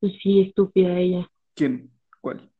Pues 0.00 0.12
sí, 0.22 0.40
estúpida 0.40 0.98
ella. 0.98 1.28
¿Quién? 1.54 1.90
¿Cuál? 2.20 2.50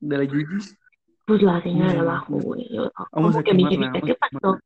¿De 0.00 0.18
la 0.18 0.24
Yuyis? 0.24 0.78
Pues 1.26 1.42
la 1.42 1.62
señora 1.62 1.92
de 1.92 1.98
Vamos 1.98 2.08
abajo, 2.10 2.34
güey. 2.40 2.68
Vamos 2.76 2.92
¿Cómo 3.10 3.38
a 3.38 3.42
que 3.42 3.54
mi 3.54 3.68
quemarla, 3.68 3.86
vamos 3.92 4.02
¿Qué 4.04 4.12
a 4.12 4.16
pasó? 4.16 4.38
quemarla. 4.40 4.60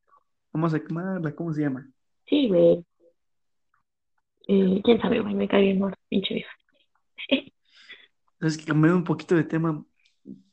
Vamos 0.53 0.75
a 0.75 0.81
quemarla, 0.81 1.35
¿cómo 1.35 1.53
se 1.53 1.61
llama? 1.61 1.89
Sí, 2.27 2.49
güey. 2.49 2.85
Eh, 4.49 4.81
quién 4.83 5.01
sabe, 5.01 5.21
güey, 5.21 5.35
me 5.35 5.47
cae 5.47 5.63
bien 5.63 5.79
mal, 5.79 5.95
pinche 6.09 6.35
vieja. 6.35 6.53
Es 8.41 8.57
que 8.57 8.65
cambiando 8.67 8.99
un 8.99 9.05
poquito 9.05 9.35
de 9.35 9.43
tema, 9.43 9.85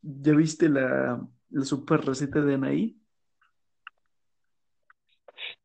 ¿ya 0.01 0.33
viste 0.33 0.67
la, 0.69 1.23
la 1.49 1.65
super 1.65 2.01
receta 2.03 2.41
de 2.41 2.55
Anaí. 2.55 2.97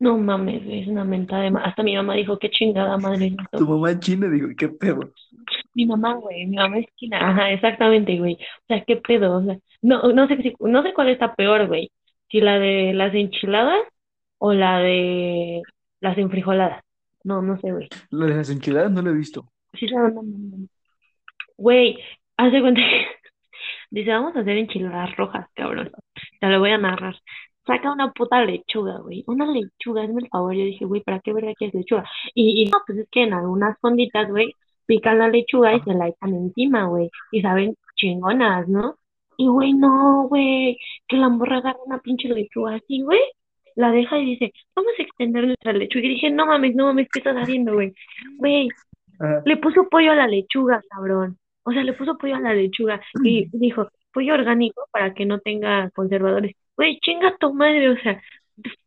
No 0.00 0.16
mames, 0.16 0.62
es 0.66 0.88
una 0.88 1.04
mentada 1.04 1.42
de 1.42 1.50
ma- 1.50 1.62
Hasta 1.62 1.82
mi 1.82 1.94
mamá 1.94 2.14
dijo, 2.14 2.38
qué 2.38 2.50
chingada 2.50 2.96
madre 2.96 3.26
es. 3.26 3.36
Tu 3.58 3.68
mamá 3.68 3.90
en 3.92 4.00
China, 4.00 4.28
digo, 4.30 4.48
¿qué 4.56 4.68
pedo? 4.70 5.12
Mi 5.74 5.84
mamá, 5.86 6.14
güey, 6.14 6.46
mi 6.46 6.56
mamá 6.56 6.78
es 6.78 6.86
china. 6.96 7.18
Ajá, 7.30 7.50
exactamente, 7.50 8.18
güey. 8.18 8.34
O 8.34 8.64
sea, 8.68 8.82
qué 8.84 8.96
pedo, 8.96 9.36
o 9.38 9.44
sea, 9.44 9.58
no, 9.82 10.02
no 10.12 10.26
sé, 10.26 10.38
si- 10.42 10.54
no 10.60 10.82
sé 10.82 10.94
cuál 10.94 11.10
está 11.10 11.34
peor, 11.34 11.66
güey. 11.66 11.90
Si 12.30 12.40
la 12.40 12.58
de 12.58 12.92
las 12.94 13.14
enchiladas 13.14 13.80
o 14.38 14.54
la 14.54 14.78
de 14.78 15.62
las 16.00 16.16
enfrijoladas. 16.16 16.82
No, 17.24 17.42
no 17.42 17.58
sé, 17.60 17.70
güey. 17.70 17.88
La 18.10 18.26
de 18.26 18.36
las 18.36 18.48
enchiladas 18.50 18.90
no 18.90 19.02
la 19.02 19.10
he 19.10 19.14
visto. 19.14 19.52
Sí, 19.74 19.86
la 19.88 20.08
no, 20.08 20.22
no, 20.22 20.22
no. 20.22 20.66
Güey, 21.58 21.98
haz 22.38 22.52
de 22.52 22.60
cuenta 22.62 22.80
que 22.80 23.06
dice, 23.90 24.10
vamos 24.10 24.34
a 24.36 24.40
hacer 24.40 24.56
enchiladas 24.56 25.14
rojas, 25.16 25.46
cabrón. 25.54 25.90
Te 26.40 26.46
lo 26.48 26.58
voy 26.58 26.70
a 26.70 26.78
narrar. 26.78 27.16
Saca 27.70 27.92
una 27.92 28.10
puta 28.12 28.44
lechuga, 28.44 28.98
güey. 28.98 29.22
Una 29.28 29.46
lechuga, 29.46 30.02
hazme 30.02 30.22
el 30.22 30.28
favor. 30.28 30.54
Yo 30.54 30.64
dije, 30.64 30.84
güey, 30.84 31.02
¿para 31.02 31.20
qué 31.20 31.32
verga 31.32 31.54
quieres 31.54 31.74
lechuga? 31.74 32.04
Y, 32.34 32.62
y 32.62 32.64
no, 32.66 32.78
pues 32.84 32.98
es 32.98 33.08
que 33.12 33.22
en 33.22 33.32
algunas 33.32 33.78
fonditas, 33.80 34.28
güey, 34.28 34.56
pican 34.86 35.18
la 35.18 35.28
lechuga 35.28 35.74
y 35.74 35.80
se 35.82 35.94
la 35.94 36.08
echan 36.08 36.34
encima, 36.34 36.86
güey. 36.86 37.10
Y 37.30 37.42
saben 37.42 37.76
chingonas, 37.94 38.66
¿no? 38.68 38.96
Y, 39.36 39.46
güey, 39.46 39.72
no, 39.74 40.26
güey. 40.28 40.78
Que 41.06 41.16
la 41.16 41.28
morra 41.28 41.58
agarra 41.58 41.78
una 41.86 42.00
pinche 42.00 42.28
lechuga 42.28 42.74
así, 42.74 43.02
güey. 43.02 43.20
La 43.76 43.92
deja 43.92 44.18
y 44.18 44.24
dice, 44.26 44.52
vamos 44.74 44.92
a 44.98 45.02
extender 45.02 45.46
nuestra 45.46 45.72
lechuga. 45.72 46.04
Y 46.06 46.08
dije, 46.08 46.30
no 46.30 46.46
mames, 46.46 46.74
no 46.74 46.86
mames, 46.86 47.08
¿qué 47.12 47.20
estás 47.20 47.36
haciendo, 47.36 47.74
güey? 47.74 47.94
Güey, 48.38 48.68
Ajá. 49.20 49.42
le 49.44 49.56
puso 49.58 49.88
pollo 49.88 50.10
a 50.10 50.16
la 50.16 50.26
lechuga, 50.26 50.82
cabrón. 50.90 51.38
O 51.62 51.70
sea, 51.72 51.84
le 51.84 51.92
puso 51.92 52.18
pollo 52.18 52.34
a 52.34 52.40
la 52.40 52.52
lechuga 52.52 53.00
y 53.22 53.46
dijo, 53.52 53.88
pollo 54.12 54.34
orgánico 54.34 54.82
para 54.90 55.14
que 55.14 55.24
no 55.24 55.38
tenga 55.38 55.90
conservadores. 55.90 56.56
Güey, 56.76 56.98
chinga 57.00 57.36
tu 57.38 57.52
madre, 57.52 57.90
o 57.90 57.96
sea, 57.98 58.20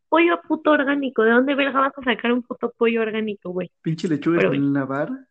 pollo 0.10 0.40
puto 0.48 0.72
orgánico. 0.72 1.24
¿De 1.24 1.32
dónde 1.32 1.56
verga 1.56 1.80
vas 1.80 1.94
a 1.98 2.04
sacar 2.04 2.32
un 2.32 2.42
puto 2.44 2.74
pollo 2.78 3.02
orgánico, 3.02 3.52
güey? 3.52 3.70
Pinche 3.82 4.08
lechuga 4.08 4.38
Pero, 4.40 4.54
en 4.54 4.74
la 4.74 4.86
vara. 4.86 5.28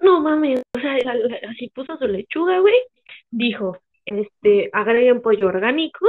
no 0.00 0.20
mames, 0.20 0.62
o 0.76 0.80
sea, 0.80 0.98
la- 1.04 1.14
la- 1.14 1.50
así 1.50 1.70
puso 1.74 1.96
su 1.96 2.06
lechuga, 2.06 2.58
güey. 2.60 2.74
Dijo, 3.30 3.78
este, 4.06 4.68
agreguen 4.72 5.22
pollo 5.22 5.46
orgánico 5.48 6.06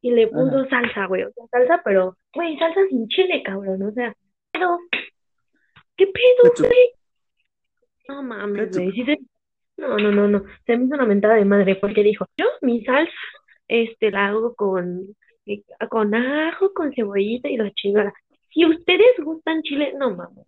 y 0.00 0.10
le 0.10 0.26
puso 0.28 0.58
Ajá. 0.60 0.68
salsa, 0.70 1.06
güey. 1.06 1.24
O 1.24 1.30
sea, 1.32 1.44
salsa, 1.50 1.82
pero, 1.84 2.16
güey, 2.34 2.58
salsa 2.58 2.80
sin 2.88 3.08
chile, 3.08 3.42
cabrón. 3.42 3.82
O 3.82 3.92
sea, 3.92 4.14
pero, 4.52 4.78
¿qué 5.96 6.06
pedo, 6.06 6.52
güey? 6.58 6.90
No 8.08 8.22
mames, 8.22 8.76
güey. 8.76 9.04
Se... 9.04 9.18
No, 9.78 9.98
no, 9.98 10.10
no, 10.10 10.26
no. 10.28 10.42
Se 10.64 10.76
me 10.76 10.84
hizo 10.86 10.94
una 10.94 11.04
mentada 11.04 11.34
de 11.34 11.44
madre 11.44 11.76
porque 11.76 12.02
dijo, 12.02 12.24
yo 12.38 12.46
mi 12.62 12.82
salsa, 12.84 13.12
este, 13.68 14.10
la 14.10 14.26
hago 14.26 14.54
con, 14.54 15.06
eh, 15.46 15.62
con 15.88 16.14
ajo, 16.14 16.72
con 16.74 16.92
cebollita 16.92 17.48
y 17.48 17.56
la 17.56 17.70
chingada. 17.72 18.12
Si 18.52 18.64
ustedes 18.64 19.16
gustan 19.22 19.62
chile, 19.62 19.92
no 19.98 20.14
mames. 20.14 20.46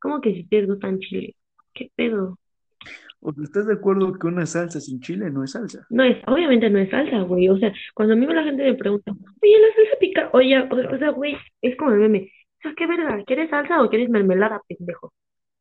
¿Cómo 0.00 0.20
que 0.20 0.32
si 0.32 0.42
ustedes 0.42 0.68
gustan 0.68 0.98
chile? 1.00 1.34
¿Qué 1.74 1.90
pedo? 1.94 2.38
O 3.20 3.32
sea, 3.32 3.44
¿estás 3.44 3.66
de 3.66 3.74
acuerdo 3.74 4.12
que 4.12 4.28
una 4.28 4.46
salsa 4.46 4.80
sin 4.80 5.00
chile 5.00 5.30
no 5.30 5.42
es 5.42 5.52
salsa? 5.52 5.84
No 5.90 6.04
es, 6.04 6.16
obviamente 6.26 6.70
no 6.70 6.78
es 6.78 6.88
salsa, 6.90 7.20
güey. 7.22 7.48
O 7.48 7.58
sea, 7.58 7.72
cuando 7.94 8.14
a 8.14 8.16
mí 8.16 8.26
la 8.26 8.44
gente 8.44 8.62
me 8.62 8.74
pregunta, 8.74 9.10
oye, 9.10 9.58
la 9.60 9.74
salsa 9.74 9.98
pica, 9.98 10.30
oye, 10.32 10.58
o, 10.58 10.94
o 10.94 10.98
sea, 10.98 11.10
güey, 11.10 11.36
es 11.60 11.76
como 11.76 11.90
el 11.92 11.98
meme. 11.98 12.30
O 12.58 12.62
sea, 12.62 12.74
¿qué 12.76 12.86
verga? 12.86 13.22
¿Quieres 13.24 13.50
salsa 13.50 13.82
o 13.82 13.88
quieres 13.88 14.08
mermelada, 14.08 14.62
pendejo? 14.68 15.12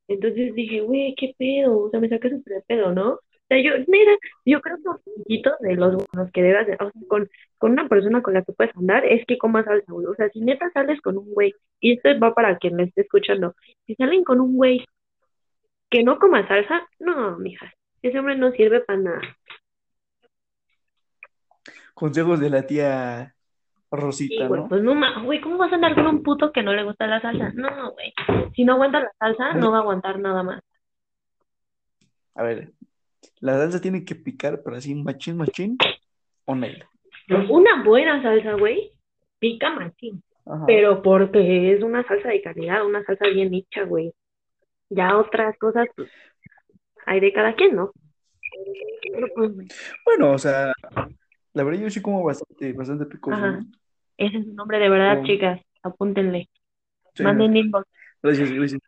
Entonces 0.08 0.54
dije, 0.56 0.82
güey, 0.82 1.16
qué 1.16 1.34
pedo, 1.38 1.80
o 1.80 1.90
sea, 1.90 2.00
me 2.00 2.10
saqué 2.10 2.30
súper 2.30 2.64
pedo, 2.68 2.94
¿no? 2.94 3.20
O 3.48 3.54
sea, 3.54 3.62
yo, 3.62 3.72
mira, 3.88 4.12
yo 4.46 4.60
creo 4.60 4.76
que 4.76 4.90
un 4.90 4.98
poquito 5.24 5.52
de 5.62 5.76
los 5.76 5.96
buenos 5.96 6.32
que 6.34 6.44
debas 6.44 6.68
de, 6.68 6.74
o 6.74 6.92
sea, 6.92 7.02
con, 7.08 7.30
con 7.58 7.72
una 7.72 7.88
persona 7.88 8.22
con 8.22 8.34
la 8.34 8.44
que 8.44 8.52
puedes 8.52 8.76
andar 8.76 9.06
es 9.06 9.26
que 9.26 9.38
comas 9.38 9.64
salsa, 9.64 9.90
güey. 9.90 10.06
O 10.06 10.16
sea, 10.16 10.30
si 10.30 10.42
neta 10.42 10.70
sales 10.72 11.00
con 11.00 11.18
un 11.18 11.34
güey, 11.34 11.54
y 11.80 11.94
esto 11.94 12.10
va 12.20 12.34
para 12.34 12.58
quien 12.58 12.76
me 12.76 12.84
esté 12.84 13.02
escuchando, 13.02 13.56
si 13.86 13.96
salen 13.96 14.26
con 14.26 14.42
un 14.42 14.58
güey 14.58 14.86
que 15.90 16.04
no 16.04 16.20
coma 16.20 16.46
salsa, 16.46 16.86
no, 17.00 17.38
mija, 17.38 17.74
ese 18.02 18.20
hombre 18.20 18.36
no 18.36 18.52
sirve 18.52 18.82
para 18.82 19.00
nada. 19.00 19.22
Consejos 21.94 22.42
de 22.42 22.50
la 22.50 22.68
tía 22.68 23.34
Sí, 23.90 23.96
Rosita, 23.96 24.48
güey, 24.48 24.62
¿no? 24.62 24.68
pues 24.68 24.84
no 24.84 25.24
güey, 25.24 25.40
¿cómo 25.40 25.58
vas 25.58 25.72
a 25.72 25.76
andar 25.76 25.96
con 25.96 26.08
un 26.08 26.22
puto 26.22 26.52
que 26.52 26.62
no 26.62 26.74
le 26.74 26.84
gusta 26.84 27.08
la 27.08 27.22
salsa? 27.22 27.54
No, 27.56 27.94
güey. 27.94 28.14
Si 28.54 28.66
no 28.66 28.74
aguanta 28.74 29.00
la 29.00 29.12
salsa, 29.18 29.54
no 29.54 29.72
va 29.72 29.78
a 29.78 29.82
aguantar 29.82 30.20
nada 30.20 30.44
más. 30.44 30.62
A 32.36 32.44
ver, 32.44 32.72
la 33.40 33.58
salsa 33.58 33.82
tiene 33.82 34.04
que 34.06 34.16
picar, 34.16 34.62
pero 34.64 34.76
así 34.78 34.94
machín, 34.96 35.38
machín, 35.38 35.78
o 36.46 36.56
nel. 36.56 36.84
Una 37.50 37.84
buena 37.84 38.22
salsa, 38.22 38.54
güey, 38.54 38.92
pica 39.40 39.70
machín. 39.72 40.24
Ajá. 40.46 40.64
Pero 40.66 41.02
porque 41.02 41.74
es 41.74 41.84
una 41.84 42.04
salsa 42.08 42.30
de 42.30 42.42
calidad, 42.42 42.86
una 42.86 43.04
salsa 43.04 43.28
bien 43.28 43.54
hecha, 43.54 43.84
güey. 43.84 44.14
Ya 44.90 45.18
otras 45.18 45.58
cosas, 45.58 45.88
pues, 45.96 46.10
hay 47.06 47.20
de 47.20 47.34
cada 47.34 47.54
quien, 47.56 47.76
¿no? 47.76 47.92
Pero, 49.14 49.28
pues, 49.36 49.52
Bueno, 50.06 50.32
o 50.32 50.38
sea, 50.38 50.72
la 51.54 51.64
verdad 51.64 51.82
yo 51.82 51.90
sí 51.90 52.02
como 52.02 52.24
bastante, 52.24 52.74
bastante 52.74 53.06
picoso, 53.06 53.60
ese 54.18 54.38
es 54.38 54.46
su 54.46 54.54
nombre 54.54 54.80
de 54.80 54.90
verdad, 54.90 55.20
Oh, 55.22 55.26
chicas. 55.26 55.62
Apúntenle. 55.84 56.50
sí, 57.14 57.24
Manden 57.24 57.56
inbox. 57.56 57.86
gracias, 58.24 58.52
gracias. 58.52 58.82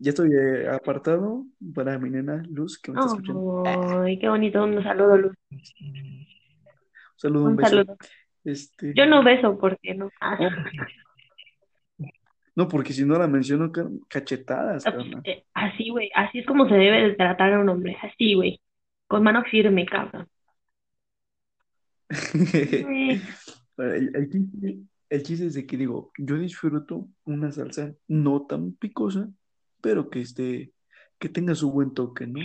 Ya 0.00 0.10
estoy 0.10 0.30
eh, 0.32 0.68
apartado 0.68 1.44
para 1.74 1.98
mi 1.98 2.10
nena 2.10 2.42
Luz, 2.48 2.78
que 2.78 2.92
me 2.92 2.98
está 2.98 3.08
escuchando. 3.12 3.64
Ay, 4.02 4.18
qué 4.18 4.28
bonito. 4.28 4.62
Un 4.62 4.82
saludo, 4.82 5.16
Luz. 5.16 5.32
Un 5.50 6.26
saludo, 7.16 7.44
un 7.44 7.50
Un 7.50 7.56
beso. 7.56 7.70
saludo. 7.70 7.96
Este, 8.44 8.94
Yo 8.94 9.06
no 9.06 9.24
beso 9.24 9.58
porque 9.58 9.94
no. 9.94 10.10
Ah, 10.20 10.38
no, 12.54 12.68
porque 12.68 12.92
si 12.92 13.04
no 13.04 13.18
la 13.18 13.26
menciono, 13.28 13.70
ca- 13.70 13.88
cachetadas, 14.08 14.84
eh, 15.24 15.44
Así, 15.54 15.90
güey, 15.90 16.10
así 16.14 16.40
es 16.40 16.46
como 16.46 16.68
se 16.68 16.74
debe 16.74 17.02
de 17.08 17.14
tratar 17.14 17.52
a 17.52 17.60
un 17.60 17.68
hombre, 17.68 17.96
así, 18.02 18.34
güey, 18.34 18.60
con 19.06 19.22
mano 19.22 19.44
firme, 19.44 19.86
cabrón. 19.86 20.28
El, 23.78 24.10
el 24.16 24.28
chiste, 24.30 24.78
el 25.08 25.22
chiste 25.22 25.46
es 25.46 25.54
de 25.54 25.64
que 25.66 25.76
digo, 25.76 26.10
yo 26.18 26.36
disfruto 26.36 27.08
una 27.24 27.52
salsa 27.52 27.94
no 28.08 28.44
tan 28.44 28.72
picosa, 28.72 29.28
pero 29.80 30.10
que 30.10 30.20
esté, 30.20 30.72
que 31.18 31.28
tenga 31.28 31.54
su 31.54 31.70
buen 31.72 31.94
toque, 31.94 32.26
¿no? 32.26 32.40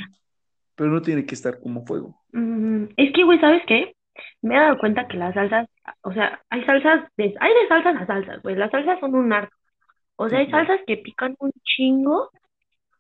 Pero 0.76 0.92
no 0.92 1.02
tiene 1.02 1.26
que 1.26 1.36
estar 1.36 1.60
como 1.60 1.86
fuego. 1.86 2.18
mm, 2.34 2.86
es 2.98 3.14
que, 3.14 3.24
güey, 3.24 3.40
¿sabes 3.40 3.64
qué? 3.68 3.96
Me 4.42 4.56
he 4.56 4.60
dado 4.60 4.78
cuenta 4.80 5.08
que 5.08 5.18
las 5.18 5.34
salsas, 5.34 5.68
o 6.04 6.14
sea, 6.14 6.42
hay 6.50 6.64
salsas, 6.66 7.10
de, 7.18 7.36
hay 7.40 7.54
de 7.54 7.68
salsas 7.68 7.96
a 8.02 8.06
salsas, 8.06 8.42
güey, 8.44 8.56
las 8.56 8.72
salsas 8.72 9.00
son 9.00 9.16
un 9.16 9.34
arte. 9.34 9.54
O 10.18 10.30
sea, 10.30 10.40
hay 10.40 10.50
salsas 10.52 10.80
que 10.88 10.98
pican 10.98 11.36
un 11.40 11.52
chingo, 11.64 12.30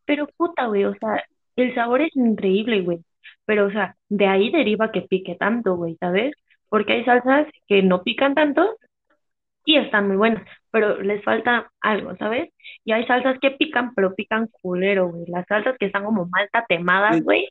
pero 0.05 0.27
puta, 0.37 0.67
güey, 0.67 0.85
o 0.85 0.95
sea, 0.95 1.23
el 1.55 1.73
sabor 1.75 2.01
es 2.01 2.15
increíble, 2.15 2.81
güey. 2.81 2.99
Pero, 3.45 3.67
o 3.67 3.71
sea, 3.71 3.95
de 4.09 4.27
ahí 4.27 4.51
deriva 4.51 4.91
que 4.91 5.01
pique 5.03 5.35
tanto, 5.35 5.75
güey, 5.75 5.97
¿sabes? 5.99 6.33
Porque 6.69 6.93
hay 6.93 7.05
salsas 7.05 7.47
que 7.67 7.83
no 7.83 8.03
pican 8.03 8.35
tanto 8.35 8.77
y 9.65 9.77
están 9.77 10.07
muy 10.07 10.17
buenas, 10.17 10.43
pero 10.71 11.01
les 11.01 11.23
falta 11.23 11.71
algo, 11.81 12.15
¿sabes? 12.17 12.49
Y 12.83 12.91
hay 12.91 13.05
salsas 13.05 13.37
que 13.41 13.51
pican, 13.51 13.93
pero 13.95 14.15
pican 14.15 14.47
culero, 14.61 15.09
güey. 15.09 15.25
Las 15.27 15.45
salsas 15.47 15.75
que 15.79 15.85
están 15.87 16.03
como 16.05 16.25
mal 16.27 16.49
tatemadas, 16.51 17.21
güey, 17.23 17.47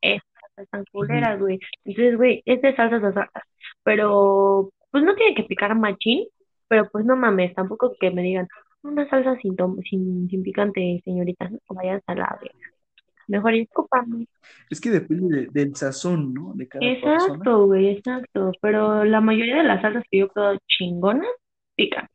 esas 0.00 0.24
están 0.56 0.84
culeras, 0.92 1.40
güey. 1.40 1.58
Entonces, 1.84 2.16
güey, 2.16 2.42
es 2.46 2.60
de 2.62 2.74
salsas 2.76 3.02
a 3.04 3.12
salsas. 3.12 3.42
Pero, 3.82 4.70
pues 4.90 5.04
no 5.04 5.14
tiene 5.14 5.34
que 5.34 5.44
picar 5.44 5.74
machín, 5.76 6.26
pero 6.68 6.88
pues 6.90 7.04
no 7.04 7.16
mames, 7.16 7.54
tampoco 7.54 7.94
que 7.98 8.10
me 8.10 8.22
digan, 8.22 8.48
una 8.82 9.08
salsa 9.08 9.36
sin, 9.40 9.56
tom- 9.56 9.80
sin, 9.88 10.28
sin 10.28 10.42
picante, 10.42 11.00
señorita, 11.04 11.48
no 11.48 11.58
vayan 11.70 12.00
a 12.06 12.14
la 12.14 12.38
verga. 12.40 12.68
Mejor 13.26 13.54
escúpame. 13.54 14.26
Es 14.68 14.80
que 14.82 14.90
depende 14.90 15.36
de- 15.42 15.48
del 15.50 15.74
sazón, 15.76 16.34
¿no? 16.34 16.52
De 16.54 16.68
cada 16.68 16.80
persona. 16.86 17.14
Exacto, 17.14 17.66
güey, 17.66 17.88
exacto. 17.88 18.52
Pero 18.60 19.04
la 19.04 19.20
mayoría 19.22 19.56
de 19.56 19.64
las 19.64 19.80
salsas 19.80 20.04
que 20.10 20.18
yo 20.18 20.28
puedo 20.28 20.58
chingonas, 20.66 21.26
pican. 21.74 22.08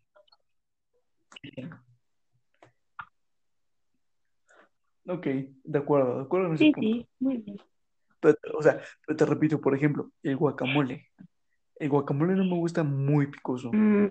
Ok, 5.07 5.26
de 5.64 5.80
acuerdo, 5.80 6.18
de 6.18 6.24
acuerdo 6.24 6.47
en 6.47 6.53
ese 6.53 6.66
Sí, 6.66 6.72
punto. 6.72 6.88
sí, 6.97 7.07
muy 7.20 7.38
bien. 7.38 7.57
Pero, 8.20 8.38
o 8.57 8.62
sea, 8.62 8.80
pero 9.05 9.18
te 9.18 9.26
repito, 9.26 9.60
por 9.62 9.74
ejemplo, 9.76 10.12
el 10.24 10.36
guacamole. 10.38 11.07
El 11.78 11.89
guacamole 11.89 12.36
no 12.36 12.43
me 12.43 12.55
gusta 12.55 12.84
muy 12.84 13.28
picoso, 13.28 13.72
Mm, 13.74 14.07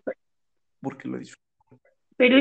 porque 0.81 1.09
lo 1.09 1.19
disfruto. 1.19 1.81
pero 2.17 2.41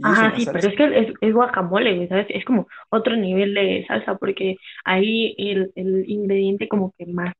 Ajá, 0.00 0.36
sí, 0.36 0.46
pero 0.46 0.60
salsa. 0.60 0.68
es 0.70 0.76
que 0.76 0.98
es, 1.00 1.14
es 1.20 1.34
guacamole, 1.34 1.96
güey, 1.96 2.08
¿sabes? 2.08 2.26
Es 2.30 2.44
como 2.44 2.68
otro 2.90 3.16
nivel 3.16 3.52
de 3.52 3.84
salsa, 3.88 4.16
porque 4.16 4.56
ahí 4.84 5.34
el, 5.36 5.72
el 5.74 6.08
ingrediente 6.08 6.68
como 6.68 6.94
que 6.96 7.04
más 7.06 7.34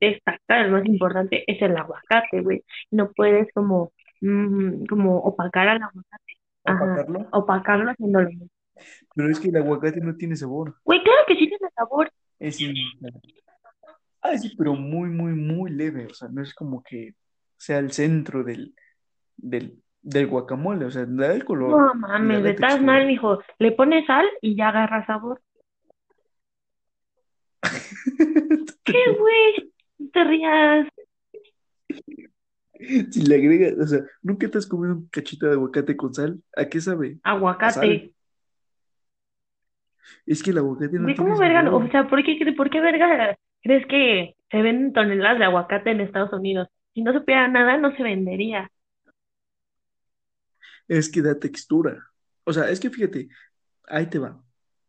destaca, 0.00 0.60
el 0.60 0.70
más 0.70 0.86
importante, 0.86 1.42
es 1.50 1.60
el 1.60 1.76
aguacate, 1.76 2.40
güey. 2.42 2.62
No 2.92 3.10
puedes 3.12 3.52
como, 3.52 3.92
mm, 4.24 4.86
como 4.86 5.18
opacar 5.18 5.68
al 5.68 5.82
aguacate, 5.82 6.32
ajá, 6.64 6.84
Opacarlo. 6.84 7.28
opacarlo 7.32 7.90
haciéndolo. 7.90 8.28
Pero 9.14 9.30
es 9.30 9.38
que 9.38 9.48
el 9.48 9.56
aguacate 9.56 10.00
no 10.00 10.16
tiene 10.16 10.36
sabor. 10.36 10.76
Güey, 10.84 11.02
claro 11.02 11.20
que 11.28 11.34
sí 11.34 11.48
tiene 11.48 11.68
sabor. 11.76 12.10
Es 12.38 12.60
in- 12.60 12.74
Ah, 14.20 14.36
sí, 14.38 14.54
pero 14.56 14.74
muy, 14.74 15.10
muy, 15.10 15.32
muy 15.32 15.70
leve. 15.70 16.06
O 16.06 16.14
sea, 16.14 16.28
no 16.28 16.42
es 16.42 16.54
como 16.54 16.82
que 16.82 17.12
sea 17.58 17.78
el 17.78 17.92
centro 17.92 18.42
del, 18.42 18.74
del, 19.36 19.82
del 20.00 20.26
guacamole. 20.26 20.86
O 20.86 20.90
sea, 20.90 21.04
da 21.06 21.32
el 21.34 21.44
color 21.44 21.70
No 21.70 21.94
mames, 21.94 22.44
estás 22.46 22.80
mal, 22.82 23.06
mijo. 23.06 23.38
Le 23.58 23.72
pones 23.72 24.06
sal 24.06 24.26
y 24.40 24.56
ya 24.56 24.68
agarra 24.70 25.04
sabor. 25.06 25.42
¿Qué, 28.84 29.02
güey? 29.18 29.72
Te 30.12 30.24
rías. 30.24 30.88
Si 32.78 33.22
le 33.22 33.36
agregas, 33.36 33.74
o 33.78 33.86
sea, 33.86 34.00
¿nunca 34.22 34.48
te 34.48 34.58
has 34.58 34.66
comido 34.66 34.94
un 34.94 35.08
cachito 35.08 35.46
de 35.46 35.52
aguacate 35.52 35.96
con 35.96 36.12
sal? 36.12 36.40
¿A 36.56 36.64
qué 36.66 36.80
sabe? 36.80 37.18
Aguacate. 37.22 38.12
Es 40.26 40.42
que 40.42 40.50
el 40.50 40.58
aguacate 40.58 40.98
no 40.98 41.06
tiene 41.06 41.16
¿cómo 41.16 41.38
verga? 41.38 41.74
O 41.74 41.88
sea, 41.90 42.08
¿por 42.08 42.22
qué, 42.24 42.52
por 42.56 42.70
qué 42.70 42.80
verga 42.80 43.36
crees 43.62 43.86
que 43.86 44.36
se 44.50 44.62
venden 44.62 44.92
toneladas 44.92 45.38
de 45.38 45.44
aguacate 45.44 45.90
en 45.90 46.00
Estados 46.00 46.32
Unidos? 46.32 46.68
Si 46.94 47.02
no 47.02 47.12
supiera 47.12 47.48
nada, 47.48 47.76
no 47.78 47.94
se 47.96 48.02
vendería. 48.02 48.70
Es 50.88 51.10
que 51.10 51.22
da 51.22 51.38
textura. 51.38 51.98
O 52.44 52.52
sea, 52.52 52.68
es 52.70 52.80
que 52.80 52.90
fíjate, 52.90 53.28
ahí 53.88 54.06
te 54.06 54.18
va. 54.18 54.40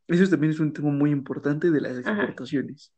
Eso 0.07 0.29
también 0.29 0.51
es 0.51 0.59
un 0.59 0.73
tema 0.73 0.89
muy 0.89 1.11
importante 1.11 1.71
de 1.71 1.81
las 1.81 1.99
Ajá, 1.99 2.11
exportaciones. 2.11 2.93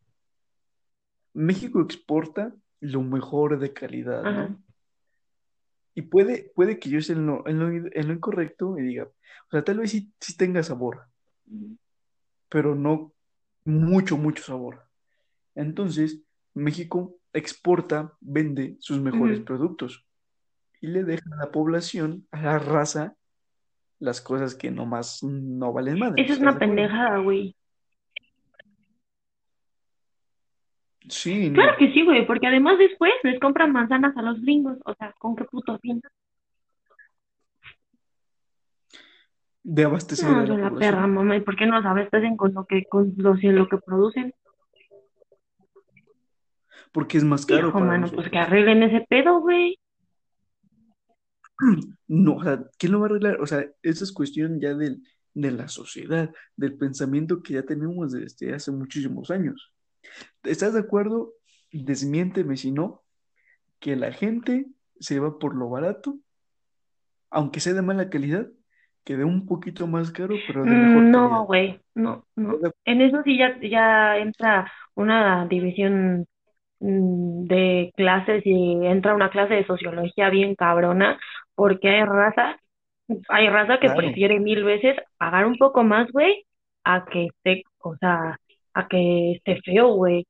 México 1.33 1.81
exporta 1.81 2.53
lo 2.79 3.01
mejor 3.01 3.59
de 3.59 3.71
calidad. 3.71 4.23
¿no? 4.23 4.66
Y 5.97 6.03
puede, 6.03 6.51
puede 6.53 6.77
que 6.77 6.91
yo 6.91 6.99
esté 6.99 7.13
en 7.13 7.25
lo, 7.25 7.47
en 7.47 7.57
lo, 7.57 7.69
en 7.69 8.07
lo 8.07 8.13
incorrecto 8.13 8.77
y 8.77 8.83
diga, 8.83 9.05
o 9.05 9.49
sea, 9.49 9.63
tal 9.63 9.79
vez 9.79 9.89
sí, 9.89 10.13
sí 10.19 10.37
tenga 10.37 10.61
sabor, 10.61 11.07
pero 12.49 12.75
no 12.75 13.13
mucho, 13.65 14.15
mucho 14.15 14.43
sabor. 14.43 14.83
Entonces, 15.55 16.21
México 16.53 17.17
exporta, 17.33 18.13
vende 18.21 18.77
sus 18.79 19.01
mejores 19.01 19.39
productos 19.39 20.05
y 20.81 20.85
le 20.85 21.03
deja 21.03 21.23
a 21.33 21.45
la 21.45 21.51
población, 21.51 22.27
a 22.29 22.43
la 22.43 22.59
raza, 22.59 23.15
las 23.97 24.21
cosas 24.21 24.53
que 24.53 24.69
nomás 24.69 25.23
no 25.23 25.73
valen 25.73 25.97
madre, 25.97 26.21
Eso 26.21 26.33
es 26.33 26.39
¿estás 26.39 26.53
una 26.53 26.59
pendejada, 26.59 27.17
güey. 27.17 27.56
Sí, 31.09 31.51
Claro 31.53 31.71
no, 31.71 31.77
que 31.77 31.93
sí, 31.93 32.03
güey, 32.03 32.25
porque 32.25 32.47
además 32.47 32.77
después 32.77 33.13
les 33.23 33.39
compran 33.39 33.71
manzanas 33.71 34.15
a 34.17 34.21
los 34.21 34.41
gringos. 34.41 34.77
O 34.85 34.93
sea, 34.95 35.13
¿con 35.19 35.35
qué 35.35 35.45
puto 35.45 35.77
fin? 35.79 36.01
de 39.69 39.83
abastecer 39.83 40.29
No, 40.29 40.45
la 40.45 40.71
perra, 40.71 41.05
mamá. 41.07 41.35
¿Y 41.35 41.41
por 41.41 41.57
qué 41.57 41.65
no 41.65 41.81
sabes? 41.81 42.07
Hacen 42.13 42.37
con 42.37 42.53
lo 42.53 42.65
que, 42.65 42.85
con 42.85 43.13
lo, 43.17 43.33
lo 43.33 43.67
que 43.67 43.77
producen. 43.77 44.33
porque 46.93 47.17
es 47.17 47.23
más 47.25 47.45
caro 47.45 47.67
Hijo, 47.67 47.73
para 47.73 47.85
mano, 47.85 48.07
pues 48.09 48.29
que 48.29 48.37
arreglen 48.37 48.81
ese 48.81 49.05
pedo, 49.07 49.41
güey. 49.41 49.77
No, 52.07 52.35
o 52.35 52.43
sea, 52.43 52.63
¿quién 52.77 52.93
lo 52.93 53.01
va 53.01 53.07
a 53.07 53.09
arreglar? 53.09 53.41
O 53.41 53.45
sea, 53.45 53.65
esa 53.83 54.03
es 54.05 54.13
cuestión 54.13 54.61
ya 54.61 54.73
del, 54.73 55.03
de 55.33 55.51
la 55.51 55.67
sociedad, 55.67 56.31
del 56.55 56.77
pensamiento 56.77 57.43
que 57.43 57.55
ya 57.55 57.63
tenemos 57.63 58.13
desde 58.13 58.53
hace 58.53 58.71
muchísimos 58.71 59.29
años. 59.29 59.73
¿Estás 60.43 60.73
de 60.73 60.79
acuerdo? 60.79 61.33
Desmiénteme 61.71 62.57
si 62.57 62.71
no, 62.71 63.03
que 63.79 63.95
la 63.95 64.11
gente 64.11 64.67
se 64.99 65.19
va 65.19 65.39
por 65.39 65.55
lo 65.55 65.69
barato, 65.69 66.19
aunque 67.29 67.59
sea 67.59 67.73
de 67.73 67.81
mala 67.81 68.09
calidad, 68.09 68.47
que 69.03 69.17
de 69.17 69.23
un 69.23 69.45
poquito 69.45 69.87
más 69.87 70.11
caro, 70.11 70.35
pero 70.45 70.65
de 70.65 70.75
mejor 70.75 71.09
No, 71.09 71.45
güey, 71.45 71.79
no, 71.95 72.25
no. 72.35 72.59
En 72.85 73.01
eso 73.01 73.21
sí 73.23 73.37
ya, 73.37 73.57
ya 73.61 74.17
entra 74.17 74.71
una 74.95 75.45
división 75.47 76.25
mm, 76.79 77.45
de 77.47 77.91
clases 77.95 78.43
y 78.45 78.85
entra 78.85 79.15
una 79.15 79.29
clase 79.29 79.55
de 79.55 79.65
sociología 79.65 80.29
bien 80.29 80.55
cabrona, 80.55 81.19
porque 81.55 81.89
hay 81.89 82.03
raza, 82.03 82.57
hay 83.29 83.49
raza 83.49 83.79
que 83.79 83.87
Claro, 83.87 84.01
prefiere 84.01 84.39
mil 84.39 84.63
veces 84.63 84.97
pagar 85.17 85.45
un 85.45 85.57
poco 85.57 85.83
más, 85.83 86.11
güey, 86.11 86.45
a 86.83 87.05
que 87.05 87.25
esté, 87.27 87.63
o 87.79 87.95
sea, 87.97 88.37
a 88.77 88.87
que 88.87 89.31
esté 89.33 89.59
feo, 89.61 89.95
güey. 89.95 90.25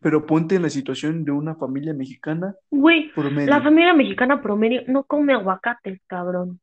pero 0.00 0.24
ponte 0.24 0.54
en 0.54 0.62
la 0.62 0.70
situación 0.70 1.24
de 1.24 1.32
una 1.32 1.56
familia 1.56 1.92
mexicana 1.94 2.54
Güey, 2.70 3.10
la 3.46 3.60
familia 3.60 3.94
mexicana 3.94 4.40
promedio 4.40 4.82
no 4.86 5.04
come 5.04 5.32
aguacates, 5.32 6.00
cabrón. 6.06 6.60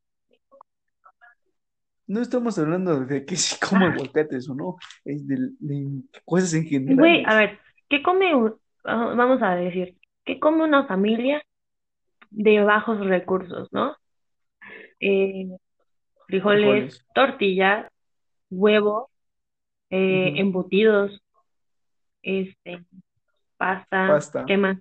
No 2.08 2.22
estamos 2.22 2.58
hablando 2.58 3.06
de 3.06 3.26
que 3.26 3.36
si 3.36 3.60
como 3.60 3.86
aguacates 3.86 4.50
o 4.50 4.56
no, 4.56 4.78
es 5.06 5.28
de, 5.28 5.50
de 5.60 6.02
cosas 6.26 6.54
en 6.54 6.96
Güey, 6.96 7.24
a 7.26 7.36
ver, 7.36 7.60
¿qué 7.90 8.02
come, 8.02 8.34
un- 8.34 8.56
ah, 8.86 9.14
vamos 9.16 9.42
a 9.42 9.56
decir, 9.56 9.96
qué 10.24 10.40
come 10.40 10.64
una 10.64 10.88
familia 10.88 11.44
de 12.32 12.64
bajos 12.64 13.00
recursos, 13.06 13.68
¿no? 13.72 13.96
Eh, 15.00 15.50
frijoles, 16.28 16.64
Frijoles, 16.64 17.06
tortillas, 17.14 17.92
huevo, 18.50 19.10
eh, 19.90 20.34
embutidos, 20.38 21.22
este, 22.22 22.84
pasta, 23.58 24.08
pasta. 24.08 24.46
¿qué 24.46 24.58
más? 24.58 24.78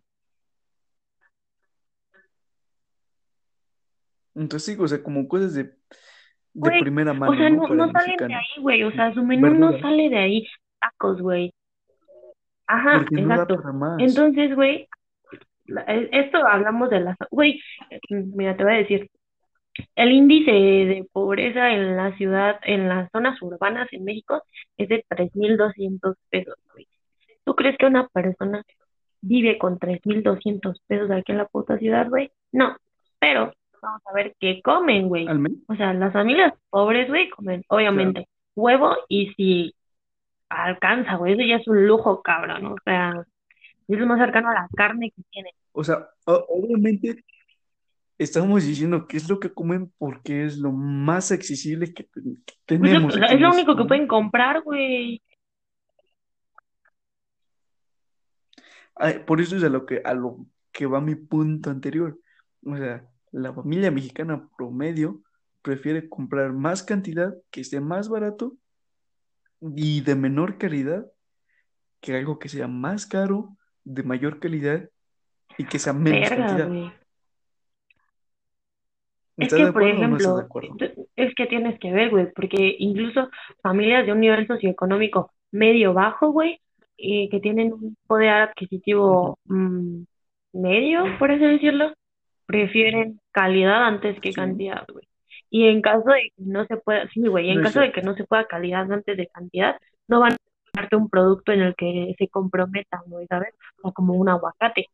Entonces 4.35 4.75
sí, 4.75 4.81
o 4.81 4.87
sea, 4.87 5.03
como 5.03 5.27
cosas 5.27 5.55
de, 5.55 5.65
de 5.65 5.75
Güey, 6.55 6.81
primera 6.81 7.11
o 7.13 7.15
mano, 7.15 7.37
sea, 7.37 7.51
¿no? 7.51 7.69
no, 7.69 7.93
salen 7.93 8.17
de 8.17 8.35
ahí, 8.35 8.63
güey, 8.63 8.85
o 8.85 8.93
sea, 8.93 9.13
su 9.13 9.25
menú 9.25 9.55
no 9.55 9.79
sale 9.81 10.09
de 10.09 10.19
ahí. 10.19 10.47
Tacos, 10.81 11.21
güey. 11.21 11.53
Ajá, 12.69 12.99
porque 12.99 13.21
no 13.23 13.29
da 13.29 13.35
exacto. 13.35 13.57
para 13.57 13.73
más. 13.73 14.01
Entonces, 14.01 14.55
güey, 14.55 14.89
e- 15.87 16.09
esto 16.13 16.39
hablamos 16.47 16.89
de 16.91 17.01
las, 17.01 17.17
güey, 17.31 17.61
eh, 17.91 17.99
mira, 18.11 18.57
te 18.57 18.63
voy 18.63 18.75
a 18.75 18.77
decir, 18.77 19.11
el 19.95 20.13
índice 20.13 20.51
de 20.51 21.07
pobreza 21.13 21.71
en 21.71 21.97
la 21.97 22.17
ciudad, 22.17 22.61
en 22.63 22.89
las 22.89 23.11
zonas 23.11 23.41
urbanas 23.43 23.89
en 23.93 24.05
México 24.05 24.43
es 24.77 24.89
de 24.89 25.05
3.200 25.09 26.15
pesos, 26.31 26.57
güey. 26.73 26.89
¿Tú 27.45 27.55
crees 27.55 27.77
que 27.79 27.87
una 27.87 28.09
persona 28.09 28.63
vive 29.21 29.59
con 29.59 29.79
3.200 29.79 30.81
pesos 30.87 31.11
aquí 31.11 31.33
en 31.33 31.39
la 31.39 31.47
puta 31.47 31.79
ciudad, 31.79 32.09
güey? 32.09 32.31
No, 32.53 32.77
pero 33.19 33.53
vamos 33.83 34.03
a 34.07 34.13
ver 34.13 34.35
qué 34.39 34.61
comen, 34.63 35.09
güey. 35.09 35.27
O 35.69 35.75
sea, 35.77 35.93
las 35.95 36.13
familias 36.13 36.55
pobres, 36.71 37.09
güey, 37.09 37.31
comen, 37.31 37.63
claro. 37.63 37.81
obviamente, 37.81 38.29
huevo 38.55 38.97
y 39.09 39.33
si 39.35 39.75
alcanza, 40.49 41.17
güey, 41.17 41.35
eso 41.35 41.43
ya 41.43 41.57
es 41.57 41.69
un 41.69 41.87
lujo, 41.87 42.23
cabrón. 42.23 42.67
O 42.67 42.77
sea, 42.85 43.25
es 43.89 43.99
lo 43.99 44.07
más 44.07 44.19
cercano 44.19 44.51
a 44.51 44.55
la 44.55 44.69
carne 44.77 45.11
que 45.15 45.23
tiene. 45.31 45.51
O 45.73 45.85
sea, 45.85 46.09
obviamente 46.25 47.25
estamos 48.19 48.65
diciendo 48.65 49.07
que 49.07 49.17
es 49.17 49.29
lo 49.29 49.39
que 49.39 49.53
comen 49.53 49.93
porque 49.97 50.45
es 50.45 50.59
lo 50.59 50.73
más 50.73 51.31
accesible 51.31 51.95
que, 51.95 52.09
Pues 52.13 52.27
es, 52.27 52.59
tenemos 52.67 53.15
es 53.17 53.41
lo 53.41 53.53
único 53.53 53.77
que 53.77 53.85
pueden 53.85 54.07
comprar, 54.07 54.63
güey. 54.63 55.23
Por 59.27 59.41
eso 59.41 59.57
es 59.57 59.63
a 59.63 59.69
lo 59.69 59.87
que, 59.87 60.03
a 60.05 60.13
lo 60.13 60.45
que 60.73 60.87
va 60.87 61.01
mi 61.01 61.15
punto 61.15 61.71
anterior. 61.71 62.19
O 62.65 62.77
sea, 62.77 63.05
la 63.31 63.53
familia 63.55 63.93
mexicana 63.93 64.49
promedio 64.57 65.23
prefiere 65.63 66.09
comprar 66.09 66.53
más 66.53 66.83
cantidad, 66.83 67.33
que 67.51 67.61
esté 67.61 67.81
más 67.81 68.09
barato 68.09 68.57
y 69.61 70.01
de 70.01 70.17
menor 70.17 70.59
calidad, 70.59 71.07
que 72.01 72.17
algo 72.17 72.41
que 72.41 72.49
sea 72.49 72.67
más 72.67 73.07
caro, 73.07 73.57
de 73.85 74.03
mayor 74.03 74.41
calidad 74.41 74.89
y 75.57 75.65
que 75.65 75.79
sea 75.79 75.93
menos 75.93 76.29
Verga, 76.29 76.47
cantidad. 76.47 76.93
Es 79.39 79.53
¿Estás 79.53 79.67
que, 79.69 79.73
por 79.73 79.83
no 79.83 79.89
ejemplo, 79.89 80.49
t- 80.79 80.95
es 81.17 81.35
que 81.35 81.47
tienes 81.47 81.79
que 81.79 81.93
ver, 81.93 82.11
güey, 82.11 82.27
porque 82.33 82.75
incluso 82.79 83.31
familias 83.63 84.05
de 84.05 84.13
un 84.13 84.21
nivel 84.21 84.47
socioeconómico 84.47 85.31
medio 85.53 85.95
bajo, 85.95 86.33
güey, 86.33 86.61
y 86.97 87.29
que 87.29 87.39
tienen 87.39 87.73
un 87.73 87.97
poder 88.07 88.31
adquisitivo 88.31 89.39
mm, 89.45 90.03
medio, 90.55 91.05
por 91.21 91.31
así 91.31 91.45
decirlo, 91.45 91.93
prefieren 92.47 93.21
calidad 93.31 93.85
antes 93.87 94.19
que 94.21 94.31
Sí, 94.31 94.35
cantidad, 94.35 94.85
güey. 94.93 95.07
Y 95.51 95.69
en 95.69 95.81
caso 95.83 96.11
de 96.11 96.33
que 96.37 96.43
no 96.45 96.67
se 96.67 96.77
pueda, 96.77 97.09
sí, 97.09 97.21
güey, 97.27 97.47
y 97.47 97.51
en 97.51 97.57
no 97.59 97.63
caso 97.63 97.81
de 97.81 97.93
que 97.93 98.03
no 98.03 98.15
se 98.15 98.25
pueda 98.25 98.47
calidad 98.47 98.91
antes 98.91 99.17
de 99.17 99.27
cantidad, 99.29 99.77
no 100.09 100.21
van 100.21 100.33
a 100.33 100.37
darte 100.75 100.97
un 100.97 101.09
producto 101.09 101.53
en 101.53 101.61
el 101.61 101.75
que 101.77 102.15
se 102.19 102.29
comprometan, 102.29 103.01
güey, 103.07 103.27
¿sabes? 103.29 103.55
O 103.83 103.93
como 103.93 104.15
un 104.15 104.29
aguacate. 104.29 104.87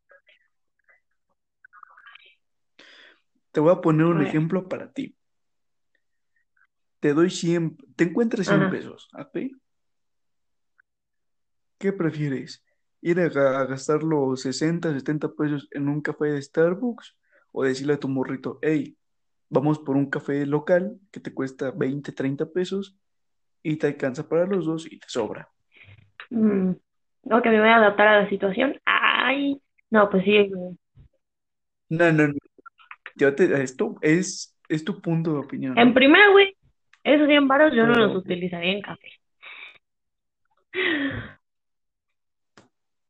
Te 3.54 3.60
voy 3.60 3.70
a 3.72 3.80
poner 3.80 4.06
un 4.06 4.20
ejemplo 4.20 4.68
para 4.68 4.90
ti. 4.92 5.14
Te 6.98 7.14
doy 7.14 7.30
100, 7.30 7.76
te 7.94 8.02
encuentras 8.02 8.48
100 8.48 8.62
ajá. 8.62 8.70
pesos, 8.70 9.08
¿ok? 9.16 9.38
¿Qué 11.78 11.92
prefieres? 11.92 12.64
¿Ir 13.00 13.20
a, 13.20 13.30
ga- 13.30 13.58
a 13.60 13.66
gastar 13.66 14.02
los 14.02 14.40
60, 14.42 14.92
70 14.92 15.28
pesos 15.32 15.68
en 15.70 15.88
un 15.88 16.00
café 16.00 16.26
de 16.32 16.42
Starbucks? 16.42 17.16
¿O 17.52 17.62
decirle 17.62 17.92
a 17.94 18.00
tu 18.00 18.08
morrito, 18.08 18.58
hey, 18.60 18.96
vamos 19.48 19.78
por 19.78 19.94
un 19.96 20.10
café 20.10 20.44
local 20.46 20.98
que 21.12 21.20
te 21.20 21.32
cuesta 21.32 21.70
20, 21.70 22.10
30 22.10 22.46
pesos 22.50 22.98
y 23.62 23.76
te 23.76 23.86
alcanza 23.86 24.28
para 24.28 24.46
los 24.46 24.66
dos 24.66 24.90
y 24.90 24.98
te 24.98 25.06
sobra? 25.08 25.48
Mm. 26.30 26.70
O 27.30 27.40
que 27.40 27.50
me 27.50 27.60
voy 27.60 27.68
a 27.68 27.76
adaptar 27.76 28.08
a 28.08 28.22
la 28.22 28.28
situación. 28.28 28.80
Ay, 28.84 29.62
no, 29.90 30.10
pues 30.10 30.24
sí. 30.24 30.50
No, 30.50 32.10
no, 32.12 32.26
no. 32.26 32.34
Yo 33.16 33.34
te, 33.34 33.62
esto 33.62 33.96
es, 34.00 34.56
es 34.68 34.84
tu 34.84 35.00
punto 35.00 35.32
de 35.32 35.38
opinión, 35.38 35.78
En 35.78 35.88
¿no? 35.88 35.94
primera, 35.94 36.30
güey, 36.30 36.56
esos 37.04 37.28
100 37.28 37.46
varos 37.48 37.72
yo 37.74 37.86
no 37.86 37.94
los 37.94 38.16
utilizaría 38.16 38.72
en 38.72 38.82
café. 38.82 39.08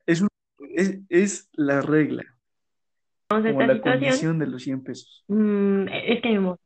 Es, 0.07 0.21
un- 0.21 0.29
es, 0.75 0.99
es 1.09 1.49
la 1.53 1.81
regla, 1.81 2.23
Entonces, 3.31 3.53
como 3.55 3.67
la 3.67 3.81
condición 3.81 4.39
de 4.39 4.47
los 4.47 4.63
100 4.63 4.83
pesos. 4.83 5.25
mm, 5.29 5.89
es 5.89 6.23
que 6.23 6.29
mi 6.31 6.39
mo- 6.39 6.59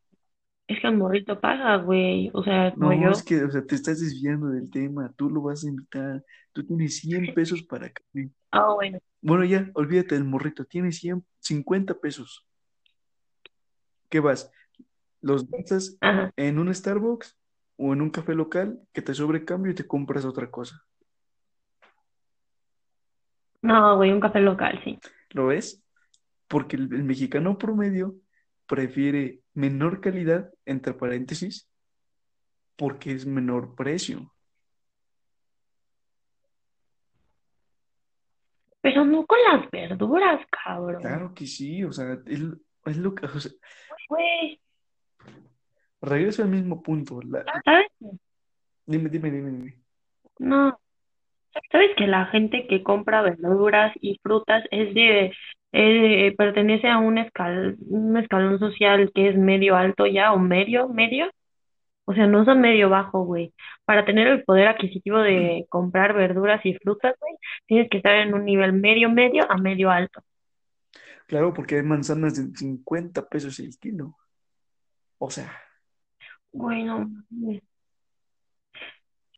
es 0.67 0.81
que 0.81 0.87
el 0.89 0.97
morrito 0.97 1.41
paga, 1.41 1.77
güey. 1.77 2.31
O 2.35 2.43
sea, 2.43 2.75
No, 2.77 2.93
yo. 2.93 3.11
es 3.11 3.23
que, 3.23 3.43
o 3.43 3.51
sea, 3.51 3.65
te 3.65 3.75
estás 3.75 4.01
desviando 4.01 4.49
del 4.49 4.71
tema. 4.71 5.13
Tú 5.17 5.31
lo 5.31 5.41
vas 5.43 5.65
a 5.65 5.69
invitar. 5.69 6.23
Tú 6.53 6.65
tienes 6.67 6.97
100 6.99 7.33
pesos 7.33 7.63
para 7.63 7.89
café. 7.91 8.31
Ah, 8.51 8.75
bueno. 8.75 8.99
Bueno, 9.23 9.45
ya, 9.45 9.71
olvídate 9.75 10.15
del 10.15 10.25
morrito. 10.25 10.65
Tienes 10.65 10.99
100, 10.99 11.25
50 11.41 11.95
pesos. 11.95 12.45
¿Qué 14.09 14.21
vas? 14.21 14.51
¿Los 15.21 15.49
gastas 15.51 15.97
Ajá. 16.01 16.33
en 16.37 16.59
un 16.59 16.75
Starbucks 16.75 17.39
o 17.77 17.93
en 17.93 18.01
un 18.01 18.11
café 18.11 18.35
local 18.35 18.81
que 18.93 19.03
te 19.03 19.15
sobre 19.15 19.45
cambio 19.45 19.73
y 19.73 19.75
te 19.75 19.87
compras 19.87 20.25
otra 20.25 20.51
cosa? 20.51 20.85
No, 23.61 23.97
güey, 23.97 24.13
un 24.13 24.21
café 24.21 24.41
local, 24.41 24.81
sí. 24.85 24.99
¿Lo 25.31 25.49
ves? 25.49 25.83
Porque 26.47 26.77
el, 26.77 26.93
el 26.95 27.05
mexicano 27.05 27.59
promedio 27.59 28.15
prefiere 28.67 29.41
menor 29.55 30.01
calidad, 30.01 30.53
entre 30.65 30.95
paréntesis, 30.95 31.69
porque 32.77 33.13
es 33.13 33.27
menor 33.27 33.75
precio. 33.75 34.33
Pero 38.81 39.05
no 39.05 39.27
con 39.27 39.39
las 39.51 39.69
verduras, 39.71 40.41
cabrón. 40.51 41.03
Claro 41.03 41.35
que 41.35 41.47
sí, 41.47 41.83
o 41.83 41.93
sea, 41.93 42.17
es, 42.27 42.41
es 42.85 42.97
lo 42.97 43.15
que, 43.15 43.27
o 43.27 43.41
sea, 43.41 43.51
Güey, 44.09 44.61
regreso 46.01 46.43
al 46.43 46.49
mismo 46.49 46.83
punto. 46.83 47.21
la- 47.23 47.45
¿sabes? 47.65 47.87
dime, 48.87 49.09
dime, 49.09 49.31
dime, 49.31 49.51
dime. 49.51 49.75
No. 50.39 50.79
¿Sabes 51.73 51.91
que 51.97 52.07
la 52.07 52.27
gente 52.27 52.67
que 52.69 52.83
compra 52.83 53.23
verduras 53.23 53.93
y 54.01 54.19
frutas 54.23 54.65
es 54.71 54.95
de, 54.95 55.33
eh, 55.73 56.35
pertenece 56.37 56.89
a 56.89 56.99
un 56.99 57.19
escal, 57.19 57.77
un 57.89 58.17
escalón 58.17 58.59
social 58.59 59.11
que 59.15 59.29
es 59.29 59.37
medio 59.37 59.77
alto 59.77 60.07
ya 60.07 60.33
o 60.33 60.39
medio, 60.39 60.89
medio? 60.89 61.31
O 62.05 62.15
sea, 62.15 62.27
no 62.27 62.45
son 62.45 62.61
medio 62.61 62.89
bajo, 62.89 63.25
güey. 63.25 63.53
Para 63.85 64.05
tener 64.07 64.29
el 64.29 64.45
poder 64.45 64.69
adquisitivo 64.69 65.19
de 65.19 65.67
comprar 65.69 66.15
verduras 66.15 66.65
y 66.65 66.75
frutas, 66.75 67.15
güey, 67.21 67.35
tienes 67.67 67.91
que 67.91 67.99
estar 67.99 68.15
en 68.15 68.33
un 68.35 68.45
nivel 68.45 68.73
medio, 68.73 69.11
medio 69.11 69.51
a 69.51 69.57
medio 69.59 69.91
alto. 69.91 70.23
Claro, 71.29 71.55
porque 71.55 71.77
hay 71.77 71.83
manzanas 71.83 72.35
de 72.37 72.59
50 72.59 73.29
pesos 73.29 73.61
el 73.61 73.79
kilo. 73.79 74.17
O 75.19 75.31
sea, 75.31 75.53
Güey, 76.53 76.85
no 76.85 77.09
mames. 77.31 77.63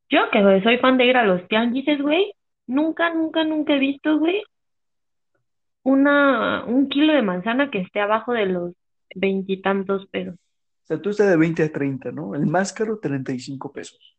Yo 0.08 0.30
que 0.32 0.62
soy 0.62 0.78
fan 0.78 0.96
de 0.98 1.06
ir 1.06 1.16
a 1.16 1.24
los 1.24 1.46
tianguises, 1.48 2.00
güey, 2.00 2.32
nunca, 2.66 3.14
nunca, 3.14 3.44
nunca 3.44 3.74
he 3.74 3.78
visto, 3.78 4.18
güey, 4.18 4.42
una, 5.82 6.64
un 6.64 6.88
kilo 6.88 7.12
de 7.12 7.22
manzana 7.22 7.70
que 7.70 7.80
esté 7.80 8.00
abajo 8.00 8.32
de 8.32 8.46
los 8.46 8.72
veintitantos 9.14 10.06
pesos. 10.06 10.34
o 10.34 10.86
sea, 10.86 11.00
tú 11.00 11.10
estás 11.10 11.28
de 11.28 11.36
20 11.36 11.62
a 11.62 11.72
30, 11.72 12.10
¿no? 12.12 12.34
El 12.34 12.46
más 12.46 12.72
caro, 12.72 12.98
35 12.98 13.72
pesos. 13.72 14.16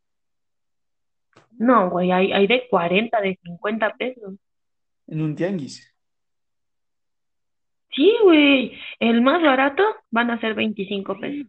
No, 1.52 1.90
güey, 1.90 2.12
hay, 2.12 2.32
hay 2.32 2.48
de 2.48 2.68
40, 2.70 3.20
de 3.20 3.40
50 3.44 3.96
pesos. 3.96 4.36
En 5.08 5.22
un 5.22 5.36
tianguis. 5.36 5.91
Sí, 7.96 8.14
güey, 8.24 8.74
el 9.00 9.22
más 9.22 9.42
barato 9.42 9.84
van 10.12 10.32
a 10.32 10.40
ser 10.40 10.56
25 10.56 11.20
pesos. 11.20 11.48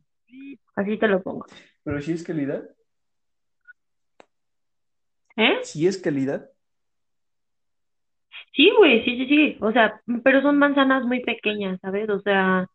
Así 0.76 0.99
te 0.99 1.09
lo 1.09 1.22
pongo. 1.22 1.47
Pero 1.84 2.01
si 2.03 2.12
es 2.12 2.22
calidad, 2.24 2.64
¿Eh? 5.36 5.59
si 5.61 5.86
es 5.86 5.99
calidad, 5.99 6.51
Sí, 8.55 8.70
güey, 8.76 9.05
sí, 9.05 9.16
sí, 9.16 9.26
sí. 9.28 9.59
O 9.61 9.72
sea, 9.72 10.01
pero 10.24 10.43
son 10.43 10.59
manzanas 10.59 11.05
muy 11.05 11.22
pequeñas, 11.22 11.78
¿sabes? 11.80 12.09
O 12.11 12.20
sea, 12.20 12.66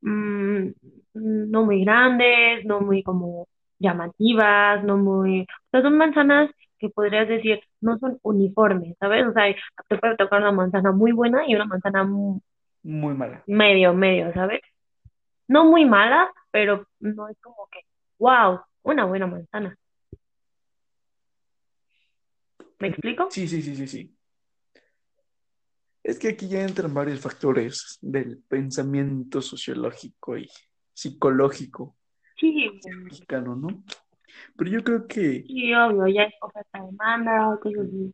mm, 0.00 0.68
no 1.14 1.64
muy 1.64 1.82
grandes, 1.84 2.64
no 2.64 2.80
muy 2.80 3.02
como 3.02 3.48
llamativas, 3.78 4.82
no 4.84 4.96
muy... 4.96 5.42
O 5.42 5.46
sea, 5.72 5.82
son 5.82 5.98
manzanas 5.98 6.50
que 6.78 6.88
podrías 6.90 7.28
decir 7.28 7.60
no 7.80 7.98
son 7.98 8.18
uniformes, 8.22 8.96
¿sabes? 9.00 9.26
O 9.26 9.32
sea, 9.32 9.44
te 9.88 9.98
puede 9.98 10.16
tocar 10.16 10.40
una 10.42 10.52
manzana 10.52 10.92
muy 10.92 11.12
buena 11.12 11.46
y 11.46 11.54
una 11.54 11.64
manzana 11.66 12.04
muy 12.86 13.14
mala. 13.14 13.42
medio, 13.46 13.92
medio, 13.94 14.32
¿sabes? 14.32 14.60
No 15.48 15.64
muy 15.64 15.84
mala, 15.84 16.32
pero 16.50 16.86
no 17.00 17.28
es 17.28 17.36
como 17.40 17.68
que, 17.70 17.80
wow, 18.18 18.60
una 18.82 19.04
buena 19.04 19.26
manzana. 19.26 19.76
¿Me 22.78 22.88
explico? 22.88 23.28
Sí, 23.30 23.48
sí, 23.48 23.62
sí, 23.62 23.74
sí, 23.74 23.86
sí. 23.88 24.12
Es 26.02 26.18
que 26.18 26.28
aquí 26.28 26.48
ya 26.48 26.62
entran 26.62 26.94
varios 26.94 27.20
factores 27.20 27.98
del 28.00 28.38
pensamiento 28.48 29.42
sociológico 29.42 30.38
y 30.38 30.48
psicológico 30.92 31.96
Sí, 32.38 32.70
mexicano, 33.02 33.56
¿no? 33.56 33.82
Pero 34.56 34.70
yo 34.70 34.84
creo 34.84 35.06
que, 35.06 35.42
Sí, 35.46 35.74
obvio, 35.74 36.06
ya 36.06 36.24
es 36.24 36.34
oferta 36.40 36.82
demanda, 36.84 37.58
cosas 37.60 37.86
así. 37.86 38.12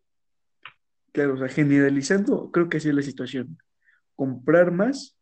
claro, 1.12 1.34
o 1.34 1.36
sea, 1.36 1.48
generalizando, 1.48 2.50
creo 2.50 2.68
que 2.68 2.76
así 2.78 2.88
es 2.88 2.94
la 2.94 3.02
situación. 3.02 3.58
Comprar 4.22 4.70
más 4.70 5.18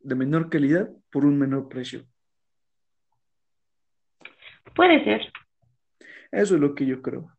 de 0.00 0.14
menor 0.14 0.48
calidad 0.48 0.88
por 1.12 1.26
un 1.26 1.38
menor 1.38 1.68
precio. 1.68 2.06
Puede 4.74 5.04
ser. 5.04 5.30
Eso 6.32 6.54
es 6.54 6.60
lo 6.62 6.74
que 6.74 6.86
yo 6.86 7.02
creo. 7.02 7.30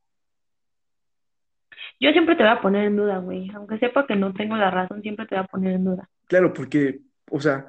Yo 2.00 2.12
siempre 2.12 2.36
te 2.36 2.44
voy 2.44 2.52
a 2.52 2.62
poner 2.62 2.86
en 2.86 2.96
duda, 2.96 3.18
güey. 3.18 3.50
Aunque 3.56 3.80
sepa 3.80 4.06
que 4.06 4.16
no 4.16 4.36
tengo 4.36 4.56
la 4.56 4.70
razón, 4.70 5.02
siempre 5.02 5.26
te 5.26 5.34
voy 5.34 5.46
a 5.46 5.48
poner 5.48 5.74
en 5.74 5.86
duda. 5.86 6.08
Claro, 6.28 6.54
porque, 6.54 7.00
o 7.32 7.40
sea, 7.40 7.66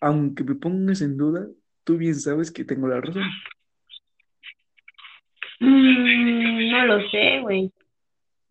aunque 0.00 0.42
me 0.42 0.54
pongas 0.54 1.02
en 1.02 1.18
duda, 1.18 1.46
tú 1.84 1.98
bien 1.98 2.14
sabes 2.14 2.50
que 2.50 2.64
tengo 2.64 2.88
la 2.88 3.02
razón. 3.02 3.24
Mm, 5.60 6.70
no 6.70 6.86
lo 6.86 7.10
sé, 7.10 7.40
güey. 7.42 7.70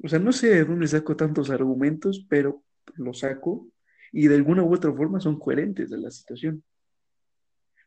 O 0.03 0.07
sea, 0.07 0.19
no 0.19 0.31
sé 0.31 0.49
de 0.49 0.65
dónde 0.65 0.85
saco 0.85 1.15
tantos 1.15 1.49
argumentos, 1.49 2.23
pero 2.29 2.61
los 2.95 3.17
saco 3.21 3.73
y 4.13 4.27
de 4.27 4.35
alguna 4.35 4.63
u 4.63 4.73
otra 4.73 4.93
forma 4.93 5.19
son 5.19 5.37
coherentes 5.39 5.89
de 5.89 5.97
la 5.97 6.11
situación. 6.11 6.63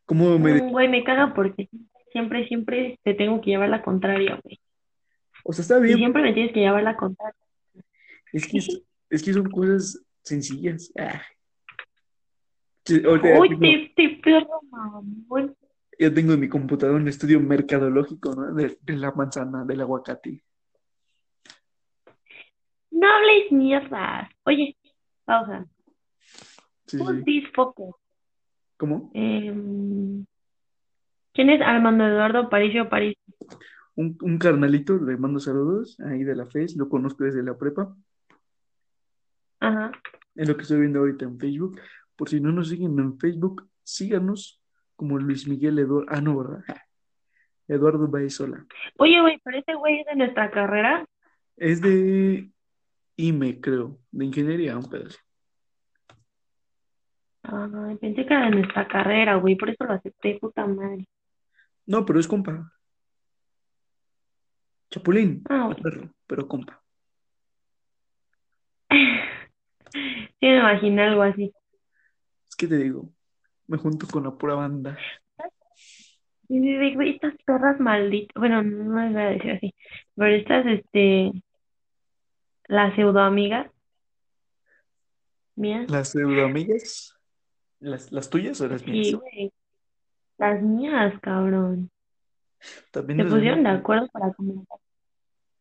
Como 0.04 0.38
me... 0.38 0.60
Mm, 0.60 0.70
Güey, 0.70 0.88
me 0.88 1.04
caga 1.04 1.32
porque 1.34 1.68
siempre, 2.12 2.46
siempre 2.48 2.98
te 3.02 3.14
tengo 3.14 3.40
que 3.40 3.50
llevar 3.50 3.68
la 3.70 3.82
contraria, 3.82 4.38
güey. 4.42 4.60
O 5.44 5.52
sea, 5.52 5.62
está 5.62 5.78
Y 5.78 5.82
bien, 5.82 5.98
siempre 5.98 6.22
me 6.22 6.32
tienes 6.34 6.52
que 6.52 6.60
llevar 6.60 6.82
la 6.82 6.96
contraria. 6.96 7.34
es 8.32 8.46
que, 8.46 8.58
es, 8.58 8.82
es 9.10 9.22
que 9.22 9.32
son 9.32 9.48
cosas 9.50 10.04
sencillas. 10.22 10.92
Ah. 10.98 11.22
Ahorita 13.04 13.40
Uy, 13.40 13.48
tengo, 13.48 13.60
te, 13.60 13.92
te 13.96 14.08
perro, 14.22 14.60
mamón. 14.70 15.56
ya 15.98 16.12
tengo 16.14 16.34
en 16.34 16.40
mi 16.40 16.48
computadora 16.48 16.98
un 16.98 17.08
estudio 17.08 17.40
mercadológico, 17.40 18.34
¿no? 18.34 18.54
De, 18.54 18.78
de 18.80 18.96
la 18.96 19.10
manzana, 19.12 19.64
del 19.64 19.80
aguacate. 19.80 20.42
No 22.90 23.08
hables 23.08 23.50
mierdas. 23.52 24.28
Oye, 24.44 24.76
pausa. 25.24 25.66
Sí? 26.86 26.98
¿Cómo? 28.76 29.10
Em, 29.14 30.24
¿quién 31.32 31.50
es 31.50 31.60
Armando 31.62 32.06
Eduardo 32.06 32.40
Aparicio 32.40 32.88
París? 32.88 33.16
Un, 33.94 34.18
un 34.20 34.38
carnalito, 34.38 34.96
le 34.98 35.16
mando 35.16 35.40
saludos, 35.40 35.98
ahí 36.00 36.22
de 36.24 36.36
la 36.36 36.46
FES, 36.46 36.76
lo 36.76 36.88
conozco 36.88 37.24
desde 37.24 37.42
la 37.42 37.56
prepa. 37.56 37.94
Ajá. 39.60 39.90
Es 40.34 40.48
lo 40.48 40.56
que 40.56 40.62
estoy 40.62 40.80
viendo 40.80 40.98
ahorita 40.98 41.24
en 41.24 41.38
Facebook. 41.38 41.80
Por 42.14 42.28
si 42.28 42.40
no 42.40 42.52
nos 42.52 42.68
siguen 42.68 42.98
en 42.98 43.18
Facebook, 43.18 43.66
síganos 43.82 44.62
como 44.94 45.18
Luis 45.18 45.48
Miguel 45.48 45.78
Eduardo. 45.78 46.06
Ah, 46.10 46.20
no, 46.20 46.36
¿verdad? 46.36 46.64
Eduardo 47.68 48.06
Baezola. 48.06 48.66
Oye, 48.98 49.20
güey, 49.20 49.40
pero 49.42 49.58
ese 49.58 49.74
güey 49.74 50.00
es 50.00 50.06
de 50.06 50.16
nuestra 50.16 50.50
carrera. 50.50 51.04
Es 51.56 51.80
de 51.80 52.50
IME, 53.16 53.60
creo, 53.60 53.98
de 54.10 54.24
ingeniería, 54.26 54.76
un 54.76 54.88
pedazo. 54.88 55.18
Ay, 57.48 57.96
pensé 57.96 58.26
que 58.26 58.34
era 58.34 58.46
de 58.46 58.50
nuestra 58.56 58.88
carrera, 58.88 59.36
güey, 59.36 59.54
por 59.56 59.70
eso 59.70 59.84
lo 59.84 59.92
acepté, 59.94 60.38
puta 60.40 60.66
madre. 60.66 61.06
No, 61.86 62.04
pero 62.04 62.18
es 62.18 62.26
compa. 62.26 62.72
Chapulín, 64.90 65.42
Ah, 65.48 65.70
perro, 65.82 66.10
pero 66.26 66.48
compa. 66.48 66.82
Sí, 70.38 70.46
me 70.48 70.58
imaginé 70.58 71.02
algo 71.02 71.22
así. 71.22 71.52
Es 72.48 72.56
que 72.56 72.66
te 72.66 72.76
digo, 72.76 73.08
me 73.66 73.78
junto 73.78 74.06
con 74.06 74.24
la 74.24 74.32
pura 74.32 74.54
banda. 74.54 74.98
Y 76.48 76.60
digo, 76.60 76.96
güey, 76.96 77.14
estas 77.14 77.34
perras 77.44 77.80
malditas, 77.80 78.34
bueno, 78.36 78.62
no 78.62 79.02
les 79.02 79.12
voy 79.12 79.22
a 79.22 79.26
decir 79.26 79.50
así, 79.52 79.74
pero 80.14 80.34
estas, 80.34 80.66
este, 80.66 81.32
las 82.68 82.94
pseudoamigas 82.94 83.70
mías. 85.54 85.90
¿Las 85.90 86.10
pseudoamigas? 86.10 87.15
¿Las, 87.86 88.10
las 88.10 88.28
tuyas 88.28 88.60
o 88.60 88.66
las 88.66 88.82
Sí, 88.82 88.90
mías? 88.90 89.14
güey. 89.14 89.52
Las 90.38 90.60
mías, 90.60 91.14
cabrón. 91.22 91.88
¿También 92.90 93.18
nos 93.18 93.32
pusieron 93.32 93.62
de 93.62 93.68
acuerdo 93.68 94.08
para 94.08 94.32
comentar. 94.32 94.78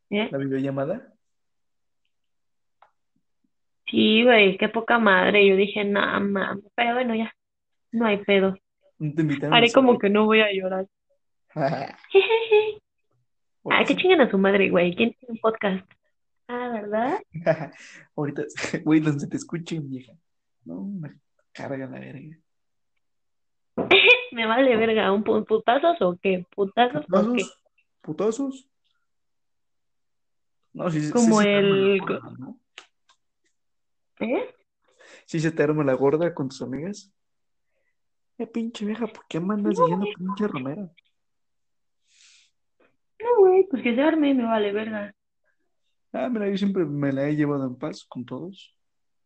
¿Eh? 0.09 0.27
la 0.31 0.37
videollamada? 0.39 1.13
Sí, 3.85 4.23
güey, 4.23 4.57
qué 4.57 4.69
poca 4.69 4.97
madre. 4.97 5.47
Yo 5.47 5.55
dije, 5.55 5.85
nah, 5.85 6.19
mames. 6.19 6.65
Pero 6.73 6.95
bueno, 6.95 7.13
ya, 7.13 7.31
no 7.91 8.07
hay 8.07 8.17
pedo. 8.23 8.57
¿No 8.97 9.13
te 9.13 9.21
invitaron 9.21 9.53
Haré 9.53 9.71
como 9.71 9.99
que 9.99 10.09
no 10.09 10.25
voy 10.25 10.41
a 10.41 10.51
llorar. 10.51 10.87
Ah, 13.67 13.83
que 13.83 13.95
chinguen 13.95 14.21
a 14.21 14.29
su 14.29 14.37
madre, 14.37 14.69
güey. 14.69 14.95
¿Quién 14.95 15.11
tiene 15.13 15.31
un 15.33 15.39
podcast? 15.39 15.91
Ah, 16.47 16.69
¿verdad? 16.71 17.19
ahorita, 18.15 18.43
güey, 18.83 18.99
donde 18.99 19.25
te 19.25 19.37
escuchen, 19.37 19.89
vieja. 19.89 20.13
No, 20.65 20.83
me 20.83 21.09
carga 21.55 21.87
la 21.87 21.99
verga. 21.99 22.37
Me 24.31 24.45
vale 24.45 24.75
verga. 24.75 25.11
¿Un 25.11 25.23
pu- 25.23 25.45
putazos 25.45 26.01
o 26.01 26.17
qué? 26.21 26.45
¿Putazos 26.55 27.05
o 27.09 27.33
qué? 27.33 27.43
¿Putazos? 27.43 27.61
¿Putazos? 28.01 28.69
No, 30.73 30.89
sí, 30.91 31.01
sí, 31.01 31.11
Como 31.11 31.37
sí 31.39 31.43
se 31.47 31.57
el... 31.57 31.99
gorda, 32.01 32.31
¿no? 32.37 32.59
¿Eh? 34.19 34.53
Sí 35.25 35.39
se 35.39 35.51
te 35.51 35.63
arma 35.63 35.83
la 35.83 35.93
gorda 35.93 36.33
con 36.33 36.49
tus 36.49 36.61
amigas. 36.61 37.11
Eh, 38.37 38.47
pinche 38.47 38.85
vieja, 38.85 39.07
¿por 39.07 39.25
qué 39.27 39.39
me 39.39 39.53
andas 39.53 39.77
No, 39.77 39.83
diciendo 39.83 40.05
güey. 40.05 40.15
pinche 40.15 40.47
Romero? 40.47 40.91
No, 43.21 43.37
güey, 43.39 43.65
pues 43.69 43.81
que 43.81 43.95
se 43.95 44.01
arme, 44.01 44.33
me 44.33 44.43
vale 44.43 44.73
verga. 44.73 45.15
Ah, 46.11 46.29
mira, 46.29 46.49
yo 46.49 46.57
siempre 46.57 46.85
me 46.85 47.11
la 47.13 47.27
he 47.27 47.35
llevado 47.35 47.65
en 47.65 47.75
paz 47.77 48.05
con 48.05 48.25
todos. 48.25 48.77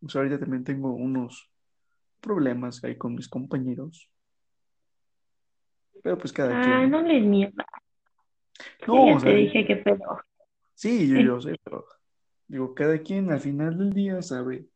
O 0.01 0.09
sea, 0.09 0.21
ahorita 0.21 0.39
también 0.39 0.63
tengo 0.63 0.93
unos 0.93 1.48
problemas 2.19 2.83
ahí 2.83 2.97
con 2.97 3.15
mis 3.15 3.27
compañeros. 3.27 4.09
Pero 6.03 6.17
pues 6.17 6.31
cada 6.33 6.57
Ah, 6.57 6.61
quien. 6.63 6.91
no 6.91 7.01
les 7.01 7.23
mierda. 7.23 7.65
No, 8.87 9.03
o 9.15 9.19
ya 9.19 9.25
te 9.25 9.35
dije 9.35 9.65
qué 9.65 9.75
pedo. 9.77 10.19
sí, 10.73 11.07
yo, 11.07 11.19
yo 11.21 11.41
sé, 11.41 11.55
pero 11.63 11.85
digo, 12.47 12.73
cada 12.73 12.97
quien 12.99 13.31
al 13.31 13.39
final 13.39 13.77
del 13.77 13.93
día 13.93 14.21
sabe 14.21 14.67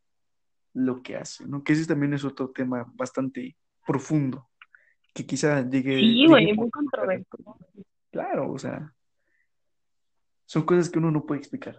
lo 0.74 1.02
que 1.02 1.16
hace, 1.16 1.46
¿no? 1.46 1.62
Que 1.62 1.72
ese 1.72 1.86
también 1.86 2.14
es 2.14 2.24
otro 2.24 2.50
tema 2.50 2.84
bastante 2.94 3.56
profundo, 3.86 4.48
que 5.14 5.24
quizá 5.26 5.60
llegue, 5.68 5.98
Sí, 6.00 6.26
güey, 6.26 6.52
muy 6.52 6.70
controversial. 6.70 7.26
claro, 8.10 8.52
o 8.52 8.58
sea, 8.58 8.92
son 10.46 10.64
cosas 10.64 10.90
que 10.90 10.98
uno 10.98 11.10
no 11.10 11.24
puede 11.26 11.40
explicar, 11.40 11.76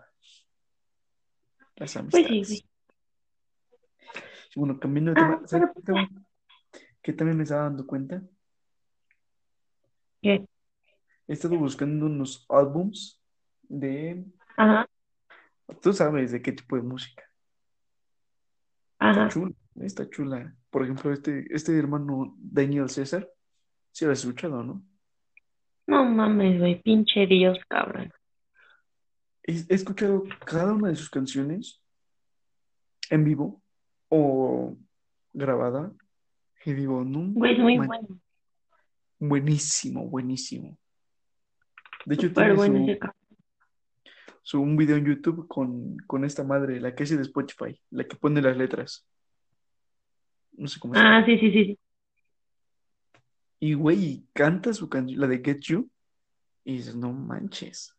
las 1.76 1.76
Pues 1.76 1.92
sí, 1.92 1.98
amistades. 2.00 2.64
Bueno, 4.56 4.80
cambiando 4.80 5.14
de 5.14 5.22
Ah, 5.22 5.26
tema, 5.36 5.48
¿sabes 5.48 5.70
pero 5.86 6.08
qué 7.02 7.14
también, 7.14 7.38
me 7.38 7.44
estaba 7.44 7.64
dando 7.64 7.86
cuenta? 7.86 8.24
¿qué? 10.22 10.46
He 11.28 11.34
estado 11.34 11.58
buscando 11.58 12.06
unos 12.06 12.46
álbums 12.50 13.22
de, 13.64 14.26
Ajá, 14.58 14.88
tú 15.82 15.92
sabes 15.94 16.32
de 16.32 16.42
qué 16.42 16.52
tipo 16.52 16.76
de 16.76 16.84
música. 16.84 17.24
Está 19.00 19.10
ajá. 19.26 19.30
chula, 19.30 19.52
está 19.82 20.10
chula. 20.10 20.56
Por 20.70 20.84
ejemplo, 20.84 21.12
este, 21.12 21.46
este 21.50 21.78
hermano 21.78 22.36
Daniel 22.38 22.90
César, 22.90 23.30
sí 23.92 24.06
lo 24.06 24.12
has 24.12 24.20
escuchado, 24.20 24.64
¿no? 24.64 24.84
No 25.88 26.06
mames, 26.06 26.60
güey, 26.60 26.82
pinche 26.82 27.28
Dios, 27.28 27.60
cabrón. 27.68 28.12
He, 29.44 29.54
he 29.70 29.76
escuchado 29.76 30.24
cada 30.46 30.74
una 30.74 30.90
de 30.90 30.96
sus 30.96 31.10
canciones 31.10 31.84
en 33.10 33.24
vivo 33.24 33.62
o 34.18 34.78
grabada 35.34 35.92
y 36.64 36.74
digo, 36.74 37.04
no, 37.04 37.32
Güey, 37.34 37.54
es 37.54 37.60
muy 37.60 37.78
man- 37.78 37.88
bueno. 37.88 38.20
buenísimo, 39.20 40.08
buenísimo. 40.08 40.78
De 42.06 42.16
hecho, 42.16 42.32
tiene 42.34 42.54
bueno 42.54 42.86
su, 44.42 44.62
un 44.62 44.78
video 44.78 44.96
en 44.98 45.06
YouTube 45.06 45.48
con, 45.48 45.98
con 46.08 46.24
esta 46.24 46.44
madre, 46.44 46.80
la 46.80 46.94
que 46.96 47.04
hace 47.04 47.16
de 47.18 47.24
Spotify, 47.24 47.80
la 47.90 48.04
que 48.06 48.16
pone 48.16 48.42
las 48.42 48.56
letras. 48.56 49.06
No 50.54 50.68
sé 50.68 50.80
cómo 50.80 50.94
se 50.94 51.00
llama. 51.02 51.18
Ah, 51.18 51.26
sí, 51.26 51.38
sí, 51.40 51.52
sí. 51.52 51.80
Y 53.60 53.74
güey, 53.74 54.26
canta 54.34 54.74
su 54.74 54.88
canción, 54.88 55.20
la 55.20 55.28
de 55.28 55.42
Get 55.44 55.62
You, 55.62 55.90
y 56.64 56.78
dices, 56.78 56.96
no 56.96 57.12
manches, 57.12 57.96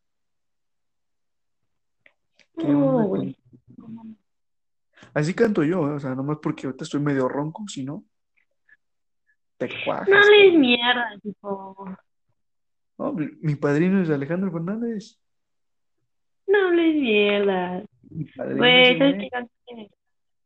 ¿qué 2.58 2.68
No, 2.68 2.88
onda 2.88 3.08
con- 3.08 3.36
Así 5.14 5.34
canto 5.34 5.62
yo, 5.62 5.88
¿eh? 5.88 5.92
O 5.94 6.00
sea, 6.00 6.14
nomás 6.14 6.38
porque 6.42 6.66
ahorita 6.66 6.84
estoy 6.84 7.00
medio 7.00 7.28
ronco, 7.28 7.64
si 7.68 7.84
no, 7.84 8.04
te 9.58 9.68
cuajas, 9.84 10.08
No 10.08 10.16
les 10.16 10.26
cabrón. 10.44 10.60
mierda, 10.60 11.10
tipo. 11.22 11.96
No, 12.98 13.12
mi 13.12 13.28
mi 13.40 13.54
padrino 13.56 14.02
es 14.02 14.10
Alejandro 14.10 14.50
Fernández. 14.50 15.18
No 16.46 16.70
les 16.72 16.94
mierda. 16.94 17.82
Mi 18.10 18.24
padrino 18.24 18.58
Güey, 18.58 18.92
es 18.92 18.98
¿sabes 18.98 19.16
qué 19.18 19.28
canción? 19.30 19.88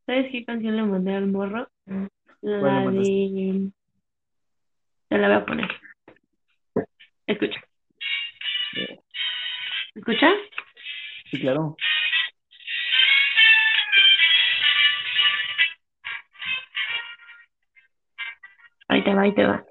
¿Sabes 0.07 0.33
qué 0.33 0.45
canción 0.45 0.77
le 0.77 0.83
mandé 0.83 1.15
al 1.15 1.27
morro? 1.27 1.69
¿Cuál 1.85 2.05
le 2.41 2.61
La 2.61 2.91
de. 2.91 3.71
Te 5.09 5.19
la 5.19 5.29
voy 5.29 5.37
a 5.37 5.47
poner. 5.47 5.69
Escucha. 7.27 7.61
¿Escucha? 9.95 10.31
Sí, 11.31 11.41
claro. 11.41 11.77
Te 19.11 19.17
va, 19.17 19.23
ahí 19.23 19.35
te 19.35 19.45
va. 19.45 19.65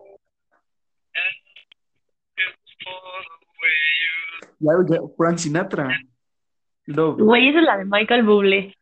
Ya, 4.60 4.72
ya, 4.90 4.98
Frank 5.18 5.38
Sinatra. 5.38 5.88
Love, 6.86 7.22
Güey, 7.22 7.50
esa 7.50 7.60
es 7.60 7.66
la 7.66 7.78
de 7.78 7.86
Michael 7.86 8.24
Bublé. 8.24 8.74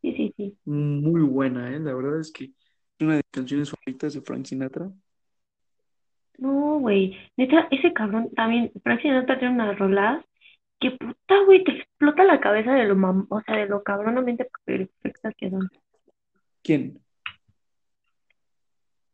Sí, 0.02 0.14
sí, 0.16 0.34
sí. 0.38 0.58
Muy 0.64 1.22
buena, 1.22 1.70
¿eh? 1.76 1.80
La 1.80 1.94
verdad 1.94 2.18
es 2.22 2.32
que 2.32 2.46
es 2.46 2.52
una 3.02 3.16
de 3.16 3.18
mis 3.18 3.32
canciones 3.32 3.70
favoritas 3.70 4.14
de 4.14 4.22
Frank 4.22 4.46
Sinatra. 4.46 4.90
No, 6.38 6.80
güey. 6.80 7.18
Neta, 7.36 7.68
ese 7.72 7.92
cabrón 7.92 8.30
también, 8.36 8.72
Frank 8.84 9.02
Sinatra 9.02 9.38
tiene 9.38 9.54
unas 9.54 9.78
rolas 9.78 10.24
que 10.80 10.92
puta, 10.92 11.44
güey, 11.46 11.62
te 11.66 11.74
explota 11.74 12.24
la 12.24 12.40
cabeza 12.40 12.72
de 12.72 12.86
lo 12.86 12.96
mam, 12.96 13.28
o 13.30 13.42
sea, 13.42 13.58
de 13.58 13.68
lo 13.68 13.84
cabronamente 13.84 14.48
perfectas 14.64 15.34
que 15.38 15.50
son. 15.50 15.70
¿Quién? 16.64 17.02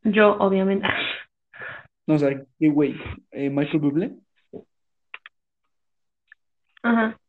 Yo, 0.03 0.37
obviamente. 0.37 0.87
No, 2.07 2.15
o 2.15 2.19
sea, 2.19 2.29
¿qué 2.59 2.67
güey? 2.69 2.95
Eh, 3.29 3.49
¿Michael 3.51 3.79
Bublé? 3.79 4.11
Ajá. 6.81 7.21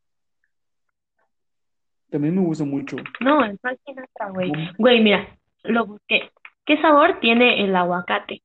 También 2.12 2.34
me 2.34 2.42
gusta 2.42 2.64
mucho. 2.64 2.96
No, 3.20 3.42
el 3.42 3.58
Frank 3.58 3.78
Sinatra, 3.86 4.28
güey. 4.28 4.50
¿Cómo? 4.50 4.70
Güey, 4.76 5.02
mira, 5.02 5.38
lo 5.64 5.86
busqué. 5.86 6.30
¿Qué 6.66 6.78
sabor 6.82 7.18
tiene 7.20 7.64
el 7.64 7.74
aguacate? 7.74 8.42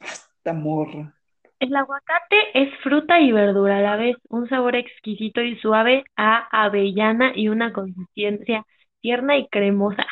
Esta 0.00 0.52
morra. 0.52 1.14
El 1.60 1.74
aguacate 1.76 2.36
es 2.52 2.74
fruta 2.82 3.20
y 3.20 3.30
verdura 3.30 3.78
a 3.78 3.80
la 3.80 3.96
vez, 3.96 4.16
un 4.28 4.48
sabor 4.48 4.74
exquisito 4.74 5.40
y 5.40 5.56
suave 5.58 6.02
a 6.16 6.48
avellana 6.64 7.30
y 7.36 7.46
una 7.46 7.72
consistencia 7.72 8.66
tierna 9.00 9.38
y 9.38 9.46
cremosa. 9.46 10.04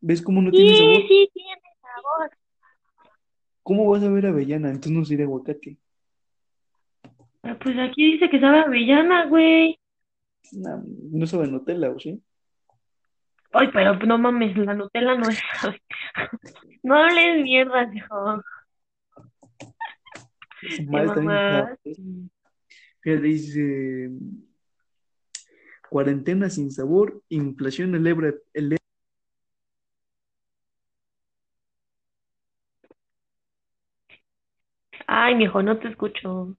¿Ves 0.00 0.22
cómo 0.22 0.42
no 0.42 0.50
tiene 0.50 0.76
sabor? 0.76 1.02
Sí, 1.02 1.06
sí, 1.08 1.30
tiene 1.34 1.60
sabor. 1.80 2.30
¿Cómo 3.62 3.88
vas 3.88 4.02
a 4.02 4.10
ver 4.10 4.26
avellana? 4.26 4.70
Entonces 4.70 4.90
no 4.92 5.04
sería 5.04 5.24
aguacate. 5.24 5.78
Ah, 7.44 7.56
Pues 7.62 7.78
aquí 7.78 8.12
dice 8.14 8.28
que 8.28 8.40
sabe 8.40 8.58
avellana, 8.58 9.26
güey. 9.26 9.78
No, 10.52 10.82
no 11.12 11.26
sabe 11.26 11.48
Nutella, 11.48 11.90
¿o 11.90 11.98
sí? 11.98 12.22
Ay, 13.52 13.68
pero 13.72 13.94
no 14.06 14.18
mames, 14.18 14.56
la 14.56 14.74
Nutella 14.74 15.14
no 15.16 15.28
es. 15.28 15.38
No 16.82 16.96
hables 16.96 17.42
mierda, 17.42 17.90
hijo. 17.94 18.42
También 20.86 21.04
está- 21.30 21.78
Fíjate, 23.00 23.22
dice 23.22 24.10
cuarentena 25.88 26.50
sin 26.50 26.70
sabor, 26.70 27.22
inflación 27.30 27.94
eleva, 27.94 28.32
ele- 28.52 28.76
Ay, 35.06 35.34
mijo, 35.36 35.62
no 35.62 35.78
te 35.78 35.88
escucho. 35.88 36.56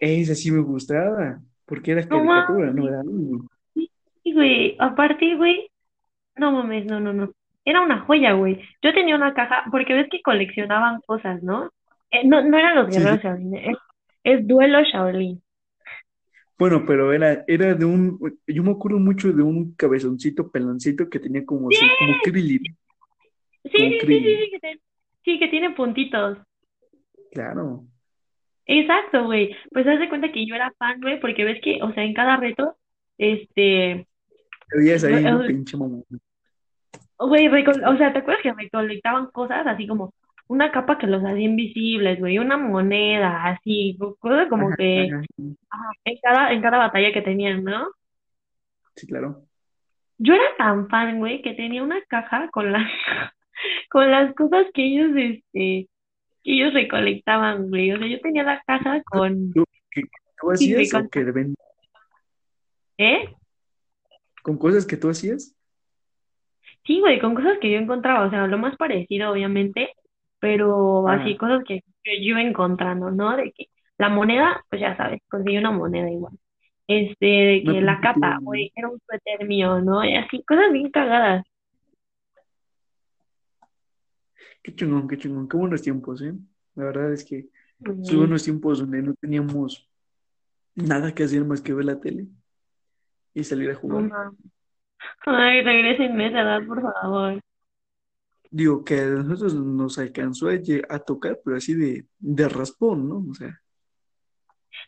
Esa 0.00 0.34
sí 0.34 0.50
me 0.50 0.60
gustaba, 0.62 1.42
porque 1.66 1.92
era 1.92 2.08
No 2.08 2.18
caricatura, 2.18 2.72
no 2.72 2.88
era 2.88 3.00
anime. 3.00 3.46
sí, 4.22 4.32
güey. 4.32 4.76
Aparte, 4.78 5.34
güey, 5.36 5.68
no 6.36 6.52
mames, 6.52 6.86
no, 6.86 7.00
no, 7.00 7.12
no. 7.12 7.32
Era 7.64 7.82
una 7.82 8.00
joya, 8.02 8.34
güey. 8.34 8.60
Yo 8.82 8.94
tenía 8.94 9.16
una 9.16 9.34
caja, 9.34 9.64
porque 9.72 9.94
ves 9.94 10.08
que 10.10 10.22
coleccionaban 10.22 11.00
cosas, 11.06 11.42
¿no? 11.42 11.70
Eh, 12.10 12.26
no, 12.26 12.42
no 12.42 12.58
eran 12.58 12.76
Los 12.76 12.88
Sí, 12.88 13.08
sí. 13.08 13.08
Guerreros 13.08 13.22
Shaolin, 13.22 13.56
es, 13.56 13.76
es 14.24 14.48
Duelo 14.48 14.82
Shaolin. 14.84 15.42
Bueno, 16.58 16.84
pero 16.86 17.12
era, 17.12 17.44
era 17.46 17.74
de 17.74 17.84
un, 17.84 18.18
yo 18.46 18.62
me 18.62 18.70
acuerdo 18.72 18.98
mucho 18.98 19.30
de 19.32 19.42
un 19.42 19.72
cabezoncito 19.74 20.50
peloncito 20.50 21.08
que 21.10 21.20
tenía 21.20 21.44
como, 21.44 21.68
Sí, 21.68 21.76
así- 21.76 21.92
como 21.94 22.20
Krillin, 22.22 22.76
sí, 23.70 23.78
sí, 24.00 24.06
sí, 24.06 24.24
sí, 24.24 24.50
que, 24.50 24.58
te- 24.60 24.80
sí, 25.24 25.38
que 25.38 25.48
tiene 25.48 25.70
puntitos. 25.70 26.38
Claro. 27.32 27.84
Exacto, 28.66 29.24
güey. 29.24 29.54
Pues 29.70 29.86
haz 29.86 29.98
de 30.00 30.08
cuenta 30.08 30.32
que 30.32 30.46
yo 30.46 30.54
era 30.54 30.72
fan, 30.78 31.00
güey, 31.00 31.20
porque 31.20 31.44
ves 31.44 31.60
que, 31.62 31.80
o 31.82 31.92
sea, 31.92 32.02
en 32.04 32.14
cada 32.14 32.36
reto, 32.36 32.76
este, 33.18 34.06
Te 34.68 35.06
ahí, 35.06 35.24
¿no? 35.24 35.42
eh, 35.42 35.46
Pinche 35.46 35.76
mamón. 35.76 36.04
güey, 37.18 37.46
o 37.48 37.96
sea, 37.96 38.12
¿te 38.12 38.18
acuerdas 38.18 38.42
que 38.42 38.52
recolectaban 38.52 39.26
cosas 39.30 39.66
así 39.66 39.86
como 39.86 40.12
una 40.48 40.70
capa 40.70 40.98
que 40.98 41.06
los 41.06 41.22
hacía 41.24 41.44
invisibles, 41.44 42.18
güey, 42.20 42.38
una 42.38 42.56
moneda, 42.56 43.46
así, 43.46 43.96
co- 43.98 44.16
cosas 44.16 44.48
como 44.48 44.66
Ajá, 44.68 44.76
que, 44.76 45.08
ajá. 45.12 45.26
ajá, 45.70 45.90
en 46.04 46.18
cada, 46.22 46.52
en 46.52 46.62
cada 46.62 46.78
batalla 46.78 47.12
que 47.12 47.22
tenían, 47.22 47.64
¿no? 47.64 47.88
Sí, 48.96 49.06
claro. 49.06 49.42
Yo 50.18 50.34
era 50.34 50.44
tan 50.56 50.88
fan, 50.88 51.18
güey, 51.18 51.42
que 51.42 51.52
tenía 51.54 51.82
una 51.82 52.00
caja 52.08 52.48
con 52.50 52.72
las, 52.72 52.82
con 53.90 54.10
las 54.10 54.34
cosas 54.34 54.66
que 54.74 54.84
ellos, 54.84 55.10
este, 55.16 55.88
que 56.42 56.52
ellos 56.52 56.74
recolectaban, 56.74 57.68
güey. 57.68 57.92
O 57.92 57.98
sea, 57.98 58.06
yo 58.06 58.20
tenía 58.20 58.42
la 58.42 58.62
caja 58.66 59.02
con, 59.04 59.52
¿Tú, 59.52 59.64
qué, 59.90 60.02
tú 60.40 60.50
hacías 60.50 60.90
con, 60.92 61.08
que 61.08 61.54
¿eh? 62.98 63.28
con 64.42 64.58
cosas 64.58 64.86
que 64.86 64.96
tú 64.96 65.10
hacías? 65.10 65.56
Sí, 66.84 67.00
güey, 67.00 67.18
con 67.18 67.34
cosas 67.34 67.58
que 67.60 67.70
yo 67.70 67.78
encontraba, 67.78 68.26
o 68.26 68.30
sea, 68.30 68.46
lo 68.46 68.58
más 68.58 68.76
parecido, 68.76 69.32
obviamente, 69.32 69.90
pero 70.38 71.08
así, 71.08 71.34
Ah, 71.34 71.38
cosas 71.38 71.64
que, 71.66 71.82
yo 72.04 72.12
iba 72.12 72.40
encontrando, 72.40 73.10
¿no? 73.10 73.36
De 73.36 73.50
que 73.50 73.66
la 73.98 74.08
moneda, 74.08 74.64
pues 74.70 74.80
ya 74.80 74.96
sabes, 74.96 75.20
conseguí 75.28 75.58
una 75.58 75.72
moneda 75.72 76.08
igual. 76.08 76.34
Este, 76.86 77.26
de 77.26 77.62
que 77.64 77.80
la 77.80 78.00
capa, 78.00 78.38
güey, 78.40 78.70
era 78.76 78.88
un 78.88 79.00
suéter 79.00 79.44
mío, 79.48 79.80
¿no? 79.80 80.04
Y 80.04 80.14
así, 80.14 80.44
cosas 80.44 80.72
bien 80.72 80.90
cagadas. 80.90 81.44
Qué 84.66 84.74
chingón, 84.74 85.06
qué 85.06 85.16
chingón, 85.16 85.48
qué 85.48 85.56
buenos 85.56 85.80
tiempos, 85.80 86.20
¿eh? 86.22 86.34
La 86.74 86.86
verdad 86.86 87.12
es 87.12 87.24
que 87.24 87.46
son 88.02 88.18
buenos 88.18 88.42
tiempos 88.42 88.80
donde 88.80 89.00
no 89.00 89.14
teníamos 89.14 89.88
nada 90.74 91.14
que 91.14 91.22
hacer 91.22 91.44
más 91.44 91.60
que 91.60 91.72
ver 91.72 91.84
la 91.84 92.00
tele 92.00 92.26
y 93.32 93.44
salir 93.44 93.70
a 93.70 93.74
no 93.74 93.78
jugar. 93.78 94.08
mames. 94.08 94.40
Ay, 95.24 95.62
regrésenme 95.62 96.24
a 96.24 96.28
esa 96.30 96.40
edad, 96.40 96.66
por 96.66 96.82
favor. 96.82 97.40
Digo 98.50 98.84
que 98.84 98.98
a 98.98 99.06
nosotros 99.06 99.54
nos 99.54 100.00
alcanzó 100.00 100.48
a, 100.48 100.98
tocar, 100.98 101.38
pero 101.44 101.58
así 101.58 101.74
de, 101.74 102.04
de 102.18 102.48
raspón, 102.48 103.08
¿no? 103.08 103.24
O 103.30 103.34
sea, 103.34 103.62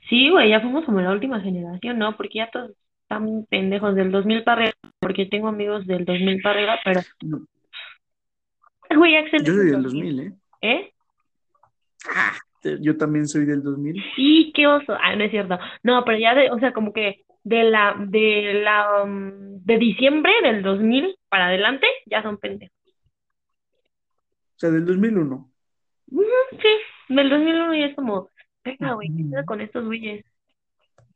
Sí, 0.09 0.29
güey, 0.29 0.51
ya 0.51 0.61
fuimos 0.61 0.85
como 0.87 1.01
la 1.01 1.13
última 1.13 1.41
generación, 1.41 2.01
¿no? 2.01 2.17
Porque 2.17 2.39
ya 2.39 2.51
todos 2.51 2.73
están 3.03 3.47
pendejos 3.49 3.95
del 3.95 4.11
2000 4.11 4.43
para 4.43 4.63
arriba, 4.63 4.75
porque 4.99 5.27
tengo 5.27 5.47
amigos 5.47 5.87
del 5.87 6.05
2000 6.05 6.43
para 6.43 6.59
arriba, 6.59 6.79
pero, 6.85 7.01
no, 7.23 7.47
güey, 8.97 9.17
Axel 9.17 9.45
yo 9.45 9.53
soy 9.55 9.67
del 9.67 9.73
del 9.73 9.83
2000, 9.83 10.17
2000, 10.17 10.21
¿eh? 10.21 10.37
¿eh? 10.63 10.93
Te- 12.63 12.81
Yo 12.81 12.97
también 12.97 13.27
soy 13.29 13.45
del 13.45 13.63
2000. 13.63 14.03
Sí, 14.17 14.53
qué 14.55 14.67
oso. 14.67 14.95
Ah, 15.01 15.15
no 15.17 15.25
es 15.25 15.31
cierto. 15.31 15.59
No, 15.83 16.05
pero 16.05 16.19
ya 16.19 16.35
de, 16.35 16.51
o 16.51 16.59
sea, 16.59 16.73
como 16.73 16.93
que 16.93 17.25
de 17.45 17.65
la, 17.65 17.95
de 17.99 18.61
la, 18.65 19.03
um, 19.05 19.63
de 19.65 19.79
diciembre 19.79 20.33
del 20.43 20.63
2000 20.63 21.17
para 21.29 21.47
adelante, 21.47 21.87
ya 22.07 22.23
son 22.23 22.37
pendejos. 22.39 22.75
O 24.57 24.59
sea, 24.61 24.71
del 24.71 24.85
2001. 24.85 25.51
Ujú, 26.11 26.25
sí, 26.61 27.15
del 27.15 27.31
2001 27.31 27.75
ya 27.75 27.87
es 27.87 27.95
como, 27.95 28.29
venga, 28.65 28.95
güey, 28.95 29.09
¿qué 29.17 29.25
pedo 29.31 29.45
con 29.45 29.61
estos 29.61 29.85
güeyes? 29.85 30.25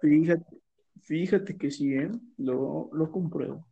Fíjate, 0.01 0.59
fíjate 1.03 1.57
que 1.57 1.71
sí, 1.71 1.93
¿eh? 1.95 2.11
Lo, 2.39 2.89
lo 2.93 3.11
compruebo. 3.11 3.67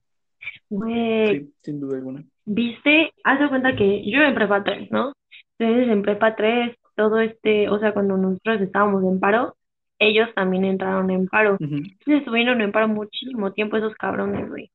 Güey, 0.68 1.38
Sí, 1.40 1.54
sin 1.62 1.80
duda 1.80 1.98
alguna. 1.98 2.24
Viste, 2.50 3.12
haz 3.22 3.38
de 3.38 3.48
cuenta 3.48 3.76
que 3.76 4.10
yo 4.10 4.22
en 4.22 4.34
prepa 4.34 4.64
3, 4.64 4.90
¿no? 4.90 5.12
Entonces 5.58 5.88
en 5.88 6.02
prepa 6.02 6.34
3, 6.34 6.76
todo 6.96 7.20
este, 7.20 7.68
o 7.68 7.78
sea, 7.78 7.92
cuando 7.92 8.16
nosotros 8.16 8.60
estábamos 8.60 9.04
en 9.04 9.20
paro, 9.20 9.56
ellos 10.00 10.28
también 10.34 10.64
entraron 10.64 11.10
en 11.10 11.28
paro. 11.28 11.56
Entonces 11.60 11.94
estuvieron 12.06 12.60
en 12.60 12.72
paro 12.72 12.88
muchísimo 12.88 13.52
tiempo 13.52 13.76
esos 13.76 13.94
cabrones, 13.94 14.48
güey. 14.48 14.70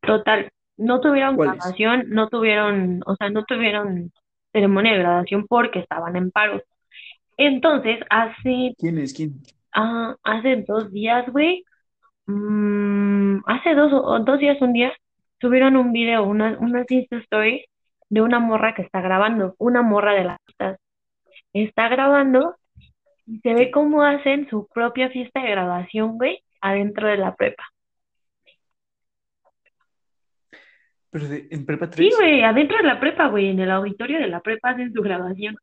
Total, 0.00 0.50
no 0.76 1.00
tuvieron 1.00 1.36
graduación, 1.36 2.04
no 2.08 2.28
tuvieron, 2.28 3.00
o 3.06 3.16
sea, 3.16 3.30
no 3.30 3.44
tuvieron 3.44 4.12
ceremonia 4.52 4.92
de 4.92 4.98
graduación 4.98 5.46
porque 5.46 5.78
estaban 5.78 6.16
en 6.16 6.30
paro. 6.30 6.62
Entonces, 7.38 8.00
hace, 8.10 8.74
¿Quién 8.78 8.98
es? 8.98 9.14
¿Quién? 9.14 9.40
ah, 9.72 10.16
hace 10.22 10.64
dos 10.68 10.92
días, 10.92 11.26
güey, 11.30 11.64
mm, 12.26 13.38
hace 13.46 13.74
dos, 13.74 13.92
o 13.92 14.18
dos 14.20 14.38
días, 14.38 14.60
un 14.60 14.72
día, 14.74 14.92
subieron 15.40 15.76
un 15.76 15.92
video, 15.92 16.24
una, 16.24 16.56
unas 16.58 16.90
Insta 16.90 17.16
Stories 17.18 17.64
de 18.08 18.20
una 18.22 18.38
morra 18.38 18.74
que 18.74 18.82
está 18.82 19.00
grabando, 19.00 19.54
una 19.58 19.82
morra 19.82 20.14
de 20.14 20.24
las 20.24 20.38
fiestas. 20.44 20.78
Está 21.52 21.88
grabando 21.88 22.56
y 23.26 23.40
se 23.40 23.54
ve 23.54 23.70
cómo 23.70 24.02
hacen 24.02 24.48
su 24.48 24.68
propia 24.68 25.10
fiesta 25.10 25.42
de 25.42 25.50
graduación, 25.50 26.16
güey, 26.16 26.42
adentro 26.60 27.08
de 27.08 27.16
la 27.16 27.34
prepa. 27.34 27.64
¿Pero 31.10 31.28
de- 31.28 31.48
en 31.50 31.64
prepa 31.64 31.86
Sí, 31.86 31.92
3? 32.10 32.14
güey, 32.18 32.42
adentro 32.42 32.76
de 32.78 32.82
la 32.84 33.00
prepa, 33.00 33.28
güey, 33.28 33.48
en 33.50 33.60
el 33.60 33.70
auditorio 33.70 34.18
de 34.18 34.28
la 34.28 34.40
prepa 34.40 34.70
hacen 34.70 34.92
su 34.92 35.02
graduación. 35.02 35.56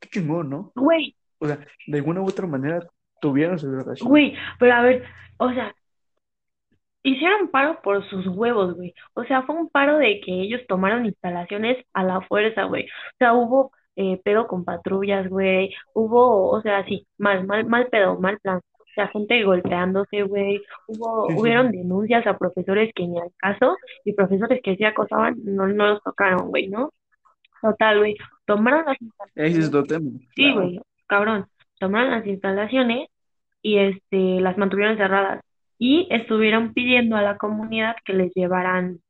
Qué 0.00 0.08
chingón, 0.08 0.50
¿no? 0.50 0.72
Güey, 0.74 1.14
O 1.38 1.46
sea, 1.46 1.58
de 1.86 1.98
alguna 1.98 2.20
u 2.20 2.26
otra 2.28 2.46
manera 2.46 2.80
tuvieron 3.20 3.58
su 3.58 3.70
graduación. 3.70 4.08
güey, 4.08 4.36
pero 4.58 4.74
a 4.74 4.82
ver, 4.82 5.04
o 5.38 5.50
sea, 5.52 5.74
hicieron 7.02 7.48
paro 7.48 7.80
por 7.82 8.04
sus 8.08 8.26
huevos, 8.28 8.74
güey. 8.74 8.94
O 9.14 9.24
sea, 9.24 9.42
fue 9.42 9.56
un 9.56 9.68
paro 9.68 9.98
de 9.98 10.20
que 10.20 10.32
ellos 10.42 10.60
tomaron 10.68 11.06
instalaciones 11.06 11.84
a 11.92 12.04
la 12.04 12.20
fuerza, 12.22 12.64
güey. 12.64 12.84
O 12.84 13.16
sea, 13.18 13.34
hubo 13.34 13.72
eh, 13.96 14.20
pedo 14.24 14.46
con 14.46 14.64
patrullas, 14.64 15.28
güey. 15.28 15.74
Hubo, 15.94 16.50
o 16.50 16.60
sea, 16.62 16.84
sí, 16.86 17.06
mal, 17.18 17.46
mal, 17.46 17.66
mal 17.66 17.88
pedo, 17.88 18.18
mal 18.18 18.38
plan. 18.40 18.58
O 18.58 18.94
sea, 18.94 19.08
gente 19.08 19.42
golpeándose, 19.44 20.22
güey. 20.22 20.62
Hubo, 20.88 21.28
Sí, 21.28 21.34
sí, 21.34 21.40
hubieron 21.40 21.70
denuncias 21.72 22.26
a 22.26 22.36
profesores 22.38 22.92
que 22.94 23.06
ni 23.06 23.18
al 23.18 23.30
caso, 23.38 23.76
y 24.04 24.12
profesores 24.12 24.60
que 24.62 24.76
sí 24.76 24.84
acosaban, 24.84 25.36
no, 25.44 25.66
no 25.68 25.86
los 25.88 26.02
tocaron, 26.02 26.48
güey, 26.48 26.68
¿no? 26.68 26.90
Total, 27.62 27.98
güey. 27.98 28.16
Tomaron 28.46 28.84
las 28.86 28.96
Ese 29.34 29.58
es 29.60 29.70
instalaciones. 29.70 29.88
tema. 29.88 30.10
Sí, 30.36 30.52
Claro. 30.52 30.54
güey, 30.54 30.80
cabrón. 31.06 31.46
Tomaron 31.78 32.10
las 32.12 32.26
instalaciones 32.26 33.08
y 33.62 33.78
este 33.78 34.40
las 34.40 34.58
mantuvieron 34.58 34.96
cerradas 34.96 35.42
y 35.84 36.06
estuvieron 36.10 36.72
pidiendo 36.74 37.16
a 37.16 37.22
la 37.22 37.36
comunidad 37.36 37.96
que 38.04 38.12
les 38.12 38.32
llevaran 38.34 39.00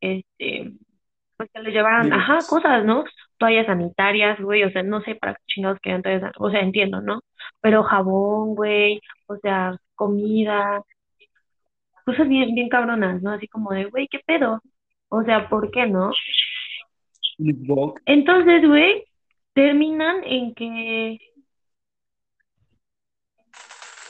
este 0.00 0.72
pues 1.36 1.48
que 1.54 1.60
les 1.60 1.72
llevaran 1.72 2.12
ajá 2.12 2.38
cosas 2.48 2.84
no 2.84 3.04
toallas 3.38 3.66
sanitarias 3.66 4.40
güey 4.40 4.64
o 4.64 4.70
sea 4.72 4.82
no 4.82 5.00
sé 5.02 5.14
para 5.14 5.34
qué 5.34 5.42
chingados 5.46 5.78
querían 5.80 6.02
toallas 6.02 6.32
o 6.38 6.50
sea 6.50 6.58
entiendo 6.58 7.00
no 7.00 7.20
pero 7.60 7.84
jabón 7.84 8.56
güey 8.56 9.00
o 9.28 9.36
sea 9.36 9.76
comida 9.94 10.82
cosas 12.04 12.28
bien 12.28 12.52
bien 12.52 12.68
cabronas 12.68 13.22
no 13.22 13.30
así 13.30 13.46
como 13.46 13.70
de 13.70 13.84
güey 13.84 14.08
qué 14.08 14.18
pedo 14.26 14.60
o 15.08 15.22
sea 15.22 15.48
¿por 15.48 15.70
qué 15.70 15.86
no? 15.86 16.10
Entonces 18.06 18.66
güey 18.66 19.04
terminan 19.52 20.24
en 20.24 20.52
que 20.52 21.18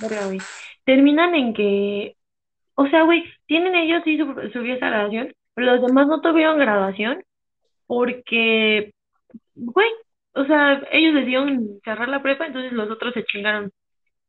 verga, 0.00 0.26
güey, 0.26 0.40
terminan 0.84 1.34
en 1.34 1.54
que 1.54 2.16
O 2.76 2.86
sea, 2.88 3.04
güey, 3.04 3.24
tienen 3.46 3.74
ellos 3.76 4.02
sí 4.04 4.18
su, 4.18 4.24
su 4.52 4.60
esa 4.64 4.88
graduación, 4.88 5.34
pero 5.54 5.76
los 5.76 5.86
demás 5.86 6.06
no 6.08 6.20
tuvieron 6.20 6.58
graduación 6.58 7.22
porque, 7.86 8.92
güey, 9.54 9.90
o 10.34 10.44
sea, 10.46 10.82
ellos 10.92 11.14
decidieron 11.14 11.80
cerrar 11.84 12.08
la 12.08 12.22
prepa, 12.22 12.46
entonces 12.46 12.72
los 12.72 12.90
otros 12.90 13.14
se 13.14 13.24
chingaron 13.24 13.72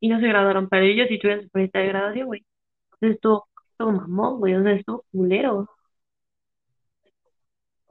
y 0.00 0.08
no 0.08 0.20
se 0.20 0.28
graduaron, 0.28 0.68
pero 0.68 0.84
ellos 0.86 1.08
sí 1.08 1.18
tuvieron 1.18 1.44
su 1.44 1.50
fiesta 1.50 1.80
de 1.80 1.88
graduación, 1.88 2.26
güey. 2.26 2.44
Entonces 2.94 3.16
estuvo, 3.16 3.48
estuvo 3.72 3.92
mamón, 3.92 4.38
güey, 4.40 4.54
o 4.56 4.62
sea, 4.62 4.72
estuvo 4.74 5.04
culero, 5.12 5.68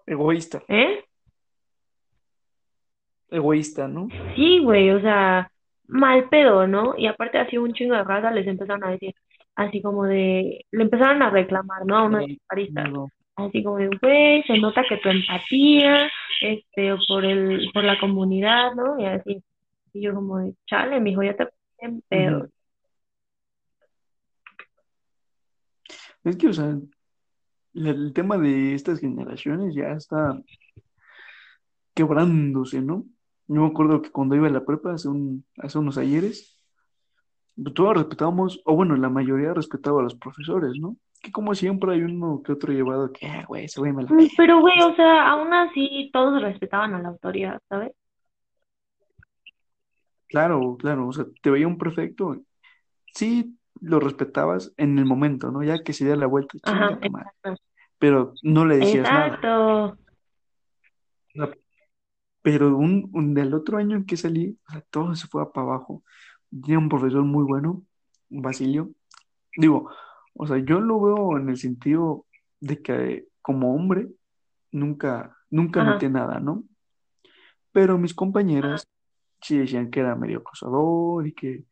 Egoísta. 0.05 0.63
¿eh? 0.67 1.05
Egoísta, 3.29 3.87
¿no? 3.87 4.07
Sí, 4.35 4.59
güey, 4.63 4.91
o 4.91 5.01
sea, 5.01 5.51
mal 5.87 6.29
pedo, 6.29 6.67
¿no? 6.67 6.95
Y 6.97 7.07
aparte 7.07 7.37
así 7.37 7.57
un 7.57 7.73
chingo 7.73 7.95
de 7.95 8.03
raza 8.03 8.31
les 8.31 8.47
empezaron 8.47 8.83
a 8.83 8.91
decir, 8.91 9.13
así 9.55 9.81
como 9.81 10.05
de, 10.05 10.65
le 10.71 10.83
empezaron 10.83 11.21
a 11.21 11.29
reclamar, 11.29 11.85
¿no? 11.85 11.97
A 11.97 12.03
unos 12.05 12.27
No, 12.27 12.35
paristas. 12.47 12.89
no. 12.91 13.07
Así 13.35 13.63
como 13.63 13.77
de, 13.77 13.89
güey, 14.01 14.43
se 14.43 14.57
nota 14.59 14.83
que 14.87 14.97
tu 14.97 15.09
empatía, 15.09 16.07
este, 16.41 16.95
por 17.07 17.25
el, 17.25 17.69
por 17.73 17.83
la 17.83 17.99
comunidad, 17.99 18.73
¿no? 18.75 18.99
Y 18.99 19.05
así. 19.05 19.43
Y 19.93 20.01
yo 20.01 20.13
como 20.13 20.39
de, 20.39 20.53
chale, 20.67 20.99
mijo, 20.99 21.23
ya 21.23 21.35
te 21.35 21.47
en 21.79 22.01
pedo. 22.07 22.47
Es 26.23 26.37
que, 26.37 26.47
o 26.47 26.53
sea, 26.53 26.77
el 27.73 28.13
tema 28.13 28.37
de 28.37 28.73
estas 28.75 28.99
generaciones 28.99 29.75
ya 29.75 29.91
está 29.91 30.37
quebrándose, 31.93 32.81
¿no? 32.81 33.05
Yo 33.53 33.61
me 33.61 33.67
acuerdo 33.67 34.01
que 34.01 34.09
cuando 34.09 34.35
iba 34.35 34.47
a 34.47 34.51
la 34.51 34.65
prepa 34.65 34.93
hace, 34.93 35.07
un, 35.07 35.45
hace 35.59 35.77
unos 35.77 35.99
ayeres, 35.99 36.57
pues, 37.61 37.73
todos 37.75 37.95
respetábamos, 37.95 38.59
o 38.65 38.75
bueno, 38.75 38.95
la 38.97 39.09
mayoría 39.09 39.53
respetaba 39.53 39.99
a 39.99 40.03
los 40.03 40.15
profesores, 40.15 40.73
¿no? 40.79 40.97
Que 41.21 41.31
como 41.31 41.53
siempre 41.53 41.93
hay 41.93 42.01
uno 42.01 42.41
que 42.43 42.51
otro 42.51 42.73
llevado 42.73 43.13
que, 43.13 43.27
ah, 43.27 43.45
güey, 43.47 43.65
ese 43.65 43.79
güey 43.79 43.93
me 43.93 44.01
la 44.01 44.09
pela. 44.09 44.27
Pero, 44.35 44.59
güey, 44.59 44.81
o 44.81 44.95
sea, 44.95 45.29
aún 45.29 45.53
así 45.53 46.09
todos 46.11 46.41
respetaban 46.41 46.95
a 46.95 47.01
la 47.01 47.09
autoridad, 47.09 47.61
¿sabes? 47.69 47.91
Claro, 50.29 50.75
claro, 50.79 51.07
o 51.07 51.13
sea, 51.13 51.25
te 51.43 51.51
veía 51.51 51.67
un 51.67 51.77
prefecto, 51.77 52.41
sí 53.13 53.55
lo 53.81 53.99
respetabas 53.99 54.73
en 54.77 54.97
el 54.97 55.05
momento, 55.05 55.51
¿no? 55.51 55.61
Ya 55.61 55.83
que 55.83 55.93
se 55.93 56.05
diera 56.05 56.19
la 56.19 56.25
vuelta, 56.25 56.57
Ajá, 56.63 56.99
pero 57.99 58.33
no 58.41 58.65
le 58.65 58.77
decías 58.77 59.03
nada. 59.03 59.27
Exacto. 59.27 59.85
O 59.85 61.45
sea, 61.45 61.62
Pero 62.43 62.77
un, 62.77 63.09
un- 63.13 63.33
del 63.33 63.53
otro 63.55 63.77
año 63.77 63.95
en 63.97 64.05
que 64.05 64.17
salí, 64.17 64.59
o 64.67 64.71
sea, 64.71 64.81
todo 64.91 65.15
se 65.15 65.27
fue 65.27 65.51
para 65.51 65.65
abajo. 65.67 66.03
Tenía 66.51 66.77
un 66.77 66.89
profesor 66.89 67.23
muy 67.23 67.43
bueno, 67.45 67.83
Basilio. 68.29 68.91
Digo, 69.57 69.89
o 70.35 70.45
sea, 70.47 70.57
yo 70.59 70.79
lo 70.79 71.01
veo 71.01 71.37
en 71.37 71.49
el 71.49 71.57
sentido 71.57 72.25
de 72.59 72.81
que 72.81 73.27
como 73.41 73.73
hombre 73.75 74.09
nunca, 74.71 75.35
nunca 75.49 75.81
noté 75.93 76.09
nada, 76.09 76.39
¿no? 76.39 76.63
Pero 77.71 77.97
mis 77.97 78.13
compañeras 78.13 78.87
sí 79.41 79.57
decían 79.57 79.89
que 79.89 79.99
era 80.01 80.15
medio 80.15 80.39
acosador 80.39 81.25
y 81.27 81.33
que 81.33 81.65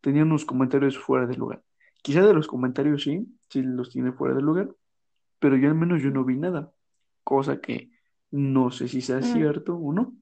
tenía 0.00 0.22
unos 0.22 0.44
comentarios 0.44 0.98
fuera 0.98 1.26
de 1.26 1.36
lugar. 1.36 1.62
Quizá 2.02 2.22
de 2.22 2.34
los 2.34 2.46
comentarios 2.46 3.02
sí, 3.02 3.26
sí 3.48 3.62
los 3.62 3.90
tiene 3.90 4.12
fuera 4.12 4.34
de 4.34 4.42
lugar, 4.42 4.68
pero 5.38 5.56
yo 5.56 5.68
al 5.68 5.74
menos 5.74 6.02
yo 6.02 6.10
no 6.10 6.24
vi 6.24 6.36
nada, 6.36 6.72
cosa 7.24 7.60
que 7.60 7.90
no 8.30 8.70
sé 8.70 8.88
si 8.88 9.00
sea 9.00 9.18
Mm, 9.18 9.22
cierto 9.22 9.76
o 9.76 9.92
no. 9.92 10.14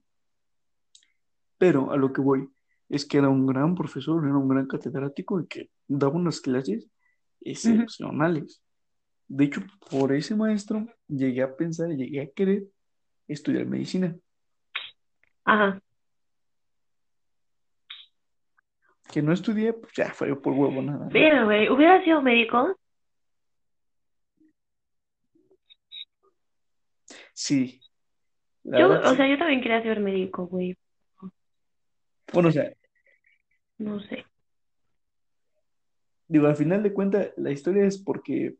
Pero 1.57 1.91
a 1.91 1.97
lo 1.97 2.11
que 2.11 2.21
voy 2.21 2.49
es 2.89 3.05
que 3.05 3.17
era 3.17 3.29
un 3.29 3.45
gran 3.45 3.75
profesor, 3.75 4.23
era 4.25 4.37
un 4.37 4.47
gran 4.47 4.67
catedrático 4.67 5.39
y 5.39 5.47
que 5.47 5.69
daba 5.87 6.15
unas 6.15 6.39
clases 6.41 6.89
excepcionales. 7.41 8.61
De 9.27 9.45
hecho, 9.45 9.61
por 9.89 10.13
ese 10.13 10.35
maestro 10.35 10.85
llegué 11.07 11.41
a 11.41 11.55
pensar, 11.55 11.89
llegué 11.89 12.21
a 12.21 12.29
querer 12.29 12.63
estudiar 13.27 13.65
medicina, 13.65 14.15
Ajá. 15.45 15.81
que 19.11 19.21
no 19.21 19.31
estudié, 19.31 19.73
pues 19.73 19.93
ya 19.95 20.13
fue 20.13 20.39
por 20.39 20.53
huevo 20.53 20.81
nada. 20.81 21.07
Pero, 21.11 21.45
güey, 21.45 21.69
¿hubiera 21.69 22.03
sido 22.03 22.21
médico? 22.21 22.75
Sí, 27.33 27.81
la 28.65 28.79
Yo, 28.79 28.89
verdad 28.89 29.11
o 29.11 29.15
sea, 29.15 29.27
yo 29.27 29.37
también 29.37 29.61
quería 29.61 29.81
ser 29.81 29.99
médico, 29.99 30.47
güey. 30.47 30.77
Bueno, 32.33 32.49
o 32.49 32.51
sea, 32.51 32.71
No 33.77 33.99
sé. 34.01 34.25
digo, 36.27 36.47
al 36.47 36.55
final 36.55 36.81
de 36.83 36.93
cuentas, 36.93 37.31
la 37.37 37.51
historia 37.51 37.85
es 37.85 37.97
porque 37.97 38.55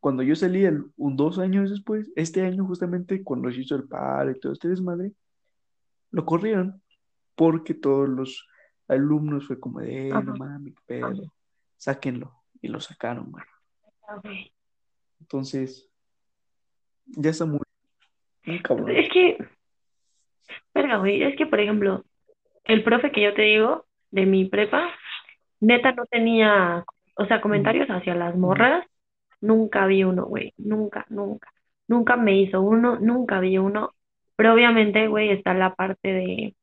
cuando 0.00 0.22
yo 0.22 0.36
salí 0.36 0.64
el- 0.64 0.84
un, 0.96 1.16
dos 1.16 1.38
años 1.38 1.70
después, 1.70 2.10
este 2.16 2.42
año 2.42 2.64
justamente 2.66 3.22
cuando 3.24 3.50
se 3.50 3.60
hizo 3.60 3.74
el 3.76 3.88
paro 3.88 4.30
y 4.30 4.38
todo 4.38 4.52
este 4.52 4.68
desmadre, 4.68 5.12
lo 6.10 6.24
corrieron 6.26 6.82
porque 7.34 7.72
todos 7.74 8.08
los 8.08 8.46
alumnos 8.88 9.46
fue 9.46 9.58
como 9.58 9.80
de, 9.80 10.08
"Eh, 10.08 10.10
no 10.10 10.18
Ajá. 10.18 10.34
mames, 10.34 10.74
qué 10.74 10.82
pedo, 10.86 11.32
sáquenlo. 11.78 12.42
Y 12.60 12.68
lo 12.68 12.78
sacaron, 12.80 13.30
güey. 13.32 13.44
Entonces, 15.20 15.88
ya 17.06 17.30
está 17.30 17.46
muy 17.46 17.60
cabrón. 18.62 18.90
Es 18.90 19.08
que, 19.10 19.38
verga, 20.74 20.96
güey, 20.96 21.22
es 21.22 21.36
que, 21.36 21.46
por 21.46 21.60
ejemplo, 21.60 22.04
el 22.64 22.82
profe 22.82 23.10
que 23.10 23.22
yo 23.22 23.34
te 23.34 23.42
digo, 23.42 23.86
de 24.10 24.26
mi 24.26 24.44
prepa, 24.46 24.90
neta 25.60 25.92
no 25.92 26.06
tenía, 26.06 26.84
o 27.16 27.26
sea, 27.26 27.40
comentarios 27.40 27.88
hacia 27.88 28.14
las 28.14 28.36
morras, 28.36 28.84
nunca 29.40 29.86
vi 29.86 30.04
uno, 30.04 30.26
güey, 30.26 30.52
nunca, 30.58 31.06
nunca, 31.08 31.52
nunca 31.88 32.16
me 32.16 32.36
hizo 32.36 32.60
uno, 32.60 32.98
nunca 33.00 33.40
vi 33.40 33.58
uno, 33.58 33.90
pero 34.36 34.54
obviamente, 34.54 35.08
güey, 35.08 35.30
está 35.30 35.54
la 35.54 35.74
parte 35.74 36.12
de, 36.12 36.54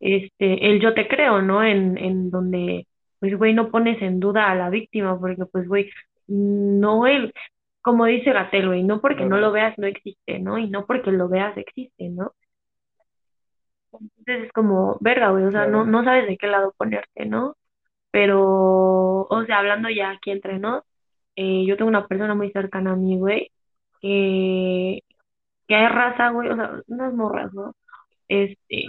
este, 0.00 0.70
el 0.70 0.80
yo 0.80 0.94
te 0.94 1.08
creo, 1.08 1.42
¿no? 1.42 1.62
En, 1.64 1.96
en 1.98 2.30
donde, 2.30 2.86
pues, 3.18 3.36
güey, 3.36 3.54
no 3.54 3.70
pones 3.70 4.00
en 4.02 4.20
duda 4.20 4.50
a 4.50 4.54
la 4.54 4.70
víctima, 4.70 5.18
porque, 5.18 5.46
pues, 5.46 5.66
güey, 5.68 5.90
no 6.28 7.06
el, 7.06 7.32
como 7.86 8.06
dice 8.06 8.32
Gatell, 8.32 8.66
güey, 8.66 8.82
no 8.82 9.00
porque 9.00 9.24
no 9.26 9.38
lo 9.38 9.52
veas 9.52 9.78
no 9.78 9.86
existe, 9.86 10.40
¿no? 10.40 10.58
Y 10.58 10.68
no 10.68 10.86
porque 10.86 11.12
lo 11.12 11.28
veas 11.28 11.56
existe, 11.56 12.08
¿no? 12.08 12.32
Entonces 13.92 14.46
es 14.46 14.52
como, 14.52 14.98
verga, 15.00 15.30
güey, 15.30 15.44
o 15.44 15.52
sea, 15.52 15.66
no, 15.68 15.84
no 15.86 16.02
sabes 16.04 16.26
de 16.26 16.36
qué 16.36 16.48
lado 16.48 16.74
ponerte, 16.76 17.26
¿no? 17.26 17.56
Pero, 18.10 19.22
o 19.28 19.44
sea, 19.46 19.58
hablando 19.60 19.88
ya 19.90 20.10
aquí 20.10 20.32
entre 20.32 20.58
nos, 20.58 20.82
eh, 21.36 21.64
yo 21.66 21.76
tengo 21.76 21.88
una 21.90 22.08
persona 22.08 22.34
muy 22.34 22.50
cercana 22.52 22.92
a 22.92 22.96
mí, 22.96 23.18
güey, 23.18 23.52
que, 24.00 25.00
que 25.68 25.74
hay 25.76 25.88
raza, 25.88 26.30
güey, 26.30 26.48
o 26.50 26.56
sea, 26.56 26.80
unas 26.88 27.14
morras, 27.14 27.54
¿no? 27.54 27.74
Este, 28.28 28.84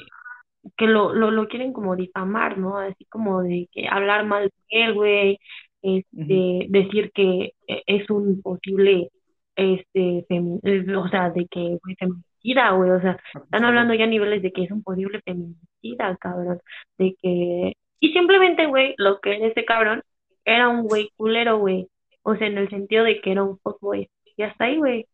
que 0.78 0.88
lo, 0.88 1.14
lo, 1.14 1.32
lo 1.32 1.48
quieren 1.48 1.74
como 1.74 1.96
difamar, 1.96 2.58
¿no? 2.58 2.80
Así 2.80 3.06
como 3.06 3.44
de 3.44 3.70
que 3.72 3.88
hablar 3.90 4.26
mal 4.26 4.46
de 4.72 4.84
él, 4.86 4.94
güey, 4.96 5.40
Este, 5.82 6.66
decir 6.70 7.12
que 7.14 7.54
eh, 7.68 7.84
es 7.86 8.10
un 8.10 8.42
posible, 8.42 9.10
este, 9.56 10.26
eh, 10.30 10.96
o 10.96 11.08
sea, 11.10 11.30
de 11.30 11.48
que, 11.48 11.78
güey, 11.84 11.96
feminicida 11.98 12.72
güey, 12.72 12.92
o 12.92 13.02
sea, 13.02 13.20
están 13.36 13.66
hablando 13.66 13.94
ya 13.94 14.06
a 14.06 14.08
niveles 14.08 14.42
de 14.42 14.52
que 14.52 14.64
es 14.64 14.72
un 14.72 14.84
posible 14.84 15.22
feminicida, 15.24 16.18
cabrón, 16.18 16.60
de 16.98 17.16
que, 17.22 17.74
y 18.00 18.14
simplemente, 18.14 18.66
güey, 18.68 18.96
lo 18.98 19.20
que 19.20 19.34
es 19.36 19.44
este 19.44 19.66
cabrón 19.66 20.02
era 20.46 20.70
un 20.70 20.84
güey 20.84 21.10
culero, 21.16 21.58
güey, 21.58 21.88
o 22.24 22.36
sea, 22.36 22.48
en 22.48 22.58
el 22.58 22.70
sentido 22.70 23.04
de 23.04 23.22
que 23.22 23.32
era 23.32 23.44
un 23.44 23.60
fuckboy, 23.60 24.10
y 24.36 24.44
hasta 24.44 24.66
ahí, 24.66 24.78
güey, 24.78 25.08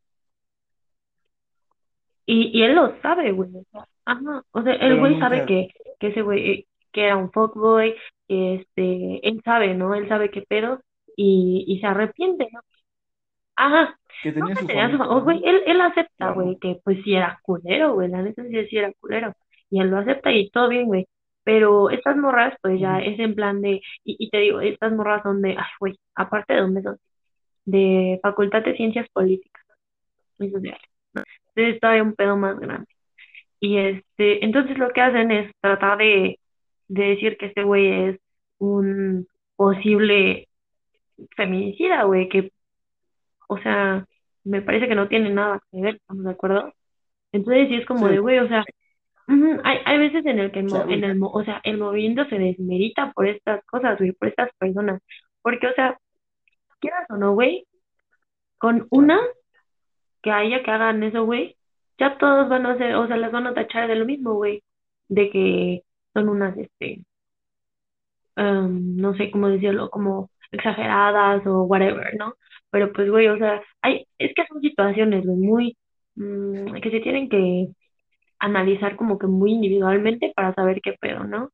y, 2.25 2.57
y 2.57 2.63
él 2.63 2.75
lo 2.75 2.99
sabe, 3.01 3.31
güey, 3.31 3.49
ajá, 4.05 4.43
o 4.51 4.61
sea, 4.61 4.73
el 4.73 4.99
güey 4.99 5.19
sabe 5.19 5.45
que, 5.45 5.69
que 5.99 6.07
ese 6.07 6.21
güey, 6.21 6.51
eh, 6.51 6.65
que 6.91 7.05
era 7.05 7.17
un 7.17 7.31
fuckboy, 7.31 7.95
que 8.33 8.55
este, 8.55 9.27
él 9.27 9.41
sabe, 9.45 9.75
¿no? 9.75 9.93
Él 9.95 10.07
sabe 10.07 10.29
qué 10.31 10.41
pedo, 10.41 10.81
y, 11.15 11.65
y 11.67 11.79
se 11.79 11.85
arrepiente, 11.87 12.47
¿no? 12.51 12.61
Ajá, 13.55 13.99
que 14.23 14.31
tenía 14.31 14.55
que 14.55 14.61
su 14.61 14.67
tenía 14.67 14.89
su 14.89 14.97
familia, 14.97 14.97
fa- 14.97 15.15
oh, 15.15 15.21
güey, 15.21 15.39
¿no? 15.39 15.47
él, 15.47 15.61
él 15.67 15.81
acepta, 15.81 16.31
güey, 16.31 16.57
que 16.59 16.79
pues 16.83 16.97
sí 17.03 17.13
era 17.15 17.39
culero, 17.43 17.93
güey, 17.93 18.09
la 18.09 18.23
neta 18.23 18.43
sí, 18.43 18.77
era 18.77 18.91
culero, 18.99 19.33
y 19.69 19.79
él 19.79 19.89
lo 19.89 19.97
acepta 19.99 20.31
y 20.31 20.49
todo 20.49 20.69
bien, 20.69 20.85
güey, 20.87 21.05
pero 21.43 21.89
estas 21.91 22.17
morras, 22.17 22.55
pues 22.61 22.79
ya 22.79 22.99
es 22.99 23.19
en 23.19 23.35
plan 23.35 23.61
de, 23.61 23.81
y, 24.03 24.15
y 24.17 24.29
te 24.31 24.39
digo, 24.39 24.59
estas 24.61 24.91
morras 24.93 25.21
son 25.21 25.41
de, 25.43 25.51
ay, 25.51 25.71
güey, 25.79 25.93
aparte 26.15 26.53
de 26.55 26.61
dónde 26.61 26.81
son, 26.81 26.97
de 27.65 28.19
Facultad 28.23 28.63
de 28.63 28.75
Ciencias 28.75 29.07
Políticas 29.13 29.63
y 30.39 30.49
Sociales, 30.49 30.81
entonces 31.55 31.79
todavía 31.79 32.03
un 32.03 32.15
pedo 32.15 32.35
más 32.37 32.59
grande, 32.59 32.87
y 33.59 33.77
este, 33.77 34.43
entonces 34.43 34.77
lo 34.79 34.89
que 34.89 35.01
hacen 35.01 35.31
es 35.31 35.51
tratar 35.61 35.99
de, 35.99 36.39
de 36.87 37.03
decir 37.03 37.37
que 37.37 37.45
este 37.47 37.63
güey 37.63 38.09
es 38.09 38.19
un 38.63 39.27
posible 39.55 40.47
feminicida, 41.35 42.03
güey, 42.03 42.29
que, 42.29 42.51
o 43.47 43.57
sea, 43.59 44.05
me 44.43 44.61
parece 44.61 44.87
que 44.87 44.95
no 44.95 45.07
tiene 45.07 45.29
nada 45.31 45.59
que 45.71 45.81
ver, 45.81 45.95
¿estamos 45.95 46.25
de 46.25 46.31
acuerdo? 46.31 46.73
Entonces 47.31 47.69
sí 47.69 47.75
es 47.75 47.85
como 47.85 48.07
Sí, 48.07 48.13
de, 48.13 48.19
güey, 48.19 48.39
o 48.39 48.47
sea, 48.47 48.65
hay, 49.63 49.79
hay 49.85 49.97
veces 49.99 50.25
en 50.25 50.39
el 50.39 50.51
que 50.51 50.59
el, 50.59 50.65
mo- 50.67 50.83
en 50.89 51.03
el, 51.03 51.17
mo- 51.17 51.31
o 51.31 51.43
sea, 51.43 51.61
el 51.63 51.77
movimiento 51.77 52.25
se 52.25 52.39
desmerita 52.39 53.11
por 53.13 53.27
estas 53.27 53.63
cosas, 53.65 53.97
güey, 53.99 54.11
por 54.13 54.27
estas 54.29 54.49
personas. 54.57 55.01
Porque, 55.41 55.67
o 55.67 55.73
sea, 55.73 55.97
quieras 56.79 57.05
o 57.09 57.17
no, 57.17 57.33
güey, 57.33 57.65
con 58.59 58.87
una 58.91 59.19
que 60.21 60.31
haya 60.31 60.63
que 60.63 60.71
hagan 60.71 61.03
eso, 61.03 61.25
güey, 61.25 61.57
ya 61.99 62.17
todos 62.17 62.49
van 62.49 62.65
a 62.65 62.71
hacer, 62.73 62.95
o 62.95 63.07
sea, 63.07 63.17
las 63.17 63.31
van 63.31 63.47
a 63.47 63.53
tachar 63.53 63.87
de 63.87 63.95
lo 63.95 64.05
mismo, 64.05 64.33
güey, 64.35 64.63
de 65.09 65.29
que 65.29 65.83
son 66.13 66.29
unas, 66.29 66.57
este, 66.57 67.01
em, 68.37 68.95
no 68.97 69.15
sé 69.15 69.31
cómo 69.31 69.49
decirlo, 69.49 69.89
como 69.89 70.31
exageradas 70.51 71.45
o 71.47 71.63
whatever, 71.63 72.15
¿no? 72.17 72.35
Pero 72.71 72.91
pues, 72.93 73.09
güey, 73.09 73.27
o 73.27 73.37
sea, 73.37 73.61
hay, 73.81 74.05
es 74.19 74.33
que 74.35 74.45
son 74.47 74.61
situaciones, 74.61 75.25
güey, 75.25 75.37
muy, 75.37 75.77
mm, 76.15 76.81
que 76.81 76.91
se 76.91 76.99
tienen 77.01 77.29
que 77.29 77.69
analizar 78.39 78.95
como 78.97 79.19
que 79.19 79.27
muy 79.27 79.53
individualmente 79.53 80.33
para 80.35 80.53
saber 80.55 80.81
qué 80.83 80.93
pedo, 81.01 81.25
¿no? 81.25 81.51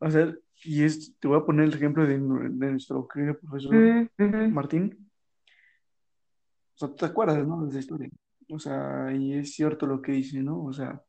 O 0.00 0.10
sea, 0.10 0.34
y 0.64 0.84
es, 0.84 1.16
te 1.18 1.28
voy 1.28 1.38
a 1.38 1.44
poner 1.46 1.66
el 1.68 1.74
ejemplo 1.74 2.06
de, 2.06 2.18
nu- 2.18 2.40
de 2.58 2.70
nuestro 2.72 3.06
querido 3.08 3.38
profesor 3.38 3.94
Mm, 4.18 4.48
Martín. 4.48 5.10
O 6.74 6.78
sea, 6.86 6.94
¿te 6.94 7.06
acuerdas, 7.06 7.46
no? 7.46 7.62
De 7.64 7.70
esa 7.70 7.78
historia. 7.80 8.10
O 8.50 8.58
sea, 8.58 9.12
y 9.14 9.34
es 9.34 9.54
cierto 9.54 9.86
lo 9.86 10.02
que 10.02 10.12
dice, 10.12 10.42
¿no? 10.42 10.64
O 10.64 10.72
sea, 10.72 11.02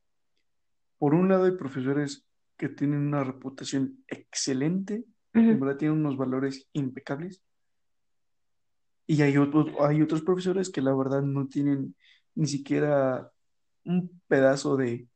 por 1.04 1.14
un 1.14 1.28
lado 1.28 1.44
hay 1.44 1.52
profesores 1.52 2.26
que 2.56 2.70
tienen 2.70 3.00
una 3.00 3.22
reputación 3.24 4.02
excelente, 4.08 5.04
que 5.34 5.52
en 5.52 5.60
ujú, 5.60 5.60
verdad 5.60 5.76
tienen 5.76 5.98
unos 5.98 6.16
valores 6.16 6.66
impecables, 6.72 7.42
y 9.06 9.20
hay 9.20 9.36
otros, 9.36 9.66
hay 9.80 10.00
otros 10.00 10.22
profesores 10.22 10.70
que 10.70 10.80
la 10.80 10.94
verdad 10.94 11.20
no 11.20 11.46
tienen 11.46 11.94
ni 12.34 12.46
siquiera 12.46 13.30
un 13.84 14.18
pedazo 14.28 14.78
de, 14.78 15.06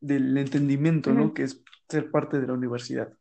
del 0.00 0.38
entendimiento, 0.38 1.10
ujú, 1.10 1.18
¿no? 1.18 1.34
Que 1.34 1.42
es 1.42 1.64
ser 1.88 2.12
parte 2.12 2.40
de 2.40 2.46
la 2.46 2.52
universidad. 2.52 3.12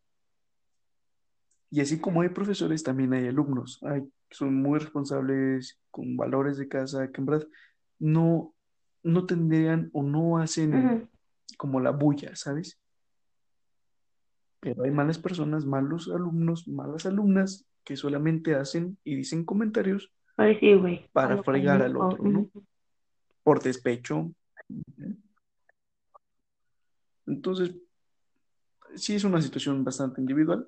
Y 1.71 1.81
así 1.81 1.99
como 1.99 2.21
hay 2.21 2.29
profesores, 2.29 2.83
también 2.83 3.13
hay 3.13 3.27
alumnos. 3.27 3.79
Hay, 3.81 4.07
son 4.29 4.61
muy 4.61 4.77
responsables, 4.77 5.79
con 5.89 6.15
valores 6.15 6.57
de 6.57 6.67
casa, 6.67 7.11
que 7.11 7.21
en 7.21 7.25
verdad 7.25 7.47
no, 7.97 8.53
no 9.03 9.25
tendrían 9.25 9.89
o 9.93 10.03
no 10.03 10.37
hacen 10.37 10.99
ujú. 10.99 11.07
Como 11.57 11.79
la 11.79 11.91
bulla, 11.91 12.35
¿sabes? 12.35 12.79
Pero 14.59 14.83
hay 14.83 14.91
malas 14.91 15.19
personas, 15.19 15.65
malos 15.65 16.09
alumnos, 16.09 16.67
malas 16.67 17.05
alumnas 17.05 17.65
que 17.83 17.95
solamente 17.95 18.55
hacen 18.55 18.97
y 19.03 19.15
dicen 19.15 19.45
comentarios 19.45 20.11
Pues 20.35 20.59
sí, 20.59 20.73
güey, 20.73 21.05
a 21.05 21.07
para 21.13 21.43
fregar 21.43 21.81
al 21.81 21.95
otro, 21.97 22.23
¿no? 22.23 22.49
Por 23.43 23.61
despecho. 23.61 24.31
Entonces, 27.27 27.75
sí 28.95 29.15
es 29.15 29.23
una 29.23 29.41
situación 29.41 29.83
bastante 29.83 30.19
individual, 30.19 30.67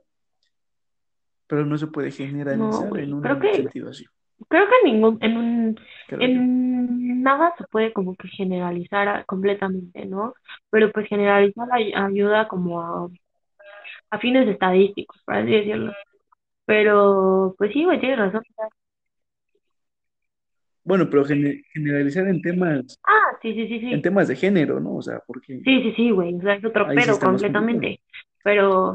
pero 1.48 1.66
no 1.66 1.78
se 1.78 1.88
puede 1.88 2.10
No, 2.10 2.14
generalizar 2.16 2.98
en 3.00 3.22
creo 3.22 3.36
un 3.36 3.42
que, 3.42 3.54
sentido 3.56 3.90
así, 3.90 4.06
creo 4.48 4.66
que 4.68 4.92
ningún, 4.92 5.18
en 5.22 5.38
un, 5.38 5.80
creo 6.08 6.22
en 6.22 6.38
nada 7.18 7.54
se 7.58 7.66
puede 7.66 7.94
como 7.94 8.16
que 8.16 8.28
generalizar 8.30 9.08
a- 9.10 9.24
completamente, 9.26 10.06
¿no? 10.06 10.34
Pero 10.70 10.92
pues 10.92 11.08
generalizar 11.08 11.68
ay- 11.72 11.94
ayuda 11.94 12.48
como 12.48 12.82
a, 12.82 13.10
a 14.12 14.20
fines 14.20 14.48
estadísticos, 14.48 15.22
por 15.26 15.36
así 15.36 15.52
decirlo. 15.52 15.94
Pero, 16.66 17.56
pues 17.58 17.74
sí, 17.74 17.86
güey, 17.86 18.00
tienes 18.00 18.20
razón. 18.20 18.44
Bueno, 20.84 21.10
pero 21.10 21.26
gene- 21.26 21.64
generalizar 21.74 22.28
en 22.28 22.42
temas, 22.42 22.98
Ah, 23.04 23.38
sí, 23.42 23.54
sí, 23.54 23.68
sí, 23.68 23.76
en 23.88 23.98
sí. 23.98 24.02
temas 24.02 24.28
de 24.30 24.36
género, 24.38 24.80
¿no? 24.80 24.96
O 24.96 25.02
sea, 25.02 25.20
porque 25.28 25.60
Sí, 25.64 25.82
sí, 25.84 25.94
sí, 25.96 26.12
güey, 26.12 26.36
o 26.36 26.42
sea, 26.42 26.56
es 26.56 26.64
otro 26.64 26.88
sí 26.90 26.96
pedo 26.96 27.20
complicado. 27.20 27.32
completamente. 27.34 28.00
Pero, 28.44 28.94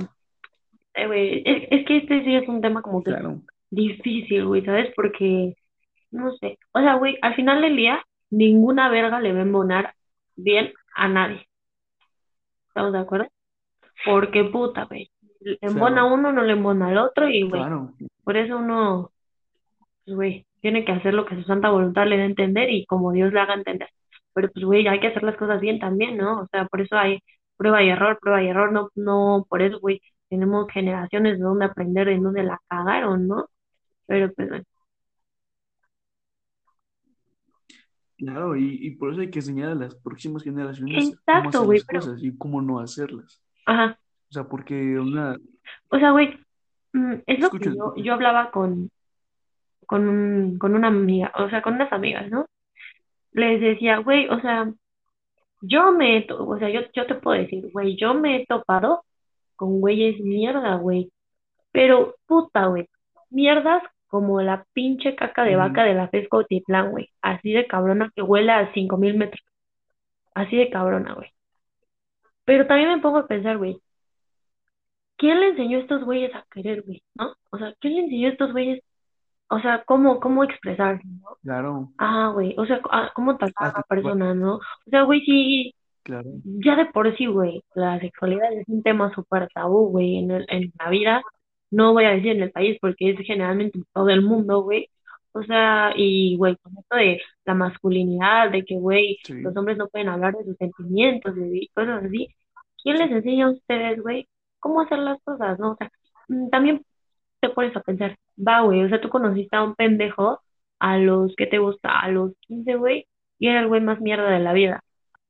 eh, 0.94 1.06
güey, 1.06 1.42
es, 1.44 1.68
es 1.70 1.86
que 1.86 1.98
este 1.98 2.24
sí 2.24 2.34
es 2.34 2.48
un 2.48 2.60
tema 2.62 2.82
como 2.82 3.02
que 3.02 3.10
Claro, 3.10 3.42
difícil, 3.70 4.46
güey, 4.46 4.64
¿sabes? 4.64 4.92
Porque, 4.96 5.54
no 6.10 6.32
sé, 6.36 6.58
o 6.72 6.80
sea, 6.80 6.94
güey, 6.94 7.18
al 7.22 7.34
final 7.34 7.62
del 7.62 7.76
día, 7.76 8.02
ninguna 8.32 8.88
verga 8.88 9.20
le 9.20 9.32
va 9.32 9.40
a 9.40 9.42
embonar 9.42 9.94
bien 10.34 10.72
a 10.96 11.08
nadie, 11.08 11.46
¿estamos 12.68 12.92
de 12.92 12.98
acuerdo? 12.98 13.28
Porque, 14.04 14.44
puta, 14.44 14.84
güey, 14.84 15.10
le 15.40 15.58
embona 15.60 16.04
uno, 16.04 16.32
no 16.32 16.42
le 16.42 16.54
embona 16.54 16.88
al 16.88 16.98
otro, 16.98 17.28
y, 17.28 17.42
güey, 17.42 17.60
claro. 17.60 17.92
por 18.24 18.36
eso 18.36 18.56
uno, 18.58 19.12
pues, 20.04 20.16
güey, 20.16 20.46
tiene 20.60 20.84
que 20.84 20.92
hacer 20.92 21.14
lo 21.14 21.26
que 21.26 21.36
su 21.36 21.42
santa 21.42 21.70
voluntad 21.70 22.06
le 22.06 22.16
da 22.16 22.22
a 22.24 22.26
entender 22.26 22.70
y 22.70 22.86
como 22.86 23.12
Dios 23.12 23.32
le 23.32 23.40
haga 23.40 23.54
entender. 23.54 23.88
Pero, 24.34 24.50
pues, 24.50 24.64
güey, 24.64 24.88
hay 24.88 24.98
que 25.00 25.08
hacer 25.08 25.22
las 25.22 25.36
cosas 25.36 25.60
bien 25.60 25.78
también, 25.78 26.16
¿no? 26.16 26.40
O 26.40 26.46
sea, 26.48 26.64
por 26.66 26.80
eso 26.80 26.96
hay 26.96 27.20
prueba 27.56 27.82
y 27.82 27.90
error, 27.90 28.18
prueba 28.20 28.42
y 28.42 28.48
error, 28.48 28.72
no, 28.72 28.88
no, 28.94 29.46
por 29.48 29.62
eso, 29.62 29.78
güey, 29.80 30.00
tenemos 30.28 30.66
generaciones 30.72 31.38
de 31.38 31.44
donde 31.44 31.66
aprender, 31.66 32.08
en 32.08 32.22
donde 32.22 32.42
la 32.44 32.58
cagaron, 32.68 33.28
¿no? 33.28 33.46
Pero, 34.06 34.32
pues, 34.34 34.48
bueno. 34.48 34.64
Claro, 38.22 38.54
y, 38.56 38.78
y 38.80 38.90
por 38.92 39.12
eso 39.12 39.20
hay 39.20 39.30
que 39.30 39.40
enseñar 39.40 39.70
a 39.70 39.74
las 39.74 39.96
próximas 39.96 40.44
generaciones 40.44 41.12
cómo 41.26 41.48
hacer 41.48 41.60
güey, 41.62 41.78
las 41.78 41.86
pero, 41.86 42.00
cosas 42.00 42.22
y 42.22 42.38
cómo 42.38 42.62
no 42.62 42.78
hacerlas. 42.78 43.42
ajá, 43.66 43.98
O 44.28 44.32
sea, 44.32 44.44
porque 44.44 44.96
una... 44.96 45.36
o 45.88 45.98
sea, 45.98 46.12
güey, 46.12 46.38
mm, 46.92 47.14
es 47.26 47.40
lo 47.40 47.50
que 47.50 47.74
yo, 47.74 47.96
yo 47.96 48.14
hablaba 48.14 48.52
con, 48.52 48.90
con 49.86 50.08
un, 50.08 50.56
con 50.56 50.76
una 50.76 50.86
amiga, 50.86 51.32
o 51.36 51.50
sea, 51.50 51.62
con 51.62 51.74
unas 51.74 51.92
amigas, 51.92 52.30
¿no? 52.30 52.46
Les 53.32 53.60
decía, 53.60 53.98
güey, 53.98 54.28
o 54.28 54.40
sea, 54.40 54.72
yo 55.60 55.90
me, 55.90 56.24
o 56.30 56.58
sea, 56.60 56.70
yo, 56.70 56.82
yo 56.94 57.06
te 57.08 57.16
puedo 57.16 57.40
decir, 57.40 57.70
güey, 57.72 57.96
yo 57.96 58.14
me 58.14 58.36
he 58.36 58.46
topado 58.46 59.04
con 59.56 59.80
güeyes 59.80 60.20
mierda, 60.20 60.76
güey, 60.76 61.10
pero 61.72 62.14
puta, 62.26 62.66
güey, 62.66 62.88
mierdas 63.30 63.82
como 64.12 64.42
la 64.42 64.66
pinche 64.74 65.16
caca 65.16 65.42
de 65.42 65.56
vaca 65.56 65.84
de 65.84 65.94
la 65.94 66.08
Fesco 66.08 66.40
Altiplán, 66.40 66.90
güey, 66.90 67.08
así 67.22 67.50
de 67.52 67.66
cabrona 67.66 68.10
que 68.14 68.20
huele 68.20 68.52
a 68.52 68.70
cinco 68.74 68.98
mil 68.98 69.16
metros, 69.16 69.40
así 70.34 70.56
de 70.56 70.70
cabrona, 70.70 71.14
güey. 71.14 71.30
Pero 72.44 72.66
también 72.66 72.90
me 72.90 73.00
pongo 73.00 73.18
a 73.18 73.26
pensar, 73.26 73.56
güey, 73.58 73.80
¿quién 75.16 75.40
le 75.40 75.48
enseñó 75.48 75.78
a 75.78 75.80
estos 75.80 76.04
güeyes 76.04 76.34
a 76.34 76.44
querer, 76.50 76.82
güey? 76.82 77.02
¿No? 77.14 77.34
O 77.50 77.58
sea, 77.58 77.74
¿quién 77.80 77.94
le 77.94 78.00
enseñó 78.04 78.28
a 78.28 78.30
estos 78.32 78.52
güeyes, 78.52 78.82
o 79.48 79.60
sea, 79.60 79.84
cómo, 79.86 80.20
cómo 80.20 80.44
expresarse, 80.44 81.02
¿no? 81.06 81.38
Claro, 81.42 81.92
Ah, 81.98 82.30
güey, 82.34 82.54
o 82.58 82.66
sea, 82.66 82.80
ah, 82.90 83.12
cómo 83.14 83.38
tratar 83.38 83.70
a 83.70 83.78
la 83.78 83.82
persona, 83.88 84.34
¿no? 84.34 84.56
O 84.56 84.90
sea, 84.90 85.02
güey, 85.04 85.20
sí, 85.22 85.74
Claro, 86.02 86.30
ya 86.44 86.76
de 86.76 86.86
por 86.86 87.16
sí, 87.16 87.26
güey, 87.26 87.62
la 87.74 87.98
sexualidad 88.00 88.52
es 88.52 88.68
un 88.68 88.82
tema 88.82 89.14
súper 89.14 89.48
tabú, 89.54 89.88
güey, 89.90 90.18
en 90.18 90.30
el, 90.32 90.46
en 90.48 90.72
la 90.78 90.90
vida, 90.90 91.22
no 91.72 91.92
voy 91.94 92.04
a 92.06 92.10
decir 92.12 92.32
en 92.32 92.42
el 92.42 92.52
país 92.52 92.78
porque 92.80 93.10
es 93.10 93.18
generalmente 93.26 93.78
en 93.78 93.84
todo 93.94 94.10
el 94.10 94.22
mundo, 94.22 94.62
güey. 94.62 94.88
O 95.32 95.42
sea, 95.44 95.92
y, 95.96 96.36
güey, 96.36 96.56
con 96.58 96.76
esto 96.78 96.96
de 96.96 97.20
la 97.46 97.54
masculinidad, 97.54 98.50
de 98.50 98.64
que, 98.64 98.76
güey, 98.76 99.18
los 99.28 99.56
hombres 99.56 99.78
no 99.78 99.88
pueden 99.88 100.08
hablar 100.08 100.34
de 100.36 100.44
sus 100.44 100.56
sentimientos, 100.58 101.34
de 101.34 101.68
cosas 101.74 102.04
así, 102.04 102.28
¿quién 102.82 102.98
les 102.98 103.10
enseña 103.10 103.46
a 103.46 103.50
ustedes, 103.52 104.00
güey, 104.02 104.28
cómo 104.60 104.82
hacer 104.82 104.98
las 104.98 105.20
cosas, 105.24 105.58
no? 105.58 105.72
O 105.72 105.76
sea, 105.76 105.90
mm, 106.28 106.50
también 106.50 106.84
te 107.40 107.50
pones 107.50 107.76
a 107.76 107.82
pensar, 107.82 108.16
va, 108.38 108.62
güey, 108.62 108.84
o 108.84 108.88
sea, 108.88 109.00
tú 109.00 109.08
conociste 109.10 109.56
a 109.56 109.64
un 109.64 109.74
pendejo 109.74 110.40
a 110.78 110.98
los, 110.98 111.34
¿qué 111.36 111.46
te 111.46 111.58
gusta? 111.58 112.00
A 112.00 112.08
los 112.10 112.32
15 112.40 112.76
güey, 112.76 113.06
y 113.38 113.48
era 113.48 113.60
el 113.60 113.68
güey 113.68 113.80
más 113.80 114.00
mierda 114.00 114.30
de 114.30 114.40
la 114.40 114.52
vida. 114.52 114.82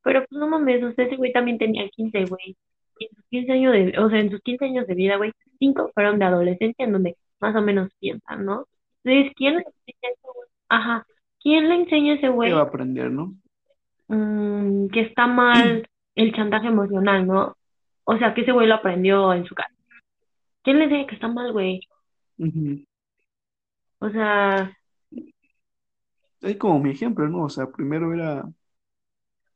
Pero 0.02 0.20
pues 0.28 0.38
no 0.38 0.48
mames, 0.48 0.82
o 0.84 0.92
sea, 0.92 1.06
ese 1.06 1.16
güey 1.16 1.32
también 1.32 1.58
tenía 1.58 1.88
15 1.90 2.24
güey. 2.26 2.56
En 2.98 3.08
sus 3.16 3.24
15 3.30 3.52
años 3.52 3.72
de, 3.72 3.98
o 3.98 4.08
sea, 4.10 4.20
en 4.20 4.30
sus 4.30 4.40
15 4.42 4.64
años 4.66 4.86
de 4.86 4.94
vida, 4.94 5.16
güey, 5.16 5.32
5 5.58 5.90
fueron 5.94 6.18
de 6.18 6.24
adolescencia 6.26 6.84
en 6.84 6.92
donde 6.92 7.16
más 7.40 7.54
o 7.56 7.62
menos 7.62 7.90
piensan, 8.00 8.44
¿no? 8.44 8.66
Entonces, 9.04 9.32
¿quién 9.36 9.54
le 9.56 9.60
enseña 9.62 10.08
a 10.08 10.12
ese 10.12 10.20
güey? 10.34 10.48
Ajá, 10.68 11.06
¿quién 11.40 11.68
le 11.68 11.74
enseña 11.76 12.12
a 12.14 12.16
ese 12.16 12.30
¿Qué 12.42 12.52
va 12.52 12.60
a 12.60 12.62
güey 12.62 12.62
aprender, 12.64 13.10
no? 13.10 13.34
mm, 14.08 14.88
que 14.88 15.00
está 15.02 15.26
mal 15.26 15.88
el 16.14 16.32
chantaje 16.34 16.68
emocional, 16.68 17.26
¿no? 17.26 17.56
O 18.04 18.18
sea, 18.18 18.34
que 18.34 18.42
ese 18.42 18.52
güey 18.52 18.66
lo 18.68 18.74
aprendió 18.76 19.32
en 19.34 19.44
su 19.46 19.54
casa. 19.54 19.74
¿Quién 20.62 20.78
le 20.78 20.84
enseña 20.84 21.06
que 21.06 21.14
está 21.14 21.28
mal, 21.28 21.52
güey? 21.52 21.80
Ujú. 22.38 22.84
O 24.00 24.10
sea, 24.10 24.76
Es 26.42 26.56
como 26.58 26.78
mi 26.78 26.90
ejemplo, 26.90 27.26
¿no? 27.28 27.44
O 27.44 27.48
sea, 27.48 27.70
primero 27.72 28.12
era 28.12 28.44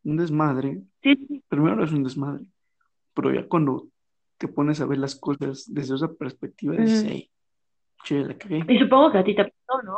un 0.05 0.17
desmadre, 0.17 0.83
sí, 1.03 1.15
sí, 1.29 1.43
primero 1.49 1.85
es 1.85 1.93
un 1.93 2.05
desmadre, 2.05 2.47
pero 3.17 3.33
ya 3.33 3.49
cuando 3.49 3.89
te 4.37 4.47
pones 4.47 4.81
a 4.81 4.87
ver 4.87 4.99
las 4.99 5.17
cosas 5.17 5.65
desde 5.67 5.95
esa 5.97 6.13
perspectiva, 6.13 6.75
dices, 6.75 7.03
ujú. 7.03 7.11
hey, 7.11 7.31
che, 8.05 8.21
la 8.21 8.37
cagué. 8.39 8.65
Y 8.69 8.79
supongo 8.79 9.11
que 9.11 9.19
a 9.19 9.25
ti 9.25 9.35
te 9.35 9.45
pasó, 9.45 9.83
¿no? 9.83 9.97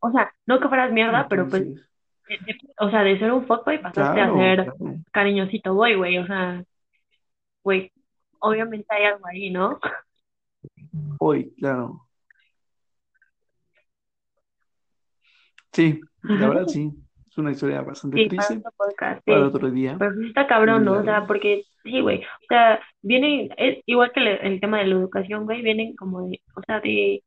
O 0.00 0.10
sea, 0.10 0.34
no 0.46 0.58
que 0.60 0.68
fueras 0.68 0.92
mierda, 0.92 1.28
pero 1.28 1.48
pues, 1.48 1.62
Entonces, 1.62 1.88
de- 2.28 2.52
de- 2.52 2.74
o 2.80 2.90
sea, 2.90 3.04
de 3.04 3.18
ser 3.18 3.32
un 3.32 3.46
fuckboy 3.46 3.78
pasaste 3.78 4.20
a 4.20 4.32
ser 4.34 4.64
claro, 4.64 4.96
cariñosito 5.12 5.74
boy, 5.74 5.94
güey. 5.94 6.18
O 6.18 6.26
sea, 6.26 6.64
güey, 7.62 7.92
obviamente 8.40 8.86
hay 8.90 9.04
algo 9.04 9.26
ahí, 9.26 9.50
¿no? 9.50 9.78
hoy, 11.20 11.54
claro. 11.54 12.08
Sí, 15.72 16.00
la 16.22 16.48
verdad 16.48 16.66
sí, 16.68 16.92
es 17.30 17.38
una 17.38 17.52
historia 17.52 17.80
bastante 17.82 18.18
Sí, 18.18 18.28
triste 18.28 18.60
podcast, 18.76 19.24
para 19.24 19.40
sí. 19.40 19.46
otro 19.46 19.70
día, 19.70 19.96
Pero 19.98 20.14
sí 20.16 20.26
está 20.26 20.46
cabrón, 20.46 20.84
¿no? 20.84 20.94
O 20.98 21.04
sea, 21.04 21.26
porque, 21.26 21.64
sí, 21.84 22.00
güey. 22.00 22.20
O 22.20 22.46
sea, 22.48 22.80
viene, 23.02 23.50
es 23.56 23.82
igual 23.86 24.12
que 24.12 24.20
el, 24.20 24.28
el 24.28 24.60
tema 24.60 24.78
de 24.78 24.86
la 24.86 24.94
educación, 24.96 25.44
güey, 25.44 25.62
vienen 25.62 25.96
como 25.96 26.28
de, 26.28 26.40
o 26.56 26.62
sea, 26.66 26.80
de, 26.80 27.22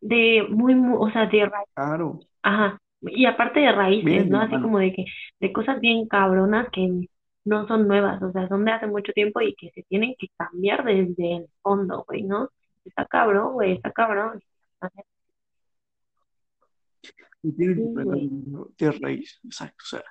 de 0.00 0.46
muy, 0.48 0.74
muy, 0.74 0.96
o 0.98 1.10
sea, 1.12 1.26
de 1.26 1.46
raíz, 1.46 1.68
Claro, 1.74 2.20
ajá. 2.42 2.78
Y 3.02 3.26
aparte 3.26 3.60
de 3.60 3.72
raíces, 3.72 4.04
vienen 4.04 4.30
¿no? 4.30 4.40
Así 4.40 4.60
como 4.60 4.78
de 4.78 4.92
que, 4.92 5.04
de 5.40 5.52
cosas 5.52 5.80
bien 5.80 6.08
cabronas 6.08 6.68
que 6.72 7.08
no 7.44 7.66
son 7.68 7.88
nuevas, 7.88 8.22
o 8.22 8.32
sea, 8.32 8.48
son 8.48 8.64
de 8.64 8.72
hace 8.72 8.86
mucho 8.86 9.12
tiempo 9.12 9.40
y 9.40 9.54
que 9.56 9.70
se 9.72 9.82
tienen 9.84 10.14
que 10.18 10.28
cambiar 10.38 10.84
desde 10.84 11.36
el 11.38 11.46
fondo, 11.62 12.04
güey, 12.08 12.22
¿no? 12.22 12.50
Está 12.84 13.06
cabrón, 13.06 13.54
güey, 13.54 13.72
está 13.74 13.92
cabrón. 13.92 14.42
Y 17.42 17.52
tienen 17.52 17.94
Sí, 17.94 18.30
que 18.76 18.84
de 18.86 18.92
raíz, 18.92 19.40
exacto. 19.44 19.84
O 19.84 19.86
sea, 19.86 20.04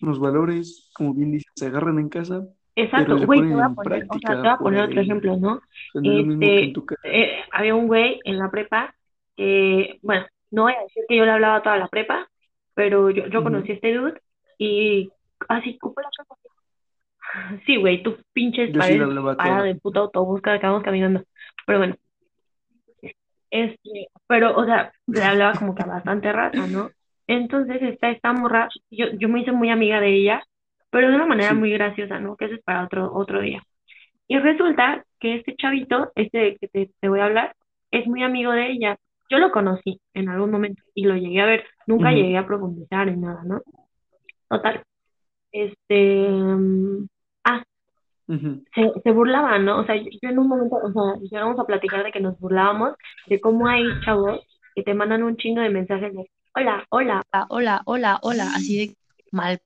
los 0.00 0.18
valores, 0.18 0.90
como 0.94 1.14
bien 1.14 1.32
dices, 1.32 1.50
se 1.54 1.66
agarran 1.66 1.98
en 1.98 2.08
casa, 2.08 2.46
Exacto, 2.78 3.16
güey, 3.24 3.40
te 3.40 3.54
voy 3.54 3.62
a 3.62 3.70
poner, 3.70 4.06
o 4.06 4.18
sea, 4.18 4.30
te 4.32 4.36
voy 4.36 4.48
a 4.48 4.58
poner 4.58 4.82
otro 4.82 5.00
ejemplo, 5.00 5.36
¿no? 5.38 5.62
Este, 5.94 6.74
eh, 7.04 7.40
había 7.50 7.74
un 7.74 7.86
güey 7.86 8.20
en 8.24 8.38
la 8.38 8.50
prepa 8.50 8.94
que, 9.34 9.98
bueno, 10.02 10.26
no 10.50 10.64
voy 10.64 10.74
a 10.74 10.82
decir 10.82 11.04
que 11.08 11.16
yo 11.16 11.24
le 11.24 11.30
hablaba 11.30 11.56
a 11.56 11.62
toda 11.62 11.78
la 11.78 11.88
prepa, 11.88 12.28
pero 12.74 13.08
yo, 13.08 13.28
yo 13.28 13.42
conocí 13.42 13.72
a 13.72 13.74
este 13.76 13.94
dude 13.94 14.20
y 14.58 15.10
así, 15.48 15.78
¿cómo 15.78 15.94
la 16.02 16.10
prepa? 16.14 16.36
Sí, 17.64 17.76
güey, 17.76 18.02
tú 18.02 18.18
pinches 18.34 18.72
sí 18.72 18.78
paredes 18.78 19.08
para 19.38 19.62
de 19.62 19.74
puto 19.76 20.00
autobús 20.00 20.42
que 20.42 20.58
vamos 20.58 20.82
caminando. 20.82 21.24
Pero 21.66 21.78
bueno, 21.78 21.96
este, 23.50 24.08
pero, 24.26 24.54
o 24.54 24.66
sea, 24.66 24.92
le 25.06 25.24
hablaba 25.24 25.58
como 25.58 25.74
que 25.74 25.82
a 25.82 25.86
bastante 25.86 26.30
raza, 26.30 26.66
¿no? 26.66 26.90
Entonces, 27.26 27.82
esta, 27.82 28.10
esta 28.10 28.32
morra, 28.32 28.68
yo, 28.90 29.06
yo 29.18 29.28
me 29.28 29.40
hice 29.40 29.52
muy 29.52 29.70
amiga 29.70 30.00
de 30.00 30.14
ella, 30.14 30.42
pero 30.90 31.08
de 31.10 31.16
una 31.16 31.26
manera 31.26 31.50
Sí. 31.50 31.56
muy 31.56 31.70
graciosa, 31.72 32.20
¿no? 32.20 32.36
Que 32.36 32.46
eso 32.46 32.54
es 32.54 32.62
para 32.62 32.84
otro, 32.84 33.12
otro 33.12 33.40
día. 33.40 33.62
Y 34.28 34.38
resulta 34.38 35.04
que 35.20 35.36
este 35.36 35.54
chavito, 35.56 36.12
este 36.14 36.56
que 36.60 36.68
te, 36.68 36.90
te 37.00 37.08
voy 37.08 37.20
a 37.20 37.26
hablar, 37.26 37.54
es 37.90 38.06
muy 38.06 38.22
amigo 38.22 38.52
de 38.52 38.70
ella. 38.70 38.96
Yo 39.28 39.38
lo 39.38 39.50
conocí 39.50 40.00
en 40.14 40.28
algún 40.28 40.50
momento 40.50 40.82
y 40.94 41.04
lo 41.04 41.16
llegué 41.16 41.40
a 41.40 41.46
ver. 41.46 41.64
Nunca 41.86 42.10
llegué 42.12 42.36
a 42.38 42.46
profundizar 42.46 43.08
en 43.08 43.20
nada, 43.22 43.42
¿no? 43.44 43.60
Total. 44.48 44.82
Este, 45.52 46.28
mm, 46.28 47.06
ah, 47.44 47.62
se, 48.74 48.92
se 49.02 49.10
burlaban, 49.12 49.64
¿no? 49.64 49.80
O 49.80 49.84
sea, 49.84 49.96
yo, 49.96 50.04
yo 50.22 50.28
en 50.28 50.38
un 50.38 50.48
momento, 50.48 50.76
o 50.76 50.92
sea, 50.92 51.20
llegamos 51.22 51.58
a 51.58 51.64
platicar 51.64 52.04
de 52.04 52.12
que 52.12 52.20
nos 52.20 52.38
burlábamos 52.38 52.94
de 53.26 53.40
cómo 53.40 53.66
hay 53.68 53.84
chavos 54.04 54.40
que 54.74 54.82
te 54.82 54.94
mandan 54.94 55.22
un 55.22 55.36
chingo 55.36 55.60
de 55.60 55.70
mensajes 55.70 56.12
de 56.14 56.30
hola, 56.56 56.84
hola, 56.90 57.22
hola, 57.30 57.46
hola, 57.50 57.82
hola, 57.86 58.18
hola, 58.22 58.44
así 58.54 58.76
de 58.88 58.96
mal. 59.30 59.60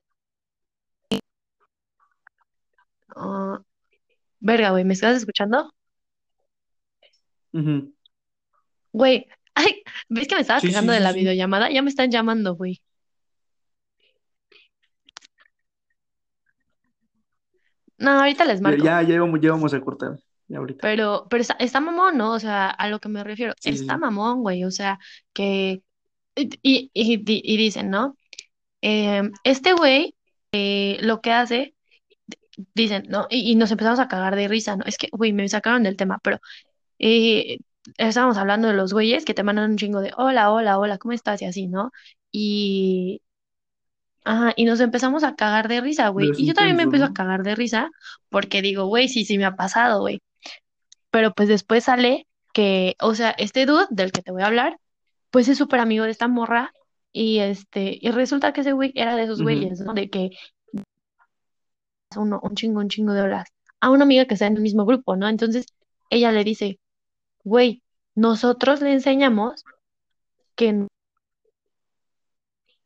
Ah, 3.15 3.61
verga, 4.39 4.71
güey, 4.71 4.85
¿me 4.85 4.93
estás 4.93 5.17
escuchando? 5.17 5.71
Ujú. 7.53 7.93
Güey, 8.93 9.27
ay, 9.55 9.83
¿ves 10.09 10.27
que 10.27 10.35
me 10.35 10.41
estabas 10.41 10.61
Sí, 10.63 10.67
sí, 10.69 10.73
quejando 10.73 10.93
de 10.93 10.99
sí, 10.99 11.03
la 11.03 11.13
sí. 11.13 11.19
videollamada? 11.19 11.71
Ya 11.71 11.81
me 11.81 11.89
están 11.89 12.11
llamando, 12.11 12.55
güey. 12.55 12.81
No, 17.97 18.11
ahorita 18.19 18.45
les 18.45 18.59
Ya, 18.61 18.63
marco. 18.69 18.83
ya, 18.83 19.01
ya 19.03 19.19
vamos, 19.19 19.39
ya 19.41 19.51
vamos 19.51 19.73
a 19.73 19.79
cortar. 19.81 20.17
Ya 20.47 20.57
ahorita. 20.57 20.81
Pero, 20.81 21.27
pero 21.29 21.41
está, 21.41 21.53
está 21.59 21.79
mamón, 21.79 22.17
¿no? 22.17 22.31
O 22.33 22.39
sea, 22.39 22.69
a 22.69 22.89
lo 22.89 22.99
que 22.99 23.09
me 23.09 23.23
refiero, 23.23 23.53
Sí, 23.59 23.71
sí, 23.73 23.81
está 23.81 23.95
sí. 23.95 23.99
mamón, 24.01 24.41
güey. 24.41 24.63
O 24.65 24.71
sea, 24.71 24.99
que. 25.33 25.83
Y, 26.61 26.91
y, 26.93 27.57
dicen, 27.57 27.89
¿no? 27.89 28.17
Eh, 28.81 29.23
este 29.43 29.73
güey 29.73 30.15
eh, 30.51 30.97
lo 31.01 31.21
que 31.21 31.31
hace, 31.31 31.75
dicen, 32.73 33.05
¿no? 33.09 33.27
Y, 33.29 33.51
y 33.51 33.55
nos 33.55 33.71
empezamos 33.71 33.99
a 33.99 34.07
cagar 34.07 34.35
de 34.35 34.47
risa, 34.47 34.75
¿no? 34.75 34.85
Es 34.85 34.97
que, 34.97 35.09
güey, 35.11 35.33
me 35.33 35.47
sacaron 35.49 35.83
del 35.83 35.97
tema, 35.97 36.19
pero 36.23 36.39
eh, 36.99 37.59
estábamos 37.97 38.37
hablando 38.37 38.67
de 38.67 38.73
los 38.75 38.93
güeyes 38.93 39.25
que 39.25 39.33
te 39.33 39.43
mandan 39.43 39.71
un 39.71 39.77
chingo 39.77 40.01
de 40.01 40.11
hola, 40.17 40.51
hola, 40.51 40.77
hola, 40.79 40.97
¿cómo 40.97 41.13
estás? 41.13 41.41
Y 41.41 41.45
así, 41.45 41.67
¿no? 41.67 41.91
Y, 42.31 43.21
ajá, 44.23 44.53
y 44.55 44.65
nos 44.65 44.79
empezamos 44.79 45.23
a 45.23 45.35
cagar 45.35 45.67
de 45.67 45.81
risa, 45.81 46.09
güey. 46.09 46.31
Y 46.37 46.45
yo 46.47 46.53
también 46.53 46.77
me 46.77 46.83
empiezo 46.83 47.05
a 47.05 47.13
cagar 47.13 47.43
de 47.43 47.55
risa 47.55 47.89
porque 48.29 48.61
digo, 48.61 48.85
güey, 48.85 49.09
sí, 49.09 49.25
sí 49.25 49.37
me 49.37 49.45
ha 49.45 49.55
pasado, 49.55 50.01
güey. 50.01 50.21
Pero 51.11 51.33
pues 51.33 51.49
después 51.49 51.85
sale 51.85 52.27
que, 52.53 52.95
o 52.99 53.15
sea, 53.15 53.31
este 53.31 53.65
dude 53.65 53.87
del 53.89 54.11
que 54.11 54.21
te 54.21 54.31
voy 54.31 54.43
a 54.43 54.47
hablar, 54.47 54.77
pues 55.31 55.47
es 55.47 55.57
súper 55.57 55.79
amigo 55.79 56.05
de 56.05 56.11
esta 56.11 56.27
morra. 56.27 56.73
Y 57.13 57.39
este, 57.39 57.97
y 57.99 58.09
resulta 58.11 58.53
que 58.53 58.61
ese 58.61 58.71
güey 58.71 58.93
era 58.95 59.15
de 59.15 59.23
esos 59.23 59.41
güeyes, 59.41 59.81
¿no? 59.81 59.93
De 59.93 60.09
que 60.09 60.29
uno, 62.15 62.39
un 62.43 62.55
chingo, 62.55 62.79
un 62.79 62.89
chingo 62.89 63.13
de 63.13 63.21
horas 63.21 63.47
a 63.81 63.89
una 63.89 64.03
amiga 64.03 64.25
que 64.25 64.35
está 64.35 64.47
en 64.47 64.55
el 64.55 64.61
mismo 64.61 64.85
grupo, 64.85 65.15
¿no? 65.17 65.27
Entonces 65.27 65.65
ella 66.09 66.31
le 66.31 66.43
dice, 66.43 66.79
güey, 67.43 67.83
nosotros 68.15 68.81
le 68.81 68.93
enseñamos 68.93 69.63
que 70.55 70.73
no 70.73 70.87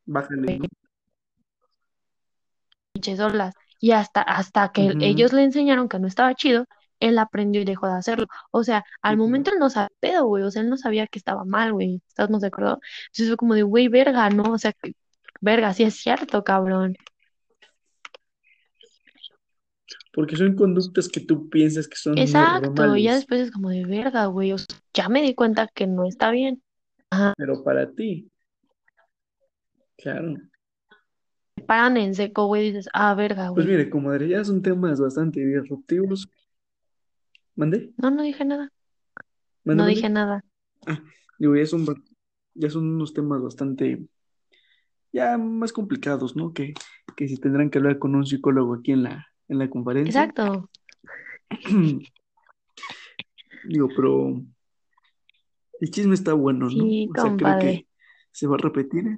Bájale, 0.05 0.59
¿no? 0.59 0.67
pinches 2.93 3.19
olas. 3.19 3.53
Y 3.79 3.91
hasta, 3.91 4.21
hasta 4.21 4.71
que 4.71 4.93
ellos 5.01 5.33
le 5.33 5.43
enseñaron 5.43 5.89
que 5.89 5.99
no 5.99 6.07
estaba 6.07 6.33
chido, 6.33 6.65
él 7.05 7.19
aprendió 7.19 7.61
y 7.61 7.65
dejó 7.65 7.87
de 7.87 7.93
hacerlo. 7.93 8.27
O 8.51 8.63
sea, 8.63 8.83
al 9.01 9.17
momento 9.17 9.51
él 9.51 9.59
no 9.59 9.69
sabía 9.69 9.89
pedo, 9.99 10.25
güey. 10.25 10.43
O 10.43 10.51
sea, 10.51 10.61
él 10.63 10.69
no 10.69 10.77
sabía 10.77 11.07
que 11.07 11.19
estaba 11.19 11.45
mal, 11.45 11.73
güey. 11.73 12.01
¿Estás 12.07 12.29
no 12.29 12.39
de 12.39 12.47
acuerdo? 12.47 12.79
Entonces 13.07 13.27
fue 13.27 13.37
como 13.37 13.53
de, 13.53 13.63
güey, 13.63 13.87
verga, 13.87 14.29
¿no? 14.29 14.53
O 14.53 14.57
sea, 14.57 14.73
verga, 15.41 15.73
sí 15.73 15.83
es 15.83 15.95
cierto, 15.95 16.43
cabrón. 16.43 16.95
Porque 20.13 20.35
son 20.37 20.55
conductas 20.55 21.09
que 21.09 21.19
tú 21.19 21.49
piensas 21.49 21.87
que 21.87 21.97
son 21.97 22.17
Exacto. 22.17 22.71
Y 22.71 22.75
ya 22.75 22.85
normales, 22.85 23.15
después 23.15 23.41
es 23.41 23.51
como 23.51 23.69
de, 23.69 23.85
verga, 23.85 24.25
güey. 24.27 24.53
O 24.53 24.57
sea, 24.57 24.67
ya 24.93 25.09
me 25.09 25.21
di 25.21 25.35
cuenta 25.35 25.67
que 25.73 25.87
no 25.87 26.05
está 26.07 26.31
bien. 26.31 26.61
Ajá. 27.11 27.33
pero 27.37 27.63
para 27.63 27.91
ti, 27.91 28.27
claro. 29.97 30.35
Paran 31.67 31.97
en 31.97 32.15
seco, 32.15 32.47
güey. 32.47 32.71
Dices, 32.71 32.89
ah, 32.93 33.13
verga, 33.13 33.51
Pues 33.53 33.65
güey. 33.65 33.77
mire, 33.77 33.89
comadre, 33.89 34.27
ya 34.29 34.43
son 34.43 34.61
temas 34.61 34.99
bastante 34.99 35.39
disruptivos. 35.45 36.27
¿Mandé? 37.55 37.91
No, 37.97 38.11
no 38.11 38.23
dije 38.23 38.43
nada. 38.45 38.71
¿Mandé, 39.63 39.77
No 39.77 39.83
mandé? 39.83 39.95
dije 39.95 40.09
nada. 40.09 40.43
Ah, 40.87 41.01
digo, 41.39 41.55
ya 41.55 41.65
son, 41.65 41.85
ya 42.53 42.69
son 42.69 42.87
unos 42.95 43.13
temas 43.13 43.41
bastante, 43.41 44.05
ya 45.11 45.37
más 45.37 45.73
complicados, 45.73 46.35
¿no? 46.35 46.53
Que, 46.53 46.73
que 47.15 47.27
si 47.27 47.37
tendrán 47.37 47.69
que 47.69 47.77
hablar 47.77 47.97
con 47.99 48.15
un 48.15 48.25
psicólogo 48.25 48.75
aquí 48.75 48.91
en 48.91 49.03
la, 49.03 49.27
en 49.47 49.59
la 49.59 49.69
conferencia. 49.69 50.23
Exacto. 50.23 50.69
Digo, 53.67 53.89
pero 53.95 54.41
el 55.79 55.91
chisme 55.91 56.13
está 56.13 56.33
bueno, 56.33 56.65
¿no? 56.65 56.69
Sí, 56.71 57.09
O 57.17 57.21
sea, 57.21 57.35
creo 57.35 57.59
que 57.59 57.87
se 58.31 58.47
va 58.47 58.55
a 58.55 58.59
repetir, 58.59 59.17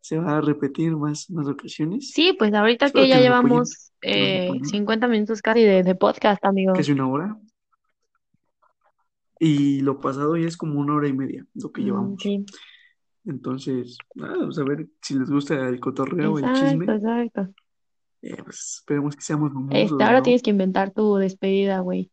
se 0.00 0.18
va 0.18 0.36
a 0.38 0.40
repetir 0.40 0.96
más, 0.96 1.28
más 1.30 1.48
ocasiones. 1.48 2.10
Sí, 2.10 2.34
pues 2.38 2.52
ahorita 2.54 2.86
Espero 2.86 3.04
que 3.04 3.08
ya 3.08 3.16
que 3.16 3.22
llevamos 3.22 3.92
eh, 4.02 4.46
apoyen. 4.46 4.64
50 4.66 5.08
minutos 5.08 5.42
casi 5.42 5.62
de, 5.62 5.82
de 5.82 5.94
podcast, 5.94 6.44
amigo. 6.44 6.72
Casi 6.74 6.92
una 6.92 7.08
hora. 7.08 7.36
Y 9.46 9.80
lo 9.80 10.00
pasado 10.00 10.36
ya 10.36 10.46
es 10.48 10.56
como 10.56 10.80
una 10.80 10.94
hora 10.94 11.06
y 11.08 11.12
media, 11.12 11.44
lo 11.54 11.70
que 11.70 11.82
llevamos. 11.82 12.22
sí. 12.22 12.44
Entonces, 13.26 13.96
nada, 14.14 14.36
vamos 14.38 14.58
a 14.58 14.64
ver 14.64 14.86
si 15.00 15.18
les 15.18 15.30
gusta 15.30 15.68
el 15.68 15.80
cotorreo 15.80 16.34
o 16.34 16.38
el 16.38 16.44
Exacto, 16.44 16.66
chisme. 16.70 16.94
exacto. 16.94 17.48
Eh, 18.20 18.36
pues 18.42 18.76
esperemos 18.80 19.16
que 19.16 19.22
seamos 19.22 19.50
Este, 19.50 19.54
famosos, 19.88 20.00
ahora 20.02 20.16
¿no? 20.18 20.22
tienes 20.22 20.42
que 20.42 20.50
inventar 20.50 20.90
tu 20.92 21.16
despedida, 21.16 21.80
güey. 21.80 22.10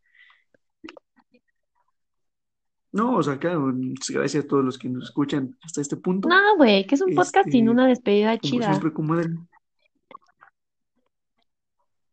No, 2.92 3.16
o 3.16 3.22
sea, 3.22 3.38
claro, 3.38 3.72
gracias 4.10 4.44
a 4.44 4.48
todos 4.48 4.64
los 4.64 4.78
que 4.78 4.88
nos 4.90 5.04
escuchan 5.04 5.56
hasta 5.62 5.80
este 5.80 5.96
punto. 5.96 6.28
No, 6.28 6.56
güey, 6.58 6.86
que 6.86 6.94
es 6.94 7.00
un 7.00 7.14
podcast 7.14 7.48
sin 7.50 7.60
Este, 7.64 7.70
una 7.70 7.86
despedida 7.86 8.38
como 8.38 8.50
chida. 8.50 8.66
siempre, 8.68 8.92
comadre. 8.92 9.30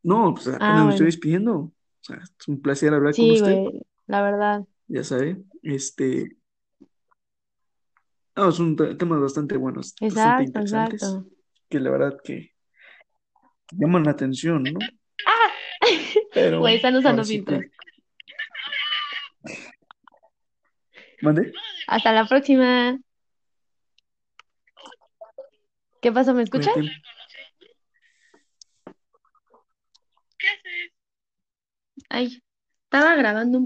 No, 0.03 0.33
pues 0.33 0.47
apenas 0.47 0.61
Ah, 0.61 0.83
me 0.85 0.91
estoy 0.91 1.05
despidiendo. 1.07 1.53
O 1.57 1.73
sea, 2.01 2.17
es 2.17 2.47
un 2.47 2.61
placer 2.61 2.93
hablar 2.93 3.11
con 3.13 3.25
Sí, 3.25 3.31
usted, 3.33 3.55
güey, 3.63 3.81
la 4.07 4.21
verdad. 4.21 4.65
Ya 4.89 5.03
sabe. 5.03 5.37
Este, 5.63 6.35
no, 8.35 8.51
son 8.51 8.75
te- 8.75 8.95
temas 8.95 9.21
bastante 9.21 9.55
buenos, 9.57 9.95
bastante 9.99 10.43
interesantes, 10.43 11.03
exacto. 11.03 11.29
que 11.69 11.79
la 11.79 11.91
verdad 11.91 12.17
que 12.23 12.53
llaman 13.71 14.03
la 14.03 14.11
atención, 14.11 14.63
¿no? 14.63 14.79
¡Ah! 15.25 15.49
Pero 16.33 16.59
Güey, 16.59 16.75
están 16.75 16.95
usando 16.95 17.23
filtros. 17.23 17.61
que... 17.61 17.69
¿Mande? 21.21 21.51
Hasta 21.87 22.11
la 22.11 22.25
próxima. 22.25 22.99
¿Qué 26.01 26.11
pasó? 26.11 26.33
¿Me 26.33 26.43
escuchas? 26.43 26.73
Cuídate. 26.73 26.99
Ay, 32.09 32.41
estaba 32.85 33.15
grabando 33.15 33.49
un 33.49 33.57